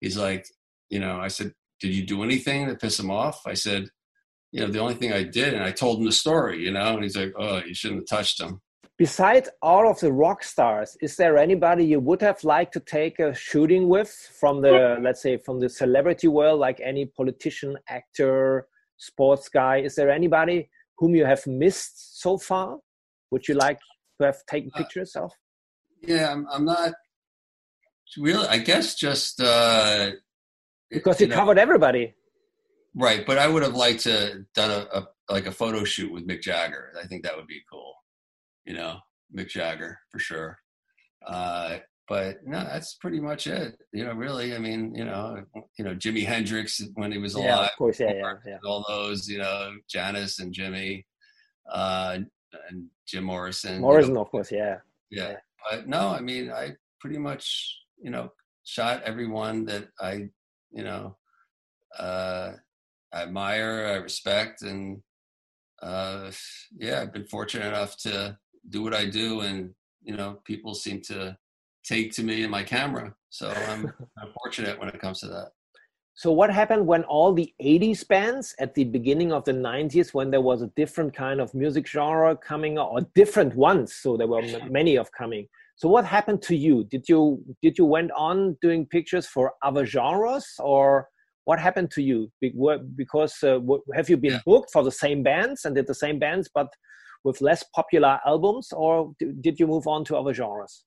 he's 0.00 0.16
like, 0.16 0.46
you 0.88 1.00
know, 1.00 1.20
I 1.20 1.28
said, 1.28 1.52
did 1.80 1.94
you 1.94 2.06
do 2.06 2.22
anything 2.22 2.68
to 2.68 2.74
piss 2.74 2.98
him 2.98 3.10
off? 3.10 3.42
I 3.46 3.54
said, 3.54 3.88
you 4.52 4.60
know, 4.60 4.68
the 4.68 4.78
only 4.78 4.94
thing 4.94 5.12
I 5.12 5.22
did, 5.22 5.54
and 5.54 5.62
I 5.62 5.70
told 5.70 5.98
him 5.98 6.06
the 6.06 6.12
story, 6.12 6.62
you 6.64 6.72
know, 6.72 6.94
and 6.94 7.02
he's 7.02 7.16
like, 7.16 7.32
oh, 7.38 7.62
you 7.66 7.74
shouldn't 7.74 8.00
have 8.00 8.18
touched 8.18 8.40
him. 8.40 8.60
Besides 8.98 9.50
all 9.60 9.90
of 9.90 10.00
the 10.00 10.10
rock 10.10 10.42
stars, 10.42 10.96
is 11.02 11.16
there 11.16 11.36
anybody 11.36 11.84
you 11.84 12.00
would 12.00 12.22
have 12.22 12.42
liked 12.44 12.72
to 12.72 12.80
take 12.80 13.18
a 13.18 13.34
shooting 13.34 13.88
with 13.88 14.10
from 14.40 14.62
the, 14.62 14.96
let's 15.02 15.20
say, 15.20 15.36
from 15.36 15.60
the 15.60 15.68
celebrity 15.68 16.28
world, 16.28 16.60
like 16.60 16.80
any 16.82 17.04
politician, 17.04 17.76
actor, 17.90 18.66
sports 18.96 19.50
guy? 19.50 19.78
Is 19.80 19.96
there 19.96 20.10
anybody 20.10 20.70
whom 20.96 21.14
you 21.14 21.26
have 21.26 21.46
missed 21.46 22.22
so 22.22 22.38
far? 22.38 22.78
Would 23.30 23.46
you 23.48 23.54
like 23.54 23.78
to 24.18 24.26
have 24.26 24.38
taken 24.46 24.70
uh, 24.74 24.78
pictures 24.78 25.14
of? 25.14 25.30
Yeah, 26.00 26.32
I'm, 26.32 26.46
I'm 26.50 26.64
not 26.64 26.94
really. 28.16 28.46
I 28.48 28.58
guess 28.58 28.94
just 28.94 29.42
uh, 29.42 30.12
because 30.90 31.20
you, 31.20 31.26
you 31.26 31.30
know, 31.30 31.36
covered 31.36 31.58
everybody. 31.58 32.14
Right, 32.98 33.26
but 33.26 33.38
I 33.38 33.46
would 33.46 33.62
have 33.62 33.74
liked 33.74 34.00
to 34.04 34.44
done 34.54 34.70
a, 34.70 34.98
a, 34.98 35.08
like 35.28 35.46
a 35.46 35.52
photo 35.52 35.84
shoot 35.84 36.10
with 36.10 36.26
Mick 36.26 36.40
Jagger. 36.40 36.92
I 37.02 37.06
think 37.06 37.24
that 37.24 37.36
would 37.36 37.46
be 37.46 37.62
cool. 37.70 37.94
You 38.64 38.74
know, 38.74 38.98
Mick 39.36 39.48
Jagger 39.48 39.98
for 40.10 40.18
sure. 40.18 40.58
Uh, 41.26 41.78
but 42.08 42.38
no, 42.46 42.60
that's 42.60 42.94
pretty 42.94 43.20
much 43.20 43.46
it. 43.46 43.76
You 43.92 44.04
know, 44.04 44.14
really. 44.14 44.54
I 44.54 44.58
mean, 44.58 44.94
you 44.94 45.04
know, 45.04 45.42
you 45.78 45.84
know, 45.84 45.94
Jimi 45.94 46.24
Hendrix 46.24 46.80
when 46.94 47.12
he 47.12 47.18
was 47.18 47.34
alive. 47.34 47.46
Yeah, 47.46 47.64
of 47.64 47.76
course, 47.76 48.00
yeah, 48.00 48.12
yeah, 48.14 48.34
yeah. 48.46 48.58
All 48.64 48.84
those, 48.88 49.28
you 49.28 49.38
know, 49.38 49.72
Janis 49.90 50.38
and 50.38 50.52
Jimmy, 50.52 51.04
uh, 51.70 52.18
and 52.70 52.86
Jim 53.06 53.24
Morrison. 53.24 53.80
Morrison, 53.80 54.10
you 54.10 54.14
know. 54.14 54.22
of 54.22 54.30
course, 54.30 54.50
yeah. 54.50 54.78
yeah. 55.10 55.30
yeah. 55.30 55.36
But 55.70 55.88
no, 55.88 56.08
I 56.08 56.20
mean, 56.20 56.50
I 56.50 56.72
pretty 57.00 57.18
much, 57.18 57.76
you 57.98 58.10
know, 58.10 58.32
shot 58.64 59.02
everyone 59.02 59.64
that 59.66 59.88
I, 60.00 60.28
you 60.70 60.84
know, 60.84 61.16
uh, 61.98 62.52
I 63.16 63.22
admire, 63.22 63.86
I 63.86 63.96
respect, 63.96 64.60
and 64.62 65.00
uh, 65.82 66.30
yeah, 66.76 67.00
I've 67.00 67.12
been 67.14 67.26
fortunate 67.26 67.68
enough 67.68 67.96
to 67.98 68.36
do 68.68 68.82
what 68.82 68.92
I 68.92 69.06
do, 69.06 69.40
and 69.40 69.70
you 70.02 70.16
know, 70.16 70.40
people 70.44 70.74
seem 70.74 71.00
to 71.02 71.36
take 71.82 72.12
to 72.12 72.22
me 72.22 72.42
and 72.42 72.50
my 72.50 72.62
camera. 72.62 73.14
So 73.30 73.48
I'm, 73.68 73.86
I'm 74.20 74.32
fortunate 74.42 74.78
when 74.78 74.88
it 74.88 75.00
comes 75.00 75.20
to 75.20 75.28
that. 75.28 75.48
So 76.14 76.30
what 76.30 76.50
happened 76.50 76.86
when 76.86 77.04
all 77.04 77.32
the 77.32 77.52
80s 77.62 78.06
bands 78.06 78.54
at 78.58 78.74
the 78.74 78.84
beginning 78.84 79.32
of 79.32 79.44
the 79.44 79.52
90s 79.52 80.14
when 80.14 80.30
there 80.30 80.40
was 80.40 80.62
a 80.62 80.68
different 80.68 81.14
kind 81.14 81.40
of 81.40 81.54
music 81.54 81.86
genre 81.86 82.34
coming 82.36 82.78
or 82.78 83.02
different 83.14 83.54
ones 83.54 83.94
so 83.94 84.16
there 84.16 84.26
were 84.26 84.42
many 84.70 84.96
of 84.96 85.12
coming. 85.12 85.46
So 85.76 85.90
what 85.90 86.06
happened 86.06 86.40
to 86.42 86.56
you? 86.56 86.84
Did 86.84 87.06
you 87.06 87.44
did 87.62 87.76
you 87.76 87.84
went 87.84 88.10
on 88.12 88.56
doing 88.62 88.86
pictures 88.86 89.26
for 89.26 89.52
other 89.62 89.84
genres 89.84 90.46
or 90.58 91.08
what 91.46 91.58
happened 91.58 91.90
to 91.92 92.02
you? 92.02 92.30
Because 92.40 93.34
uh, 93.42 93.58
have 93.94 94.10
you 94.10 94.16
been 94.16 94.32
yeah. 94.32 94.40
booked 94.44 94.70
for 94.72 94.82
the 94.84 94.92
same 94.92 95.22
bands 95.22 95.64
and 95.64 95.74
did 95.74 95.86
the 95.86 95.94
same 95.94 96.18
bands 96.18 96.50
but 96.54 96.68
with 97.24 97.40
less 97.40 97.64
popular 97.74 98.20
albums 98.26 98.72
or 98.72 99.12
did 99.40 99.58
you 99.58 99.66
move 99.66 99.86
on 99.86 100.04
to 100.04 100.16
other 100.16 100.34
genres? 100.34 100.84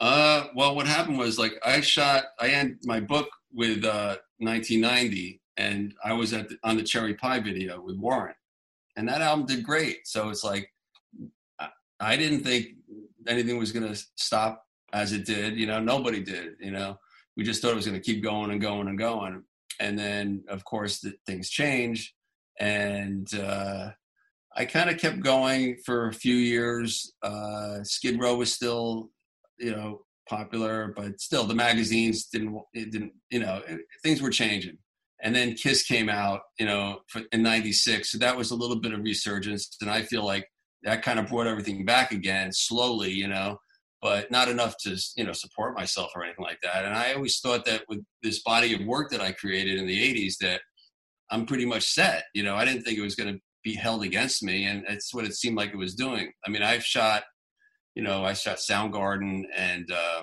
Uh, 0.00 0.46
well, 0.54 0.76
what 0.76 0.86
happened 0.86 1.18
was 1.18 1.38
like 1.38 1.54
I 1.64 1.80
shot, 1.80 2.24
I 2.38 2.48
end 2.50 2.76
my 2.84 3.00
book 3.00 3.28
with 3.52 3.84
uh, 3.84 4.16
1990, 4.38 5.40
and 5.56 5.92
I 6.04 6.12
was 6.12 6.32
at 6.32 6.48
the, 6.48 6.56
on 6.62 6.76
the 6.76 6.84
Cherry 6.84 7.14
Pie 7.14 7.40
video 7.40 7.80
with 7.80 7.96
Warrant 7.96 8.36
and 8.98 9.08
that 9.08 9.22
album 9.22 9.46
did 9.46 9.64
great. 9.64 10.06
So 10.06 10.28
it's 10.28 10.44
like 10.44 10.70
I, 12.00 12.16
didn't 12.16 12.40
think 12.40 12.66
anything 13.26 13.56
was 13.56 13.72
gonna 13.72 13.94
stop 14.16 14.66
as 14.92 15.12
it 15.12 15.24
did. 15.24 15.56
You 15.56 15.66
know, 15.66 15.80
nobody 15.80 16.20
did. 16.20 16.56
You 16.60 16.72
know, 16.72 16.98
we 17.38 17.44
just 17.44 17.62
thought 17.62 17.70
it 17.70 17.76
was 17.76 17.86
gonna 17.86 18.00
keep 18.00 18.22
going 18.22 18.50
and 18.50 18.60
going 18.60 18.88
and 18.88 18.98
going, 18.98 19.44
and 19.80 19.96
then 19.96 20.44
of 20.48 20.64
course 20.64 20.98
the, 20.98 21.14
things 21.24 21.48
change, 21.48 22.12
and 22.58 23.32
uh, 23.34 23.90
I 24.56 24.64
kind 24.64 24.90
of 24.90 24.98
kept 24.98 25.20
going 25.20 25.76
for 25.86 26.08
a 26.08 26.12
few 26.12 26.34
years. 26.34 27.14
Uh, 27.22 27.84
Skid 27.84 28.20
Row 28.20 28.36
was 28.36 28.52
still 28.52 29.10
you 29.56 29.70
know 29.70 30.00
popular, 30.28 30.92
but 30.96 31.20
still 31.20 31.44
the 31.44 31.54
magazines 31.54 32.26
didn't 32.26 32.60
it 32.74 32.90
didn't 32.90 33.12
you 33.30 33.38
know 33.38 33.62
it, 33.66 33.80
things 34.02 34.20
were 34.20 34.30
changing. 34.30 34.76
And 35.20 35.34
then 35.34 35.54
Kiss 35.54 35.82
came 35.82 36.08
out, 36.08 36.42
you 36.60 36.66
know, 36.66 37.00
in 37.32 37.42
'96, 37.42 38.10
so 38.10 38.18
that 38.18 38.36
was 38.36 38.50
a 38.50 38.56
little 38.56 38.80
bit 38.80 38.92
of 38.92 39.02
resurgence, 39.02 39.76
and 39.80 39.90
I 39.90 40.02
feel 40.02 40.24
like 40.24 40.46
that 40.82 41.02
kind 41.02 41.20
of 41.20 41.28
brought 41.28 41.46
everything 41.46 41.84
back 41.84 42.12
again 42.12 42.52
slowly, 42.52 43.10
you 43.10 43.28
know, 43.28 43.58
but 44.00 44.30
not 44.30 44.48
enough 44.48 44.76
to 44.78 44.96
you 45.16 45.24
know 45.24 45.32
support 45.32 45.76
myself 45.76 46.12
or 46.14 46.24
anything 46.24 46.44
like 46.44 46.60
that. 46.62 46.84
And 46.84 46.94
I 46.94 47.12
always 47.14 47.40
thought 47.40 47.64
that 47.66 47.84
with 47.88 48.04
this 48.22 48.42
body 48.42 48.74
of 48.74 48.86
work 48.86 49.10
that 49.10 49.20
I 49.20 49.32
created 49.32 49.78
in 49.78 49.86
the 49.86 50.14
'80s, 50.14 50.38
that 50.40 50.60
I'm 51.30 51.46
pretty 51.46 51.66
much 51.66 51.84
set. 51.84 52.24
You 52.34 52.42
know, 52.42 52.56
I 52.56 52.64
didn't 52.64 52.82
think 52.82 52.98
it 52.98 53.02
was 53.02 53.16
going 53.16 53.34
to 53.34 53.40
be 53.64 53.74
held 53.74 54.02
against 54.02 54.42
me, 54.42 54.64
and 54.64 54.84
that's 54.88 55.12
what 55.12 55.24
it 55.24 55.34
seemed 55.34 55.56
like 55.56 55.70
it 55.70 55.76
was 55.76 55.94
doing. 55.94 56.32
I 56.46 56.50
mean, 56.50 56.62
I've 56.62 56.84
shot 56.84 57.24
you 57.98 58.04
know, 58.04 58.24
I 58.24 58.32
shot 58.32 58.58
Soundgarden 58.58 59.42
and 59.56 59.90
uh, 59.90 60.22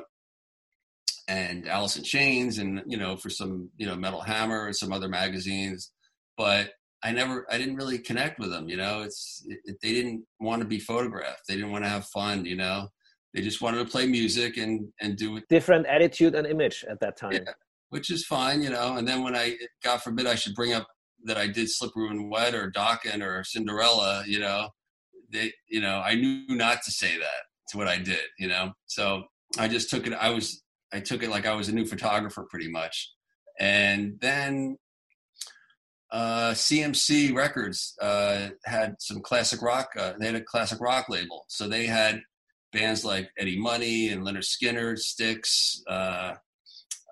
and 1.27 1.67
Alice 1.67 1.97
in 1.97 2.03
Chains, 2.05 2.57
and 2.57 2.81
you 2.87 2.95
know, 2.95 3.17
for 3.17 3.29
some 3.29 3.69
you 3.75 3.85
know 3.85 3.97
Metal 3.97 4.21
Hammer 4.21 4.67
and 4.67 4.75
some 4.75 4.93
other 4.93 5.09
magazines, 5.09 5.91
but 6.37 6.71
I 7.03 7.11
never, 7.11 7.45
I 7.51 7.57
didn't 7.57 7.75
really 7.75 7.99
connect 7.99 8.39
with 8.39 8.49
them. 8.49 8.69
You 8.69 8.77
know, 8.77 9.01
it's 9.01 9.45
it, 9.45 9.75
they 9.83 9.91
didn't 9.91 10.23
want 10.39 10.61
to 10.61 10.67
be 10.67 10.79
photographed. 10.79 11.41
They 11.49 11.55
didn't 11.55 11.71
want 11.71 11.83
to 11.83 11.89
have 11.89 12.05
fun. 12.05 12.45
You 12.45 12.55
know, 12.55 12.87
they 13.35 13.41
just 13.41 13.61
wanted 13.61 13.79
to 13.79 13.85
play 13.85 14.07
music 14.07 14.55
and 14.55 14.87
and 15.01 15.17
do 15.17 15.35
it. 15.35 15.43
Different 15.49 15.85
attitude 15.87 16.33
and 16.35 16.47
image 16.47 16.85
at 16.89 17.01
that 17.01 17.17
time. 17.17 17.33
Yeah, 17.33 17.51
which 17.89 18.09
is 18.09 18.25
fine, 18.25 18.63
you 18.63 18.69
know. 18.69 18.95
And 18.95 19.05
then 19.05 19.23
when 19.23 19.35
I, 19.35 19.57
God 19.83 20.01
forbid, 20.01 20.25
I 20.25 20.35
should 20.35 20.55
bring 20.55 20.73
up 20.73 20.87
that 21.25 21.37
I 21.37 21.47
did 21.47 21.69
Slippery 21.69 22.07
When 22.07 22.29
Wet 22.29 22.55
or 22.55 22.71
Dokken 22.71 23.21
or 23.21 23.43
Cinderella, 23.43 24.23
you 24.25 24.39
know, 24.39 24.69
they, 25.31 25.51
you 25.67 25.81
know, 25.81 26.01
I 26.05 26.15
knew 26.15 26.45
not 26.55 26.81
to 26.83 26.91
say 26.91 27.17
that 27.17 27.43
to 27.69 27.77
what 27.77 27.87
I 27.87 27.97
did, 27.97 28.21
you 28.39 28.47
know. 28.47 28.71
So 28.85 29.23
I 29.59 29.67
just 29.67 29.89
took 29.89 30.07
it. 30.07 30.13
I 30.13 30.29
was 30.29 30.63
I 30.93 31.01
took 31.01 31.21
it 31.21 31.29
like 31.29 31.45
I 31.45 31.55
was 31.55 31.67
a 31.67 31.75
new 31.75 31.85
photographer, 31.85 32.47
pretty 32.49 32.69
much. 32.69 33.11
And 33.59 34.17
then 34.21 34.77
uh, 36.09 36.51
CMC 36.51 37.35
Records 37.35 37.95
uh, 38.01 38.49
had 38.63 38.95
some 38.99 39.21
classic 39.21 39.61
rock. 39.61 39.89
Uh, 39.97 40.13
they 40.19 40.27
had 40.27 40.35
a 40.35 40.41
classic 40.41 40.79
rock 40.79 41.09
label, 41.09 41.43
so 41.49 41.67
they 41.67 41.85
had 41.85 42.21
bands 42.75 43.05
like 43.05 43.31
Eddie 43.37 43.59
Money 43.59 44.09
and 44.09 44.23
Lynyrd 44.23 44.43
Skynyrd, 44.43 44.99
Styx, 44.99 45.81
uh, 45.87 46.33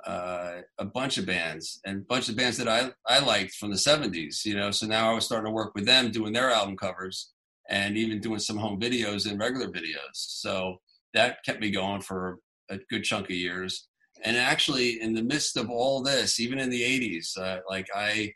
uh, 0.06 0.62
a 0.78 0.86
bunch 0.86 1.18
of 1.18 1.26
bands, 1.26 1.80
and 1.86 2.00
a 2.00 2.06
bunch 2.06 2.28
of 2.30 2.36
bands 2.36 2.58
that 2.58 2.68
I 2.68 2.92
I 3.08 3.20
liked 3.20 3.56
from 3.56 3.72
the 3.72 3.78
'70s. 3.78 4.46
You 4.46 4.56
know, 4.56 4.72
so 4.72 4.86
now 4.86 5.12
I 5.12 5.14
was 5.16 5.26
starting 5.26 5.48
to 5.48 5.52
work 5.52 5.74
with 5.74 5.86
them, 5.86 6.12
doing 6.12 6.34
their 6.34 6.52
album 6.52 6.78
covers 6.78 7.32
and 7.70 7.98
even 7.98 8.20
doing 8.20 8.40
some 8.40 8.58
home 8.58 8.80
videos 8.80 9.30
and 9.30 9.40
regular 9.40 9.68
videos. 9.68 10.16
So 10.16 10.82
that 11.14 11.44
kept 11.46 11.62
me 11.62 11.72
going 11.72 12.02
for 12.02 12.40
a 12.70 12.78
good 12.90 13.04
chunk 13.04 13.26
of 13.26 13.36
years. 13.36 13.88
And 14.26 14.36
actually, 14.36 15.02
in 15.02 15.14
the 15.14 15.24
midst 15.24 15.58
of 15.58 15.70
all 15.70 16.04
this, 16.04 16.40
even 16.40 16.60
in 16.60 16.70
the 16.70 16.82
'80s, 16.82 17.38
uh, 17.38 17.60
like 17.70 17.88
I, 17.96 18.34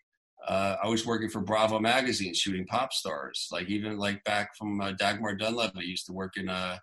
uh, 0.48 0.78
I 0.84 0.88
was 0.88 1.06
working 1.06 1.30
for 1.30 1.42
Bravo 1.42 1.80
magazine, 1.80 2.34
shooting 2.34 2.66
pop 2.66 2.94
stars. 2.94 3.48
Like 3.52 3.68
even 3.70 3.98
like 3.98 4.24
back 4.24 4.56
from 4.58 4.80
uh, 4.82 4.94
Dagmar 4.94 5.36
Dunlap, 5.36 5.74
I 5.78 5.82
used 5.82 6.06
to 6.08 6.14
work 6.14 6.38
in 6.38 6.50
uh, 6.50 6.78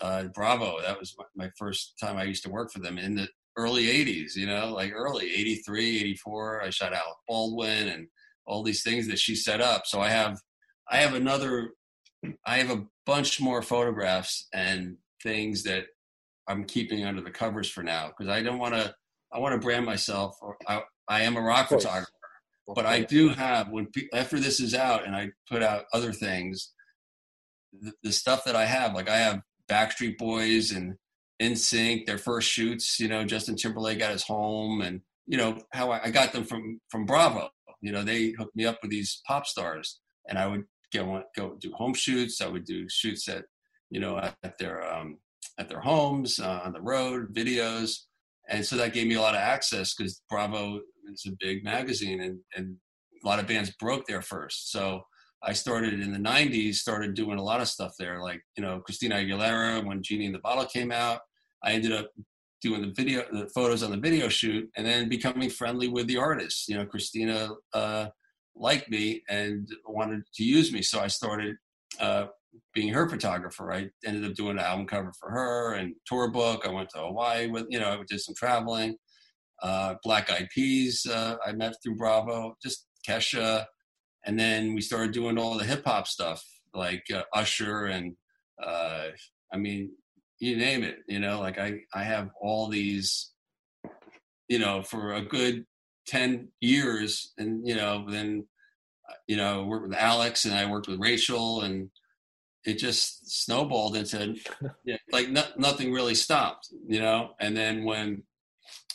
uh, 0.00 0.24
Bravo. 0.34 0.80
That 0.82 0.98
was 0.98 1.14
my 1.36 1.50
first 1.58 1.94
time 2.00 2.16
I 2.16 2.24
used 2.24 2.42
to 2.44 2.50
work 2.50 2.72
for 2.72 2.80
them 2.80 2.98
in 2.98 3.14
the 3.14 3.28
early 3.56 3.86
80s, 3.86 4.36
you 4.36 4.46
know, 4.46 4.72
like 4.72 4.92
early 4.94 5.26
83, 5.26 6.00
84. 6.00 6.62
I 6.62 6.70
shot 6.70 6.92
Alec 6.92 7.16
Baldwin 7.28 7.88
and 7.88 8.06
all 8.46 8.62
these 8.62 8.82
things 8.82 9.06
that 9.08 9.18
she 9.18 9.34
set 9.34 9.60
up. 9.60 9.86
So 9.86 10.00
I 10.00 10.08
have, 10.08 10.38
I 10.90 10.98
have 10.98 11.14
another, 11.14 11.70
I 12.46 12.58
have 12.58 12.70
a 12.70 12.84
bunch 13.06 13.40
more 13.40 13.62
photographs 13.62 14.48
and 14.52 14.96
things 15.22 15.62
that 15.64 15.86
I'm 16.48 16.64
keeping 16.64 17.04
under 17.04 17.20
the 17.20 17.30
covers 17.30 17.68
for 17.68 17.82
now 17.82 18.08
because 18.08 18.30
I 18.30 18.42
don't 18.42 18.58
want 18.58 18.74
to, 18.74 18.94
I 19.32 19.38
want 19.38 19.54
to 19.54 19.64
brand 19.64 19.86
myself 19.86 20.36
or 20.40 20.56
I, 20.66 20.82
I 21.08 21.22
am 21.22 21.36
a 21.36 21.40
rock 21.40 21.68
photographer, 21.68 22.10
but 22.74 22.86
I 22.86 23.02
do 23.02 23.28
have 23.28 23.68
when 23.68 23.88
after 24.12 24.40
this 24.40 24.58
is 24.58 24.74
out 24.74 25.06
and 25.06 25.14
I 25.14 25.30
put 25.48 25.62
out 25.62 25.84
other 25.92 26.12
things, 26.12 26.72
the, 27.72 27.92
the 28.02 28.12
stuff 28.12 28.44
that 28.44 28.56
I 28.56 28.64
have, 28.64 28.94
like 28.94 29.08
I 29.08 29.18
have 29.18 29.42
Backstreet 29.70 30.18
Boys 30.18 30.72
and 30.72 30.96
NSYNC, 31.40 32.06
their 32.06 32.18
first 32.18 32.48
shoots. 32.48 32.98
You 33.00 33.08
know, 33.08 33.24
Justin 33.24 33.56
Timberlake 33.56 34.00
at 34.00 34.12
his 34.12 34.24
home, 34.24 34.80
and 34.82 35.00
you 35.26 35.38
know 35.38 35.58
how 35.72 35.90
I, 35.90 36.04
I 36.04 36.10
got 36.10 36.32
them 36.32 36.44
from 36.44 36.80
from 36.88 37.06
Bravo. 37.06 37.48
You 37.80 37.92
know, 37.92 38.02
they 38.02 38.30
hooked 38.30 38.56
me 38.56 38.66
up 38.66 38.78
with 38.82 38.90
these 38.90 39.22
pop 39.26 39.46
stars, 39.46 40.00
and 40.28 40.38
I 40.38 40.46
would 40.46 40.64
go 40.92 41.22
go 41.36 41.56
do 41.60 41.72
home 41.72 41.94
shoots. 41.94 42.40
I 42.40 42.48
would 42.48 42.64
do 42.64 42.88
shoots 42.88 43.28
at 43.28 43.44
you 43.90 44.00
know 44.00 44.18
at 44.18 44.58
their 44.58 44.86
um, 44.92 45.18
at 45.58 45.68
their 45.68 45.80
homes 45.80 46.40
uh, 46.40 46.60
on 46.64 46.72
the 46.72 46.82
road, 46.82 47.34
videos, 47.34 48.00
and 48.48 48.64
so 48.64 48.76
that 48.76 48.92
gave 48.92 49.06
me 49.06 49.14
a 49.14 49.20
lot 49.20 49.34
of 49.34 49.40
access 49.40 49.94
because 49.94 50.22
Bravo 50.28 50.80
is 51.12 51.24
a 51.26 51.36
big 51.40 51.64
magazine, 51.64 52.20
and 52.20 52.38
and 52.54 52.76
a 53.22 53.26
lot 53.26 53.38
of 53.38 53.46
bands 53.46 53.70
broke 53.78 54.06
there 54.06 54.22
first. 54.22 54.72
So 54.72 55.02
I 55.42 55.52
started 55.54 56.00
in 56.00 56.12
the 56.12 56.18
90s, 56.18 56.74
started 56.74 57.14
doing 57.14 57.38
a 57.38 57.42
lot 57.42 57.60
of 57.60 57.68
stuff 57.68 57.94
there, 57.98 58.20
like, 58.20 58.42
you 58.56 58.62
know, 58.62 58.80
Christina 58.80 59.16
Aguilera, 59.16 59.84
when 59.84 60.02
Genie 60.02 60.26
in 60.26 60.32
the 60.32 60.38
Bottle 60.38 60.66
came 60.66 60.92
out. 60.92 61.20
I 61.62 61.72
ended 61.72 61.92
up 61.92 62.10
doing 62.60 62.82
the 62.82 62.92
video, 62.92 63.24
the 63.32 63.48
photos 63.54 63.82
on 63.82 63.90
the 63.90 63.96
video 63.96 64.28
shoot, 64.28 64.68
and 64.76 64.86
then 64.86 65.08
becoming 65.08 65.48
friendly 65.48 65.88
with 65.88 66.06
the 66.06 66.18
artists. 66.18 66.68
You 66.68 66.76
know, 66.76 66.84
Christina 66.84 67.50
uh, 67.72 68.08
liked 68.54 68.90
me 68.90 69.22
and 69.28 69.68
wanted 69.86 70.22
to 70.34 70.44
use 70.44 70.72
me. 70.72 70.82
So 70.82 71.00
I 71.00 71.06
started 71.06 71.56
uh, 71.98 72.26
being 72.74 72.92
her 72.92 73.08
photographer. 73.08 73.72
I 73.72 73.88
ended 74.04 74.24
up 74.26 74.34
doing 74.34 74.58
an 74.58 74.64
album 74.64 74.86
cover 74.86 75.12
for 75.18 75.30
her 75.30 75.74
and 75.74 75.94
tour 76.06 76.30
book. 76.30 76.66
I 76.66 76.70
went 76.70 76.90
to 76.90 76.98
Hawaii 76.98 77.48
with, 77.48 77.66
you 77.70 77.80
know, 77.80 77.90
I 77.90 77.98
did 78.06 78.20
some 78.20 78.34
traveling. 78.34 78.96
Uh, 79.62 79.94
Black 80.02 80.30
Eyed 80.30 80.48
Peas, 80.54 81.06
uh, 81.06 81.36
I 81.46 81.52
met 81.52 81.74
through 81.82 81.96
Bravo, 81.96 82.56
just 82.62 82.86
Kesha 83.06 83.66
and 84.24 84.38
then 84.38 84.74
we 84.74 84.80
started 84.80 85.12
doing 85.12 85.38
all 85.38 85.56
the 85.56 85.64
hip 85.64 85.84
hop 85.84 86.06
stuff 86.06 86.44
like 86.74 87.04
uh, 87.12 87.22
Usher 87.34 87.86
and 87.86 88.16
uh, 88.62 89.08
I 89.52 89.56
mean 89.56 89.92
you 90.38 90.56
name 90.56 90.82
it 90.82 90.98
you 91.06 91.20
know 91.20 91.40
like 91.40 91.58
I 91.58 91.80
I 91.94 92.04
have 92.04 92.30
all 92.40 92.68
these 92.68 93.32
you 94.48 94.58
know 94.58 94.82
for 94.82 95.14
a 95.14 95.22
good 95.22 95.64
10 96.06 96.48
years 96.60 97.32
and 97.38 97.66
you 97.66 97.74
know 97.74 98.04
then 98.08 98.46
you 99.26 99.36
know 99.36 99.64
worked 99.64 99.88
with 99.88 99.96
Alex 99.96 100.44
and 100.44 100.54
I 100.54 100.70
worked 100.70 100.88
with 100.88 101.00
Rachel 101.00 101.62
and 101.62 101.90
it 102.64 102.74
just 102.74 103.42
snowballed 103.44 103.96
into 103.96 104.34
like 105.12 105.30
no, 105.30 105.42
nothing 105.56 105.92
really 105.92 106.14
stopped 106.14 106.68
you 106.86 107.00
know? 107.00 107.30
And 107.40 107.56
then 107.56 107.84
when 107.84 108.22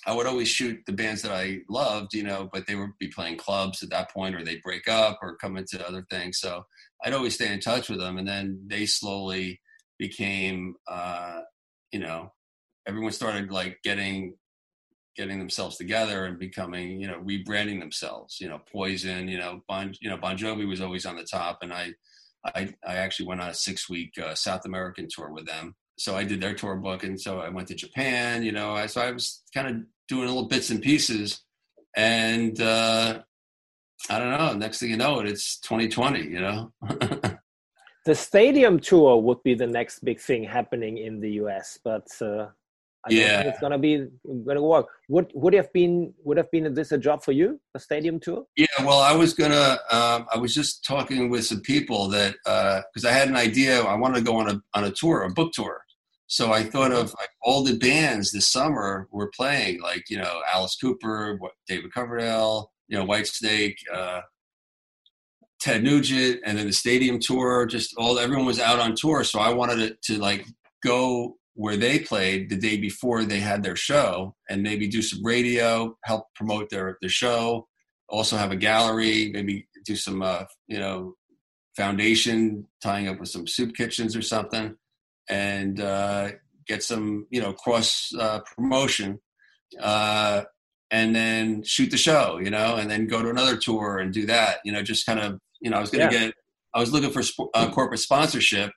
I 0.05 0.13
would 0.13 0.27
always 0.27 0.47
shoot 0.47 0.81
the 0.85 0.93
bands 0.93 1.23
that 1.23 1.31
I 1.31 1.61
loved, 1.67 2.13
you 2.13 2.23
know, 2.23 2.49
but 2.51 2.67
they 2.67 2.75
would 2.75 2.91
be 2.99 3.07
playing 3.07 3.37
clubs 3.37 3.81
at 3.81 3.89
that 3.89 4.11
point, 4.11 4.35
or 4.35 4.43
they'd 4.43 4.61
break 4.61 4.87
up 4.87 5.19
or 5.21 5.35
come 5.35 5.57
into 5.57 5.85
other 5.87 6.05
things. 6.09 6.39
So 6.39 6.65
I'd 7.03 7.13
always 7.13 7.35
stay 7.35 7.51
in 7.51 7.59
touch 7.59 7.89
with 7.89 7.99
them, 7.99 8.17
and 8.17 8.27
then 8.27 8.61
they 8.67 8.85
slowly 8.85 9.61
became, 9.97 10.75
uh, 10.87 11.41
you 11.91 11.99
know, 11.99 12.33
everyone 12.87 13.11
started 13.11 13.51
like 13.51 13.79
getting 13.83 14.35
getting 15.15 15.39
themselves 15.39 15.77
together 15.77 16.25
and 16.25 16.37
becoming, 16.37 16.99
you 16.99 17.07
know, 17.07 17.19
rebranding 17.21 17.79
themselves. 17.79 18.39
You 18.41 18.49
know, 18.49 18.59
Poison, 18.71 19.27
you 19.29 19.37
know, 19.37 19.61
Bon, 19.67 19.93
you 20.01 20.09
know, 20.09 20.17
Bon 20.17 20.37
Jovi 20.37 20.67
was 20.67 20.81
always 20.81 21.05
on 21.05 21.15
the 21.15 21.23
top, 21.23 21.59
and 21.61 21.73
I, 21.73 21.93
I, 22.45 22.73
I 22.85 22.95
actually 22.97 23.27
went 23.27 23.41
on 23.41 23.49
a 23.49 23.53
six 23.53 23.89
week 23.89 24.13
uh, 24.21 24.35
South 24.35 24.65
American 24.65 25.07
tour 25.09 25.31
with 25.31 25.45
them 25.47 25.75
so 25.97 26.15
I 26.15 26.23
did 26.23 26.41
their 26.41 26.53
tour 26.53 26.75
book, 26.75 27.03
and 27.03 27.19
so 27.19 27.39
I 27.39 27.49
went 27.49 27.67
to 27.69 27.75
Japan. 27.75 28.43
You 28.43 28.51
know, 28.51 28.73
I, 28.73 28.85
so 28.85 29.01
I 29.01 29.11
was 29.11 29.43
kind 29.53 29.67
of 29.67 29.83
doing 30.07 30.27
little 30.27 30.47
bits 30.47 30.69
and 30.69 30.81
pieces. 30.81 31.41
And 31.95 32.59
uh, 32.61 33.21
I 34.09 34.19
don't 34.19 34.31
know. 34.31 34.53
Next 34.53 34.79
thing 34.79 34.89
you 34.89 34.97
know, 34.97 35.19
it 35.19 35.27
it's 35.27 35.59
2020. 35.59 36.23
You 36.23 36.41
know. 36.41 36.71
the 38.05 38.15
stadium 38.15 38.79
tour 38.79 39.21
would 39.21 39.41
be 39.43 39.55
the 39.55 39.67
next 39.67 40.03
big 40.03 40.19
thing 40.19 40.43
happening 40.43 40.97
in 40.97 41.19
the 41.19 41.31
US, 41.43 41.79
but 41.83 42.07
uh, 42.21 42.47
I 43.07 43.13
yeah, 43.13 43.41
it's 43.41 43.59
gonna 43.59 43.77
be 43.77 44.07
gonna 44.45 44.61
work. 44.61 44.87
Would 45.09 45.31
would 45.35 45.53
have 45.53 45.71
been 45.71 46.13
would 46.23 46.37
have 46.37 46.51
been 46.51 46.73
this 46.73 46.91
a 46.91 46.97
job 46.97 47.23
for 47.23 47.31
you, 47.31 47.59
a 47.75 47.79
stadium 47.79 48.19
tour? 48.19 48.45
Yeah, 48.57 48.65
well, 48.79 48.99
I 48.99 49.13
was 49.13 49.33
gonna. 49.33 49.77
Um, 49.91 50.27
I 50.33 50.37
was 50.37 50.53
just 50.53 50.83
talking 50.83 51.29
with 51.29 51.45
some 51.45 51.61
people 51.61 52.09
that 52.09 52.35
because 52.43 53.05
uh, 53.05 53.09
I 53.09 53.11
had 53.11 53.27
an 53.27 53.35
idea. 53.35 53.81
I 53.81 53.95
wanted 53.95 54.15
to 54.15 54.23
go 54.23 54.37
on 54.37 54.49
a 54.49 54.61
on 54.73 54.83
a 54.85 54.91
tour, 54.91 55.21
a 55.21 55.29
book 55.29 55.53
tour, 55.53 55.84
so 56.27 56.51
I 56.51 56.63
thought 56.63 56.91
of 56.91 57.13
like 57.19 57.29
all 57.41 57.63
the 57.63 57.77
bands 57.77 58.31
this 58.31 58.47
summer 58.47 59.07
were 59.11 59.31
playing, 59.35 59.81
like 59.81 60.09
you 60.09 60.17
know 60.17 60.41
Alice 60.51 60.75
Cooper, 60.75 61.39
David 61.67 61.93
Coverdale, 61.93 62.71
you 62.87 62.97
know 62.97 63.05
Whitesnake, 63.05 63.75
uh, 63.93 64.21
Ted 65.59 65.83
Nugent, 65.83 66.41
and 66.45 66.57
then 66.57 66.67
the 66.67 66.73
stadium 66.73 67.19
tour. 67.19 67.65
Just 67.65 67.95
all 67.97 68.17
everyone 68.17 68.45
was 68.45 68.59
out 68.59 68.79
on 68.79 68.95
tour, 68.95 69.23
so 69.23 69.39
I 69.39 69.53
wanted 69.53 69.99
to, 70.03 70.13
to 70.13 70.19
like 70.19 70.45
go 70.83 71.37
where 71.53 71.77
they 71.77 71.99
played 71.99 72.49
the 72.49 72.57
day 72.57 72.77
before 72.77 73.23
they 73.23 73.39
had 73.39 73.63
their 73.63 73.75
show, 73.75 74.35
and 74.49 74.63
maybe 74.63 74.87
do 74.87 75.01
some 75.01 75.23
radio, 75.23 75.95
help 76.05 76.25
promote 76.35 76.69
their 76.71 76.97
their 77.01 77.09
show. 77.09 77.67
Also 78.09 78.35
have 78.35 78.51
a 78.51 78.55
gallery, 78.55 79.29
maybe 79.31 79.67
do 79.85 79.95
some 79.95 80.23
uh, 80.23 80.45
you 80.67 80.79
know 80.79 81.13
foundation 81.77 82.65
tying 82.81 83.07
up 83.07 83.19
with 83.19 83.29
some 83.29 83.45
soup 83.45 83.75
kitchens 83.75 84.15
or 84.15 84.21
something 84.21 84.75
and 85.29 85.79
uh, 85.79 86.31
get 86.67 86.83
some 86.83 87.27
you 87.29 87.41
know 87.41 87.53
cross 87.53 88.11
uh, 88.19 88.39
promotion 88.55 89.19
uh, 89.79 90.43
and 90.91 91.15
then 91.15 91.63
shoot 91.63 91.91
the 91.91 91.97
show 91.97 92.39
you 92.41 92.49
know 92.49 92.75
and 92.75 92.89
then 92.89 93.07
go 93.07 93.21
to 93.21 93.29
another 93.29 93.57
tour 93.57 93.97
and 93.97 94.13
do 94.13 94.25
that 94.25 94.57
you 94.63 94.71
know 94.71 94.81
just 94.81 95.05
kind 95.05 95.19
of 95.19 95.39
you 95.61 95.69
know 95.69 95.77
i 95.77 95.81
was 95.81 95.89
going 95.89 96.07
to 96.07 96.13
yeah. 96.13 96.25
get 96.27 96.33
i 96.73 96.79
was 96.79 96.91
looking 96.91 97.11
for 97.11 97.23
sp- 97.25 97.51
uh, 97.53 97.69
corporate 97.71 97.99
sponsorship 97.99 98.71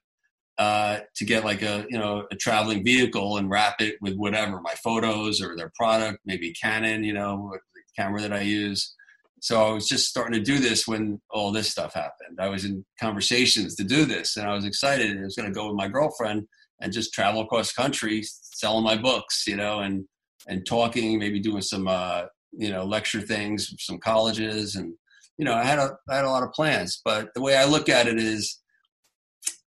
uh, 0.58 0.98
to 1.14 1.24
get 1.24 1.44
like 1.44 1.62
a 1.62 1.86
you 1.88 1.98
know 1.98 2.26
a 2.32 2.36
traveling 2.36 2.82
vehicle 2.82 3.36
and 3.36 3.48
wrap 3.48 3.76
it 3.80 3.94
with 4.00 4.16
whatever 4.16 4.60
my 4.60 4.74
photos 4.82 5.40
or 5.40 5.56
their 5.56 5.70
product 5.76 6.18
maybe 6.24 6.52
canon 6.52 7.04
you 7.04 7.12
know 7.12 7.52
the 7.52 8.02
camera 8.02 8.20
that 8.20 8.32
i 8.32 8.40
use 8.40 8.94
so 9.40 9.66
I 9.66 9.72
was 9.72 9.86
just 9.86 10.08
starting 10.08 10.38
to 10.38 10.44
do 10.44 10.58
this 10.58 10.86
when 10.86 11.20
all 11.30 11.52
this 11.52 11.68
stuff 11.68 11.94
happened. 11.94 12.38
I 12.40 12.48
was 12.48 12.64
in 12.64 12.84
conversations 13.00 13.74
to 13.76 13.84
do 13.84 14.04
this, 14.04 14.36
and 14.36 14.48
I 14.48 14.54
was 14.54 14.64
excited. 14.64 15.10
And 15.10 15.20
I 15.20 15.24
was 15.24 15.36
going 15.36 15.48
to 15.48 15.54
go 15.54 15.66
with 15.66 15.76
my 15.76 15.88
girlfriend 15.88 16.46
and 16.80 16.92
just 16.92 17.12
travel 17.12 17.42
across 17.42 17.72
country, 17.72 18.22
selling 18.24 18.84
my 18.84 18.96
books, 18.96 19.44
you 19.46 19.56
know, 19.56 19.80
and 19.80 20.04
and 20.46 20.66
talking, 20.66 21.18
maybe 21.18 21.40
doing 21.40 21.62
some 21.62 21.88
uh, 21.88 22.24
you 22.52 22.70
know 22.70 22.84
lecture 22.84 23.20
things, 23.20 23.72
some 23.78 23.98
colleges, 23.98 24.76
and 24.76 24.94
you 25.38 25.44
know, 25.44 25.54
I 25.54 25.64
had 25.64 25.78
a 25.78 25.96
I 26.08 26.16
had 26.16 26.24
a 26.24 26.30
lot 26.30 26.42
of 26.42 26.52
plans. 26.52 27.00
But 27.04 27.32
the 27.34 27.42
way 27.42 27.56
I 27.56 27.64
look 27.64 27.88
at 27.88 28.06
it 28.06 28.18
is, 28.18 28.60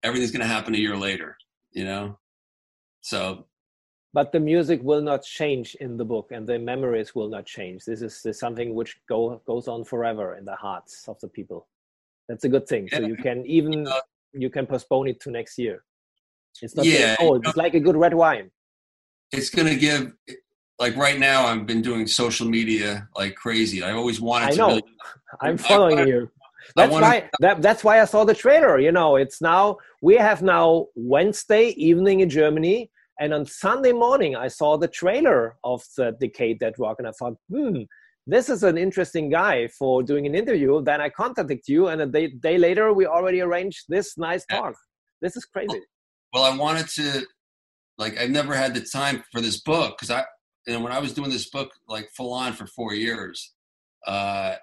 everything's 0.04 0.32
going 0.32 0.42
to 0.42 0.54
happen 0.54 0.76
a 0.76 0.80
year 0.80 0.98
later, 0.98 1.38
you 1.72 1.86
know. 1.86 2.18
So 3.02 3.48
but 4.14 4.32
the 4.32 4.40
music 4.40 4.82
will 4.84 5.02
not 5.02 5.24
change 5.24 5.76
in 5.76 5.98
the 5.98 6.06
book 6.06 6.32
and 6.32 6.46
the 6.46 6.60
memories 6.60 7.16
will 7.16 7.30
not 7.30 7.46
change. 7.46 7.86
This 7.86 8.02
is, 8.02 8.22
this 8.22 8.36
is 8.36 8.40
something 8.40 8.76
which 8.76 8.98
go, 9.08 9.42
goes 9.46 9.68
on 9.68 9.86
forever 9.86 10.36
in 10.36 10.44
the 10.44 10.56
hearts 10.56 11.08
of 11.08 11.20
the 11.22 11.30
people. 11.30 11.68
That's 12.28 12.44
a 12.44 12.50
good 12.50 12.68
thing. 12.68 12.90
Yeah. 12.92 13.00
so 13.00 13.08
you 13.08 13.16
can 13.16 13.46
even 13.46 13.88
you 14.34 14.50
can 14.50 14.66
postpone 14.66 15.08
it 15.08 15.20
to 15.22 15.32
next 15.32 15.58
year. 15.58 15.84
It's 16.62 16.76
not 16.76 16.86
yeah, 16.86 17.16
old. 17.20 17.46
it's 17.46 17.58
like 17.58 17.74
a 17.74 17.80
good 17.80 17.96
red 17.96 18.14
wine. 18.14 18.52
It's 19.32 19.50
going 19.50 19.68
to 19.68 19.76
give 19.76 20.14
like 20.80 20.96
right 20.98 21.20
now 21.20 21.46
i've 21.46 21.66
been 21.68 21.82
doing 21.82 22.08
social 22.08 22.48
media 22.48 23.08
like 23.16 23.36
crazy. 23.36 23.84
I 23.84 23.92
always 23.92 24.20
wanted 24.20 24.48
I 24.48 24.52
to 24.52 24.58
know. 24.58 24.68
Really, 24.68 24.84
i'm 25.42 25.58
following 25.58 26.08
you. 26.08 26.30
That's 26.76 26.92
why 26.92 27.30
that, 27.40 27.62
that's 27.62 27.84
why 27.84 28.02
i 28.02 28.06
saw 28.06 28.24
the 28.24 28.34
trailer 28.34 28.80
you 28.80 28.92
know. 28.92 29.16
It's 29.16 29.42
now 29.42 29.78
we 30.02 30.16
have 30.16 30.42
now 30.42 30.88
wednesday 30.96 31.68
evening 31.90 32.22
in 32.22 32.30
germany 32.30 32.90
and 33.22 33.36
on 33.36 33.46
Sunday 33.46 33.92
morning, 33.92 34.36
I 34.36 34.48
saw 34.48 34.78
the 34.78 34.88
trailer 34.88 35.56
of 35.64 35.84
the 35.96 36.18
Decade 36.20 36.60
That 36.60 36.80
Rock, 36.80 36.96
and 36.98 37.08
I 37.08 37.12
thought, 37.12 37.36
hmm, 37.52 37.84
this 38.26 38.50
is 38.50 38.64
an 38.64 38.80
interesting 38.80 39.30
guy 39.30 39.68
for 39.68 40.02
doing 40.02 40.26
an 40.26 40.34
interview. 40.34 40.82
Then 40.82 41.02
I 41.02 41.10
contacted 41.10 41.60
you, 41.68 41.90
and 41.90 42.02
a 42.02 42.08
day, 42.08 42.28
day 42.30 42.58
later, 42.58 42.94
we 42.94 43.06
already 43.06 43.42
arranged 43.42 43.86
this 43.88 44.18
nice 44.18 44.44
talk. 44.48 44.74
This 45.22 45.38
is 45.38 45.46
crazy. 45.46 45.80
Well, 46.34 46.44
I 46.44 46.58
wanted 46.58 46.88
to, 46.90 47.24
like, 48.00 48.20
I've 48.20 48.32
never 48.32 48.56
had 48.56 48.74
the 48.74 48.82
time 48.82 49.24
for 49.32 49.40
this 49.40 49.62
book 49.62 49.98
because 50.00 50.10
I, 50.10 50.26
you 50.66 50.74
know, 50.74 50.80
when 50.80 50.92
I 50.92 50.98
was 50.98 51.14
doing 51.14 51.30
this 51.30 51.48
book, 51.48 51.70
like, 51.88 52.10
full 52.18 52.34
on 52.34 52.54
for 52.54 52.66
four 52.66 52.96
years, 52.96 53.54
uh, 54.08 54.56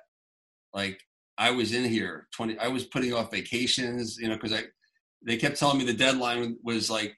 like, 0.74 1.00
I 1.38 1.52
was 1.52 1.72
in 1.72 1.84
here 1.84 2.26
20, 2.34 2.58
I 2.58 2.66
was 2.66 2.86
putting 2.86 3.14
off 3.14 3.30
vacations, 3.30 4.18
you 4.18 4.26
know, 4.26 4.34
because 4.34 4.52
I, 4.52 4.64
they 5.24 5.36
kept 5.36 5.60
telling 5.60 5.78
me 5.78 5.84
the 5.84 5.92
deadline 5.92 6.56
was 6.64 6.90
like 6.90 7.16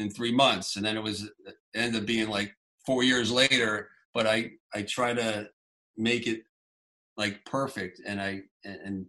in 0.00 0.10
three 0.10 0.32
months, 0.32 0.76
and 0.76 0.84
then 0.84 0.96
it 0.96 1.02
was 1.02 1.30
ended 1.74 2.00
up 2.00 2.06
being 2.06 2.28
like 2.28 2.54
four 2.86 3.02
years 3.02 3.30
later. 3.30 3.88
But 4.14 4.26
I 4.26 4.52
I 4.74 4.82
try 4.82 5.14
to 5.14 5.48
make 5.96 6.26
it 6.26 6.42
like 7.16 7.44
perfect, 7.44 8.00
and 8.06 8.20
I 8.20 8.42
and 8.64 9.06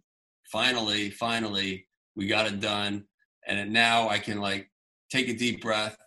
finally 0.51 1.09
finally 1.09 1.87
we 2.15 2.27
got 2.27 2.47
it 2.47 2.59
done, 2.59 3.05
and 3.47 3.71
now 3.71 4.09
I 4.09 4.19
can 4.19 4.39
like 4.39 4.69
take 5.09 5.29
a 5.29 5.33
deep 5.33 5.61
breath 5.61 5.97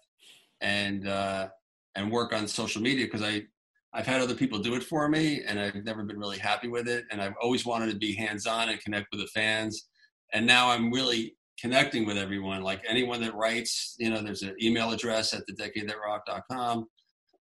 and 0.60 1.08
uh, 1.08 1.48
and 1.94 2.10
work 2.10 2.32
on 2.32 2.46
social 2.46 2.82
media 2.82 3.06
because 3.06 3.22
I 3.22 3.44
I've 3.92 4.06
had 4.06 4.20
other 4.20 4.34
people 4.34 4.58
do 4.58 4.74
it 4.74 4.82
for 4.82 5.08
me, 5.08 5.42
and 5.46 5.58
I've 5.58 5.84
never 5.84 6.02
been 6.02 6.18
really 6.18 6.38
happy 6.38 6.68
with 6.68 6.88
it. 6.88 7.04
And 7.10 7.22
I've 7.22 7.34
always 7.40 7.64
wanted 7.64 7.90
to 7.90 7.96
be 7.96 8.12
hands 8.12 8.46
on 8.46 8.68
and 8.68 8.80
connect 8.80 9.06
with 9.12 9.20
the 9.20 9.28
fans. 9.28 9.88
And 10.32 10.44
now 10.46 10.70
I'm 10.70 10.92
really 10.92 11.36
connecting 11.60 12.06
with 12.06 12.16
everyone. 12.16 12.62
Like 12.62 12.82
anyone 12.88 13.20
that 13.22 13.34
writes, 13.34 13.94
you 13.98 14.10
know, 14.10 14.22
there's 14.22 14.42
an 14.42 14.56
email 14.62 14.90
address 14.90 15.32
at 15.34 15.44
the 15.46 15.54
thedecadethatrocked.com. 15.54 16.86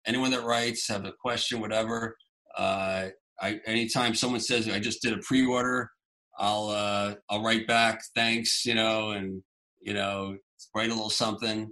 Anyone 0.05 0.31
that 0.31 0.43
writes, 0.43 0.87
have 0.87 1.05
a 1.05 1.13
question, 1.13 1.59
whatever. 1.59 2.15
Uh, 2.57 3.09
I 3.41 3.59
anytime 3.65 4.13
someone 4.13 4.41
says 4.41 4.69
I 4.69 4.79
just 4.79 5.01
did 5.01 5.13
a 5.13 5.21
pre-order, 5.21 5.89
I'll 6.37 6.69
uh, 6.69 7.15
I'll 7.29 7.43
write 7.43 7.67
back 7.67 8.01
thanks, 8.15 8.65
you 8.65 8.75
know, 8.75 9.11
and 9.11 9.41
you 9.81 9.93
know 9.93 10.37
write 10.75 10.89
a 10.89 10.93
little 10.93 11.09
something. 11.09 11.71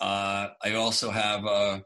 Uh, 0.00 0.48
I 0.64 0.74
also 0.74 1.10
have 1.10 1.44
uh, 1.44 1.80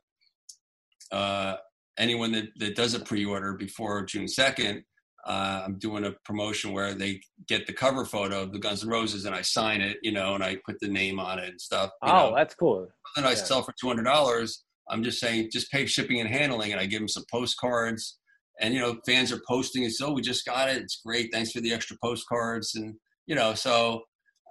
uh, 1.12 1.56
anyone 1.98 2.32
that, 2.32 2.46
that 2.56 2.74
does 2.74 2.94
a 2.94 3.00
pre-order 3.00 3.54
before 3.54 4.04
June 4.04 4.26
2nd, 4.26 4.82
uh, 5.26 5.62
I'm 5.64 5.78
doing 5.78 6.04
a 6.04 6.12
promotion 6.24 6.72
where 6.72 6.94
they 6.94 7.20
get 7.48 7.66
the 7.66 7.72
cover 7.72 8.04
photo 8.04 8.42
of 8.42 8.52
the 8.52 8.58
Guns 8.58 8.84
N' 8.84 8.90
Roses 8.90 9.24
and 9.24 9.34
I 9.34 9.42
sign 9.42 9.80
it, 9.80 9.98
you 10.02 10.12
know, 10.12 10.34
and 10.34 10.44
I 10.44 10.58
put 10.64 10.78
the 10.80 10.88
name 10.88 11.18
on 11.18 11.38
it 11.38 11.48
and 11.48 11.60
stuff. 11.60 11.90
Oh, 12.02 12.30
know. 12.30 12.34
that's 12.34 12.54
cool. 12.54 12.88
And 13.16 13.26
I 13.26 13.34
sell 13.34 13.62
for 13.62 13.74
two 13.80 13.88
hundred 13.88 14.04
dollars. 14.04 14.64
I'm 14.88 15.02
just 15.02 15.18
saying, 15.18 15.50
just 15.52 15.70
pay 15.72 15.84
shipping 15.86 16.20
and 16.20 16.28
handling, 16.28 16.70
and 16.70 16.80
I 16.80 16.86
give 16.86 17.00
them 17.00 17.08
some 17.08 17.24
postcards. 17.30 18.18
And 18.60 18.72
you 18.72 18.80
know, 18.80 18.98
fans 19.04 19.32
are 19.32 19.42
posting 19.48 19.84
and 19.84 19.92
so 19.92 20.08
oh, 20.08 20.12
we 20.12 20.22
just 20.22 20.46
got 20.46 20.70
it. 20.70 20.76
It's 20.80 21.00
great. 21.04 21.30
Thanks 21.32 21.52
for 21.52 21.60
the 21.60 21.72
extra 21.72 21.96
postcards. 22.02 22.74
And 22.74 22.94
you 23.26 23.34
know, 23.34 23.54
so 23.54 24.02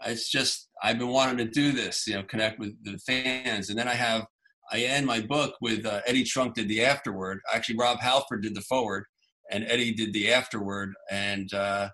it's 0.05 0.29
just 0.29 0.69
I've 0.83 0.99
been 0.99 1.07
wanting 1.07 1.37
to 1.37 1.45
do 1.45 1.71
this. 1.71 2.05
You 2.05 2.15
know, 2.15 2.23
connect 2.23 2.59
with 2.59 2.75
the 2.83 2.97
fans. 2.99 3.69
And 3.69 3.79
then 3.79 3.87
I 3.87 3.93
have 3.93 4.25
I 4.71 4.79
end 4.79 5.05
my 5.05 5.21
book 5.21 5.55
with 5.61 5.85
uh, 5.85 6.01
Eddie 6.05 6.23
Trunk 6.23 6.55
did 6.55 6.67
the 6.67 6.83
afterword. 6.83 7.39
Actually, 7.53 7.77
Rob 7.77 7.99
Halford 7.99 8.41
did 8.41 8.55
the 8.55 8.61
forward, 8.61 9.05
and 9.51 9.65
Eddie 9.67 9.93
did 9.93 10.13
the 10.13 10.31
afterword. 10.31 10.93
And 11.09 11.53
uh, 11.53 11.89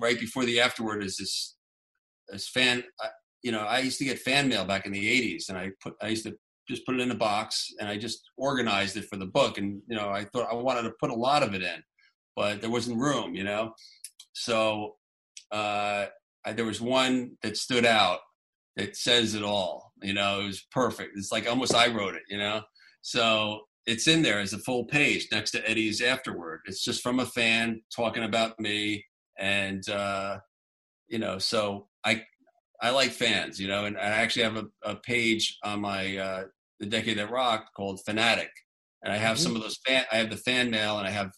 right 0.00 0.18
before 0.18 0.44
the 0.44 0.60
afterword 0.60 1.02
is 1.02 1.16
this 1.16 1.56
this 2.28 2.48
fan. 2.48 2.84
Uh, 3.02 3.08
you 3.42 3.52
know, 3.52 3.60
I 3.60 3.80
used 3.80 3.98
to 3.98 4.04
get 4.04 4.20
fan 4.20 4.48
mail 4.48 4.64
back 4.64 4.86
in 4.86 4.92
the 4.92 5.36
'80s, 5.36 5.48
and 5.48 5.58
I 5.58 5.70
put 5.82 5.94
I 6.00 6.08
used 6.08 6.24
to 6.24 6.36
just 6.68 6.86
put 6.86 6.94
it 6.94 7.00
in 7.00 7.10
a 7.10 7.16
box, 7.16 7.68
and 7.80 7.88
I 7.88 7.96
just 7.96 8.22
organized 8.36 8.96
it 8.96 9.06
for 9.06 9.16
the 9.16 9.26
book. 9.26 9.58
And 9.58 9.82
you 9.88 9.96
know, 9.96 10.10
I 10.10 10.24
thought 10.24 10.50
I 10.50 10.54
wanted 10.54 10.82
to 10.82 10.94
put 11.00 11.10
a 11.10 11.14
lot 11.14 11.42
of 11.42 11.54
it 11.54 11.62
in, 11.62 11.82
but 12.36 12.60
there 12.60 12.70
wasn't 12.70 13.00
room. 13.00 13.34
You 13.34 13.44
know, 13.44 13.74
so 14.32 14.96
uh, 15.50 16.06
I, 16.44 16.52
there 16.52 16.64
was 16.64 16.80
one 16.80 17.32
that 17.42 17.56
stood 17.56 17.84
out 17.84 18.20
that 18.76 18.96
says 18.96 19.34
it 19.34 19.42
all 19.42 19.92
you 20.02 20.14
know, 20.14 20.40
it 20.40 20.46
was 20.46 20.66
perfect. 20.70 21.12
It's 21.16 21.32
like 21.32 21.48
almost 21.48 21.74
I 21.74 21.88
wrote 21.88 22.14
it, 22.14 22.22
you 22.28 22.38
know. 22.38 22.62
So 23.00 23.62
it's 23.86 24.06
in 24.06 24.22
there 24.22 24.40
as 24.40 24.52
a 24.52 24.58
full 24.58 24.84
page 24.84 25.28
next 25.32 25.50
to 25.52 25.68
Eddie's 25.68 26.00
afterward. 26.00 26.60
It's 26.66 26.84
just 26.84 27.02
from 27.02 27.20
a 27.20 27.26
fan 27.26 27.80
talking 27.94 28.24
about 28.24 28.58
me, 28.60 29.04
and 29.38 29.86
uh, 29.88 30.38
you 31.08 31.18
know, 31.18 31.38
so 31.38 31.88
I 32.04 32.22
I 32.80 32.90
like 32.90 33.10
fans, 33.10 33.60
you 33.60 33.68
know, 33.68 33.84
and 33.84 33.96
I 33.96 34.02
actually 34.02 34.44
have 34.44 34.56
a, 34.56 34.64
a 34.84 34.96
page 34.96 35.58
on 35.64 35.80
my 35.80 36.16
uh, 36.16 36.44
the 36.80 36.86
Decade 36.86 37.18
That 37.18 37.30
Rocked 37.30 37.70
called 37.74 38.00
Fanatic, 38.04 38.50
and 39.02 39.12
I 39.12 39.16
have 39.16 39.36
mm-hmm. 39.36 39.42
some 39.42 39.56
of 39.56 39.62
those 39.62 39.78
fan. 39.86 40.04
I 40.12 40.16
have 40.16 40.30
the 40.30 40.36
fan 40.36 40.70
mail, 40.70 40.98
and 40.98 41.06
I 41.06 41.10
have 41.10 41.32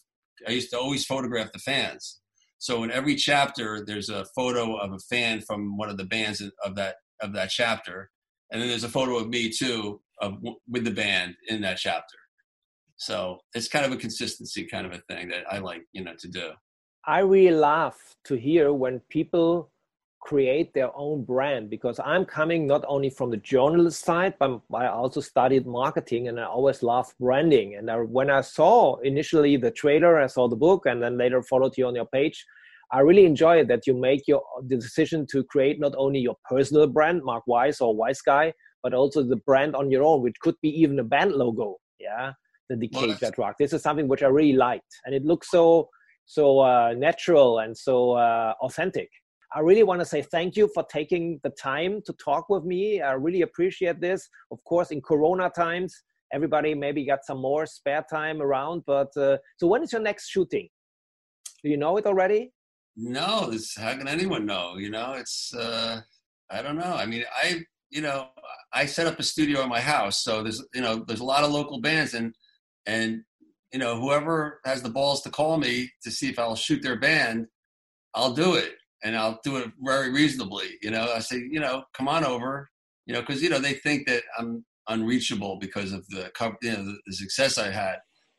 I 0.47 0.51
used 0.51 0.69
to 0.71 0.79
always 0.79 1.05
photograph 1.05 1.51
the 1.51 1.59
fans. 1.59 2.19
So 2.59 2.83
in 2.83 2.91
every 2.91 3.15
chapter, 3.15 3.83
there's 3.85 4.09
a 4.09 4.25
photo 4.35 4.75
of 4.77 4.93
a 4.93 4.99
fan 4.99 5.41
from 5.41 5.77
one 5.77 5.89
of 5.89 5.97
the 5.97 6.05
bands 6.05 6.41
of 6.63 6.75
that 6.75 6.95
of 7.21 7.33
that 7.33 7.49
chapter, 7.49 8.11
and 8.51 8.61
then 8.61 8.69
there's 8.69 8.83
a 8.83 8.89
photo 8.89 9.17
of 9.17 9.29
me 9.29 9.49
too 9.49 9.99
of 10.21 10.37
with 10.69 10.83
the 10.83 10.91
band 10.91 11.35
in 11.47 11.61
that 11.61 11.77
chapter 11.77 12.15
so 12.97 13.39
it's 13.53 13.67
kind 13.67 13.85
of 13.85 13.91
a 13.91 13.97
consistency 13.97 14.65
kind 14.65 14.85
of 14.85 14.93
a 14.93 15.01
thing 15.09 15.27
that 15.27 15.43
i 15.51 15.57
like 15.57 15.83
you 15.93 16.03
know 16.03 16.13
to 16.17 16.27
do 16.27 16.51
i 17.05 17.19
really 17.19 17.55
love 17.55 17.95
to 18.23 18.35
hear 18.35 18.73
when 18.73 18.99
people 19.09 19.71
create 20.21 20.73
their 20.73 20.89
own 20.95 21.23
brand 21.23 21.69
because 21.69 21.99
i'm 22.03 22.25
coming 22.25 22.65
not 22.65 22.83
only 22.87 23.09
from 23.09 23.29
the 23.29 23.37
journalist 23.37 24.03
side 24.03 24.33
but 24.39 24.59
i 24.73 24.87
also 24.87 25.21
studied 25.21 25.67
marketing 25.67 26.29
and 26.29 26.39
i 26.39 26.45
always 26.45 26.81
love 26.81 27.13
branding 27.19 27.75
and 27.75 27.91
I, 27.91 27.97
when 27.97 28.29
i 28.31 28.41
saw 28.41 28.95
initially 29.01 29.55
the 29.57 29.71
trailer 29.71 30.19
i 30.19 30.27
saw 30.27 30.47
the 30.47 30.55
book 30.55 30.87
and 30.87 31.01
then 31.01 31.17
later 31.17 31.43
followed 31.43 31.77
you 31.77 31.85
on 31.85 31.95
your 31.95 32.07
page 32.07 32.43
I 32.91 32.99
really 32.99 33.25
enjoy 33.25 33.57
it 33.57 33.67
that 33.69 33.87
you 33.87 33.93
make 33.95 34.27
your 34.27 34.43
the 34.67 34.77
decision 34.77 35.25
to 35.31 35.43
create 35.43 35.79
not 35.79 35.93
only 35.97 36.19
your 36.19 36.35
personal 36.47 36.87
brand, 36.87 37.23
Mark 37.23 37.43
Weiss 37.47 37.81
or 37.81 37.95
Weissguy, 37.95 38.53
but 38.83 38.93
also 38.93 39.23
the 39.23 39.37
brand 39.37 39.75
on 39.75 39.89
your 39.89 40.03
own, 40.03 40.21
which 40.21 40.39
could 40.39 40.55
be 40.61 40.69
even 40.69 40.99
a 40.99 41.03
band 41.03 41.31
logo. 41.31 41.77
Yeah, 41.99 42.33
the 42.69 42.75
Decade 42.75 43.09
well, 43.09 43.17
That 43.21 43.37
Rock. 43.37 43.55
This 43.59 43.73
is 43.73 43.81
something 43.81 44.07
which 44.07 44.23
I 44.23 44.27
really 44.27 44.53
liked, 44.53 44.93
and 45.05 45.13
it 45.13 45.23
looks 45.25 45.49
so 45.49 45.89
so 46.25 46.59
uh, 46.59 46.93
natural 46.97 47.59
and 47.59 47.77
so 47.77 48.13
uh, 48.13 48.53
authentic. 48.61 49.09
I 49.53 49.59
really 49.59 49.83
want 49.83 50.01
to 50.01 50.05
say 50.05 50.21
thank 50.21 50.57
you 50.57 50.69
for 50.73 50.83
taking 50.91 51.39
the 51.43 51.51
time 51.51 52.01
to 52.05 52.13
talk 52.13 52.49
with 52.49 52.63
me. 52.63 53.01
I 53.01 53.13
really 53.13 53.43
appreciate 53.43 54.01
this. 54.01 54.27
Of 54.51 54.63
course, 54.63 54.91
in 54.91 55.01
Corona 55.01 55.49
times, 55.49 55.95
everybody 56.33 56.73
maybe 56.73 57.05
got 57.05 57.23
some 57.23 57.39
more 57.39 57.65
spare 57.65 58.05
time 58.09 58.41
around. 58.41 58.83
But 58.85 59.15
uh, 59.15 59.37
so, 59.57 59.67
when 59.67 59.83
is 59.83 59.93
your 59.93 60.01
next 60.01 60.29
shooting? 60.29 60.67
Do 61.63 61.69
you 61.69 61.77
know 61.77 61.97
it 61.97 62.05
already? 62.05 62.51
No, 62.97 63.49
this 63.49 63.75
how 63.75 63.95
can 63.95 64.07
anyone 64.07 64.45
know? 64.45 64.77
You 64.77 64.89
know, 64.89 65.13
it's 65.13 65.53
uh 65.53 66.01
I 66.49 66.61
don't 66.61 66.77
know. 66.77 66.93
I 66.93 67.05
mean, 67.05 67.23
I 67.33 67.61
you 67.89 68.01
know, 68.01 68.27
I 68.73 68.85
set 68.85 69.07
up 69.07 69.19
a 69.19 69.23
studio 69.23 69.61
in 69.61 69.69
my 69.69 69.81
house, 69.81 70.23
so 70.23 70.43
there's 70.43 70.63
you 70.73 70.81
know, 70.81 71.03
there's 71.07 71.19
a 71.19 71.25
lot 71.25 71.43
of 71.43 71.51
local 71.51 71.79
bands 71.81 72.13
and 72.13 72.33
and 72.85 73.23
you 73.73 73.79
know, 73.79 73.99
whoever 73.99 74.61
has 74.63 74.81
the 74.81 74.89
balls 74.89 75.21
to 75.23 75.29
call 75.29 75.57
me 75.57 75.89
to 76.03 76.11
see 76.11 76.29
if 76.29 76.39
I'll 76.39 76.55
shoot 76.55 76.81
their 76.81 76.97
band, 76.97 77.47
I'll 78.13 78.33
do 78.33 78.55
it 78.55 78.73
and 79.03 79.17
I'll 79.17 79.39
do 79.43 79.57
it 79.57 79.69
very 79.81 80.11
reasonably. 80.11 80.77
You 80.81 80.91
know, 80.91 81.11
I 81.13 81.19
say, 81.19 81.37
you 81.37 81.59
know, 81.59 81.83
come 81.93 82.07
on 82.07 82.23
over, 82.23 82.69
you 83.05 83.13
know, 83.13 83.21
because 83.21 83.41
you 83.41 83.49
know 83.49 83.59
they 83.59 83.73
think 83.73 84.07
that 84.07 84.23
I'm 84.37 84.65
unreachable 84.87 85.57
because 85.59 85.91
of 85.91 86.07
the 86.07 86.31
you 86.61 86.71
know 86.71 86.85
the, 86.85 86.97
the 87.05 87.13
success 87.13 87.57
I 87.57 87.71
had. 87.71 87.97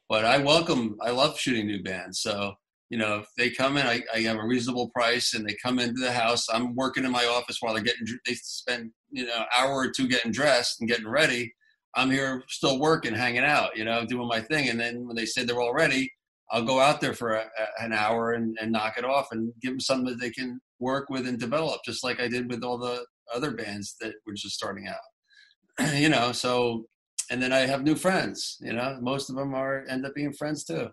But 0.09 0.24
I 0.24 0.38
welcome, 0.38 0.97
I 1.03 1.11
love 1.11 1.38
shooting 1.38 1.66
new 1.66 1.82
bands, 1.82 2.20
so 2.20 2.55
you 2.88 2.99
know, 2.99 3.16
if 3.16 3.26
they 3.36 3.51
come 3.51 3.76
in, 3.76 3.86
I, 3.86 4.03
I 4.14 4.20
have 4.20 4.36
a 4.36 4.47
reasonable 4.47 4.90
price 4.90 5.34
and 5.34 5.47
they 5.47 5.57
come 5.61 5.78
into 5.78 6.01
the 6.01 6.12
house. 6.12 6.47
I'm 6.49 6.74
working 6.76 7.05
in 7.05 7.11
my 7.11 7.24
office 7.26 7.59
while 7.61 7.74
they're 7.74 7.82
getting, 7.82 8.07
they 8.24 8.34
spend, 8.34 8.92
you 9.11 9.26
know, 9.26 9.44
hour 9.57 9.72
or 9.72 9.90
two 9.90 10.07
getting 10.07 10.30
dressed 10.30 10.80
and 10.80 10.88
getting 10.88 11.09
ready. 11.09 11.53
I'm 11.97 12.11
here 12.11 12.44
still 12.49 12.78
working, 12.78 13.14
hanging 13.14 13.44
out, 13.44 13.76
you 13.76 13.84
know, 13.84 14.05
doing 14.05 14.28
my 14.28 14.40
thing. 14.40 14.68
And 14.68 14.78
then 14.78 15.07
when 15.07 15.16
they 15.16 15.26
say 15.26 15.44
they're 15.44 15.61
all 15.61 15.74
ready, 15.74 16.12
I'll 16.51 16.64
go 16.64 16.78
out 16.78 17.01
there 17.01 17.14
for 17.14 17.32
a, 17.32 17.40
a, 17.40 17.84
an 17.84 17.92
hour 17.92 18.32
and, 18.32 18.57
and 18.61 18.70
knock 18.70 18.99
it 18.99 19.05
off 19.05 19.28
and 19.32 19.53
give 19.62 19.72
them 19.72 19.80
something 19.80 20.07
that 20.07 20.20
they 20.20 20.30
can 20.30 20.61
work 20.78 21.09
with 21.09 21.26
and 21.26 21.38
develop, 21.38 21.80
just 21.84 22.05
like 22.05 22.20
I 22.20 22.28
did 22.28 22.51
with 22.51 22.62
all 22.62 22.78
the 22.78 23.05
other 23.34 23.53
bands 23.53 23.97
that 24.01 24.14
were 24.26 24.34
just 24.34 24.55
starting 24.55 24.86
out. 24.86 25.94
you 25.94 26.09
know, 26.09 26.32
so, 26.32 26.86
and 27.30 27.42
then 27.42 27.53
I 27.53 27.61
have 27.61 27.82
new 27.82 27.97
friends, 27.97 28.59
you 28.61 28.72
know, 28.72 28.99
most 29.01 29.30
of 29.30 29.36
them 29.36 29.55
are 29.55 29.84
end 29.88 30.07
up 30.07 30.14
being 30.14 30.32
friends 30.32 30.64
too. 30.64 30.88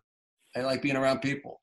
I 0.56 0.62
like 0.62 0.82
being 0.82 0.96
around 0.96 1.20
people. 1.20 1.60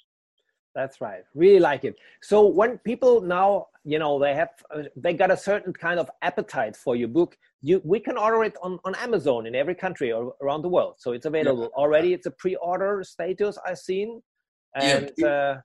That's 0.74 1.00
right. 1.00 1.22
Really 1.34 1.58
like 1.58 1.84
it. 1.84 1.96
So 2.22 2.46
when 2.46 2.78
people 2.78 3.20
now, 3.20 3.66
you 3.90 3.98
know, 3.98 4.20
they 4.20 4.34
have 4.36 4.50
uh, 4.72 4.84
they 4.94 5.12
got 5.12 5.32
a 5.32 5.36
certain 5.36 5.72
kind 5.72 5.98
of 5.98 6.08
appetite 6.22 6.76
for 6.76 6.94
your 6.94 7.08
book. 7.08 7.36
You 7.60 7.82
we 7.84 7.98
can 7.98 8.16
order 8.16 8.44
it 8.44 8.56
on, 8.62 8.78
on 8.84 8.94
Amazon 8.94 9.46
in 9.46 9.56
every 9.56 9.74
country 9.74 10.12
or 10.12 10.32
around 10.40 10.62
the 10.62 10.68
world. 10.68 10.94
So 10.98 11.10
it's 11.10 11.26
available 11.26 11.64
yeah. 11.64 11.82
already. 11.82 12.14
It's 12.14 12.26
a 12.26 12.30
pre-order 12.30 13.02
status 13.02 13.58
I've 13.66 13.78
seen. 13.78 14.22
And 14.76 15.10
yeah. 15.18 15.26
Uh, 15.26 15.60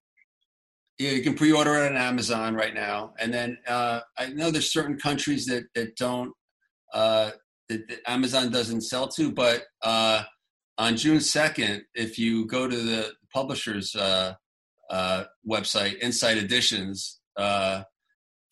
yeah, 0.97 1.11
you 1.11 1.21
can 1.21 1.35
pre-order 1.35 1.75
it 1.75 1.91
on 1.91 1.97
Amazon 1.97 2.55
right 2.55 2.73
now. 2.73 3.13
And 3.19 3.31
then 3.31 3.59
uh, 3.67 3.99
I 4.17 4.29
know 4.29 4.49
there's 4.49 4.71
certain 4.71 4.97
countries 4.97 5.45
that 5.45 5.65
that 5.75 5.95
don't 5.95 6.31
uh, 6.93 7.29
that, 7.69 7.87
that 7.87 7.99
Amazon 8.07 8.49
doesn't 8.49 8.81
sell 8.81 9.07
to, 9.09 9.31
but 9.31 9.65
uh, 9.83 10.23
on 10.79 10.97
June 10.97 11.19
2nd, 11.19 11.81
if 11.93 12.17
you 12.17 12.47
go 12.47 12.67
to 12.67 12.75
the 12.75 13.13
publisher's 13.31 13.95
uh, 13.95 14.33
uh, 14.89 15.25
website, 15.47 15.99
Insight 15.99 16.37
Editions, 16.37 17.19
uh, 17.37 17.83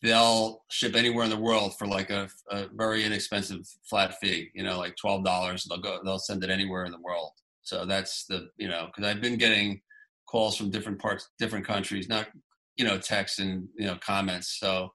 they'll 0.04 0.62
ship 0.70 0.94
anywhere 0.94 1.24
in 1.24 1.30
the 1.30 1.36
world 1.36 1.76
for 1.78 1.86
like 1.86 2.10
a, 2.10 2.28
a 2.50 2.66
very 2.74 3.04
inexpensive 3.04 3.66
flat 3.88 4.14
fee. 4.20 4.50
You 4.54 4.62
know, 4.62 4.78
like 4.78 4.96
twelve 4.96 5.24
dollars. 5.24 5.64
They'll 5.64 5.80
go. 5.80 5.98
They'll 6.04 6.18
send 6.18 6.44
it 6.44 6.50
anywhere 6.50 6.84
in 6.84 6.92
the 6.92 7.00
world. 7.00 7.30
So 7.62 7.86
that's 7.86 8.26
the 8.26 8.48
you 8.58 8.68
know 8.68 8.86
because 8.86 9.10
I've 9.10 9.22
been 9.22 9.38
getting 9.38 9.80
calls 10.28 10.56
from 10.56 10.70
different 10.70 11.00
parts, 11.00 11.28
different 11.38 11.66
countries, 11.66 12.08
not 12.08 12.28
you 12.76 12.84
know 12.84 12.98
texts 12.98 13.38
and 13.38 13.66
you 13.76 13.86
know 13.86 13.96
comments. 13.96 14.58
So 14.60 14.90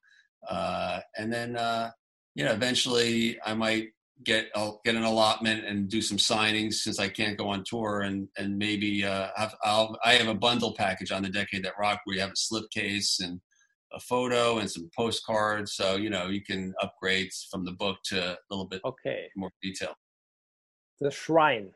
uh, 0.48 1.00
and 1.18 1.34
then 1.34 1.58
uh, 1.58 1.90
you 2.36 2.46
know 2.46 2.52
eventually 2.52 3.40
I 3.44 3.56
might 3.56 3.88
get 4.24 4.50
I'll 4.56 4.80
get 4.86 4.96
an 4.96 5.04
allotment 5.04 5.66
and 5.66 5.90
do 5.90 6.04
some 6.04 6.18
signings 6.18 6.76
since 6.76 7.00
I 7.00 7.10
can't 7.10 7.38
go 7.38 7.48
on 7.48 7.64
tour 7.66 8.02
and 8.02 8.28
and 8.38 8.60
maybe 8.60 9.04
uh, 9.04 9.30
I've, 9.36 9.56
I'll 9.64 9.98
I 10.06 10.14
have 10.14 10.28
a 10.28 10.36
bundle 10.36 10.76
package 10.76 11.12
on 11.12 11.24
the 11.24 11.30
Decade 11.30 11.64
That 11.64 11.80
Rock 11.80 12.02
where 12.04 12.16
you 12.16 12.22
have 12.22 12.32
a 12.32 12.54
slipcase 12.54 13.24
and 13.24 13.42
a 13.94 14.00
photo 14.00 14.60
and 14.60 14.70
some 14.70 14.90
postcards, 14.96 15.74
so 15.74 15.96
you 15.96 16.10
know 16.10 16.28
you 16.28 16.42
can 16.44 16.74
upgrade 16.82 17.32
from 17.50 17.66
the 17.66 17.72
book 17.72 17.98
to 18.06 18.34
a 18.34 18.38
little 18.50 18.68
bit 18.68 18.82
okay 18.86 19.30
more 19.36 19.52
detail. 19.62 19.94
The 21.00 21.12
shrine. 21.12 21.72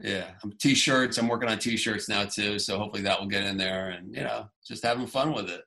Yeah, 0.00 0.30
t-shirts. 0.58 1.18
I'm 1.18 1.28
working 1.28 1.48
on 1.48 1.58
t-shirts 1.58 2.08
now 2.08 2.24
too, 2.24 2.58
so 2.58 2.78
hopefully 2.78 3.02
that 3.04 3.20
will 3.20 3.28
get 3.28 3.44
in 3.44 3.56
there, 3.56 3.90
and 3.90 4.14
you 4.14 4.22
know, 4.22 4.50
just 4.66 4.82
having 4.82 5.06
fun 5.06 5.32
with 5.32 5.48
it. 5.48 5.62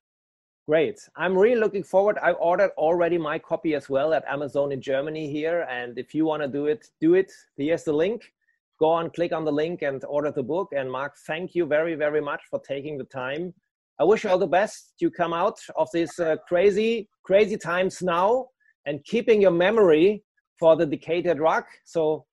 Great. 0.67 0.99
I'm 1.15 1.37
really 1.37 1.57
looking 1.57 1.83
forward. 1.83 2.17
I 2.21 2.33
ordered 2.33 2.71
already 2.77 3.17
my 3.17 3.39
copy 3.39 3.73
as 3.73 3.87
well 3.87 4.13
at 4.13 4.25
Amazon 4.27 4.73
in 4.73 4.81
Germany 4.81 5.31
here. 5.31 5.65
And 5.69 5.97
if 5.97 6.13
you 6.13 6.25
want 6.25 6.43
to 6.43 6.49
do 6.49 6.65
it, 6.65 6.89
do 6.99 7.13
it. 7.13 7.31
Here's 7.55 7.85
the 7.85 7.93
link. 7.93 8.33
Go 8.77 8.89
on, 8.89 9.09
click 9.11 9.31
on 9.31 9.45
the 9.45 9.51
link 9.51 9.81
and 9.81 10.03
order 10.03 10.29
the 10.29 10.43
book. 10.43 10.73
And 10.75 10.91
Mark, 10.91 11.15
thank 11.25 11.55
you 11.55 11.65
very, 11.65 11.95
very 11.95 12.19
much 12.19 12.41
for 12.49 12.59
taking 12.59 12.97
the 12.97 13.05
time. 13.05 13.53
I 13.99 14.03
wish 14.03 14.23
you 14.23 14.29
all 14.29 14.37
the 14.37 14.47
best. 14.47 14.93
You 14.99 15.09
come 15.09 15.33
out 15.33 15.59
of 15.75 15.89
these 15.93 16.19
uh, 16.19 16.35
crazy, 16.47 17.09
crazy 17.23 17.57
times 17.57 18.01
now 18.01 18.47
and 18.85 19.03
keeping 19.03 19.41
your 19.41 19.51
memory 19.51 20.23
for 20.59 20.75
the 20.75 20.85
Decade 20.85 21.25
That 21.25 21.39
Rock. 21.39 21.67
So 21.83 22.25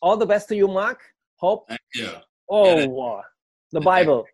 all 0.00 0.16
the 0.16 0.26
best 0.26 0.48
to 0.48 0.56
you, 0.56 0.68
Mark. 0.68 1.00
Hope. 1.36 1.66
Thank 1.68 1.80
you. 1.94 2.10
Oh, 2.48 3.22
the 3.72 3.80
Bible. 3.80 4.24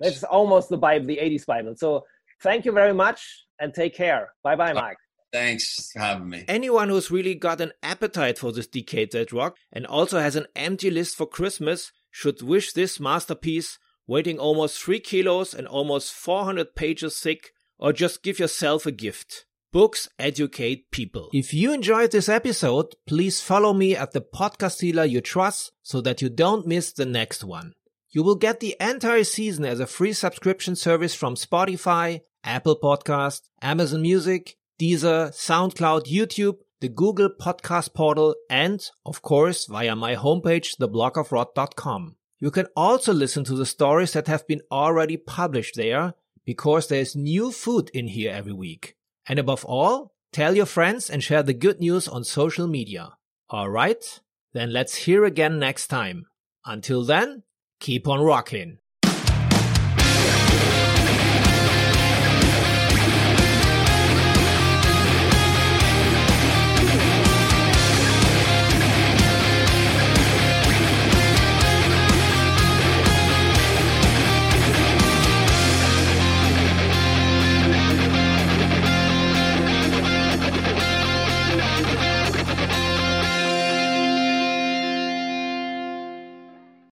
It's 0.00 0.24
almost 0.24 0.68
the 0.68 0.78
Bible, 0.78 1.06
the 1.06 1.18
80s 1.18 1.46
Bible. 1.46 1.74
So 1.76 2.04
Thank 2.42 2.64
you 2.64 2.72
very 2.72 2.92
much 2.92 3.46
and 3.58 3.72
take 3.72 3.94
care. 3.94 4.32
Bye 4.42 4.56
bye, 4.56 4.72
Mike. 4.72 4.98
Thanks 5.32 5.90
for 5.92 6.00
having 6.00 6.28
me. 6.28 6.44
Anyone 6.48 6.88
who's 6.88 7.10
really 7.10 7.34
got 7.34 7.60
an 7.60 7.72
appetite 7.82 8.38
for 8.38 8.52
this 8.52 8.66
Decade 8.66 9.12
That 9.12 9.32
Rock 9.32 9.56
and 9.72 9.86
also 9.86 10.20
has 10.20 10.36
an 10.36 10.46
empty 10.54 10.90
list 10.90 11.16
for 11.16 11.26
Christmas 11.26 11.92
should 12.10 12.42
wish 12.42 12.72
this 12.72 13.00
masterpiece, 13.00 13.78
weighing 14.06 14.38
almost 14.38 14.82
3 14.82 15.00
kilos 15.00 15.54
and 15.54 15.66
almost 15.66 16.12
400 16.12 16.74
pages 16.74 17.18
thick, 17.18 17.52
or 17.78 17.92
just 17.92 18.22
give 18.22 18.38
yourself 18.38 18.86
a 18.86 18.92
gift. 18.92 19.44
Books 19.72 20.08
educate 20.18 20.90
people. 20.90 21.28
If 21.32 21.52
you 21.52 21.72
enjoyed 21.72 22.12
this 22.12 22.28
episode, 22.28 22.94
please 23.06 23.42
follow 23.42 23.74
me 23.74 23.94
at 23.94 24.12
the 24.12 24.22
podcast 24.22 24.78
dealer 24.78 25.04
you 25.04 25.20
trust 25.20 25.72
so 25.82 26.00
that 26.00 26.22
you 26.22 26.30
don't 26.30 26.66
miss 26.66 26.92
the 26.92 27.04
next 27.04 27.44
one. 27.44 27.74
You 28.10 28.22
will 28.22 28.36
get 28.36 28.60
the 28.60 28.76
entire 28.80 29.24
season 29.24 29.66
as 29.66 29.80
a 29.80 29.86
free 29.86 30.14
subscription 30.14 30.76
service 30.76 31.14
from 31.14 31.34
Spotify, 31.34 32.20
Apple 32.42 32.78
Podcast, 32.82 33.42
Amazon 33.60 34.00
Music, 34.00 34.56
Deezer, 34.80 35.30
SoundCloud, 35.34 36.06
YouTube, 36.06 36.58
the 36.80 36.88
Google 36.88 37.30
Podcast 37.38 37.92
Portal, 37.92 38.34
and, 38.48 38.80
of 39.04 39.20
course, 39.20 39.66
via 39.66 39.96
my 39.96 40.14
homepage, 40.14 40.76
theblogofrock.com. 40.80 42.16
You 42.38 42.50
can 42.50 42.66
also 42.76 43.12
listen 43.12 43.44
to 43.44 43.54
the 43.54 43.66
stories 43.66 44.12
that 44.12 44.26
have 44.28 44.46
been 44.46 44.60
already 44.70 45.16
published 45.16 45.76
there, 45.76 46.14
because 46.44 46.86
there's 46.86 47.16
new 47.16 47.50
food 47.50 47.90
in 47.92 48.08
here 48.08 48.32
every 48.32 48.52
week. 48.52 48.96
And 49.26 49.38
above 49.38 49.64
all, 49.64 50.12
tell 50.32 50.54
your 50.54 50.66
friends 50.66 51.10
and 51.10 51.22
share 51.22 51.42
the 51.42 51.54
good 51.54 51.80
news 51.80 52.06
on 52.06 52.24
social 52.24 52.66
media. 52.66 53.16
Alright? 53.52 54.20
Then 54.52 54.72
let's 54.72 54.94
hear 54.94 55.24
again 55.24 55.58
next 55.58 55.88
time. 55.88 56.26
Until 56.64 57.04
then, 57.04 57.42
keep 57.80 58.06
on 58.06 58.20
rocking. 58.20 58.78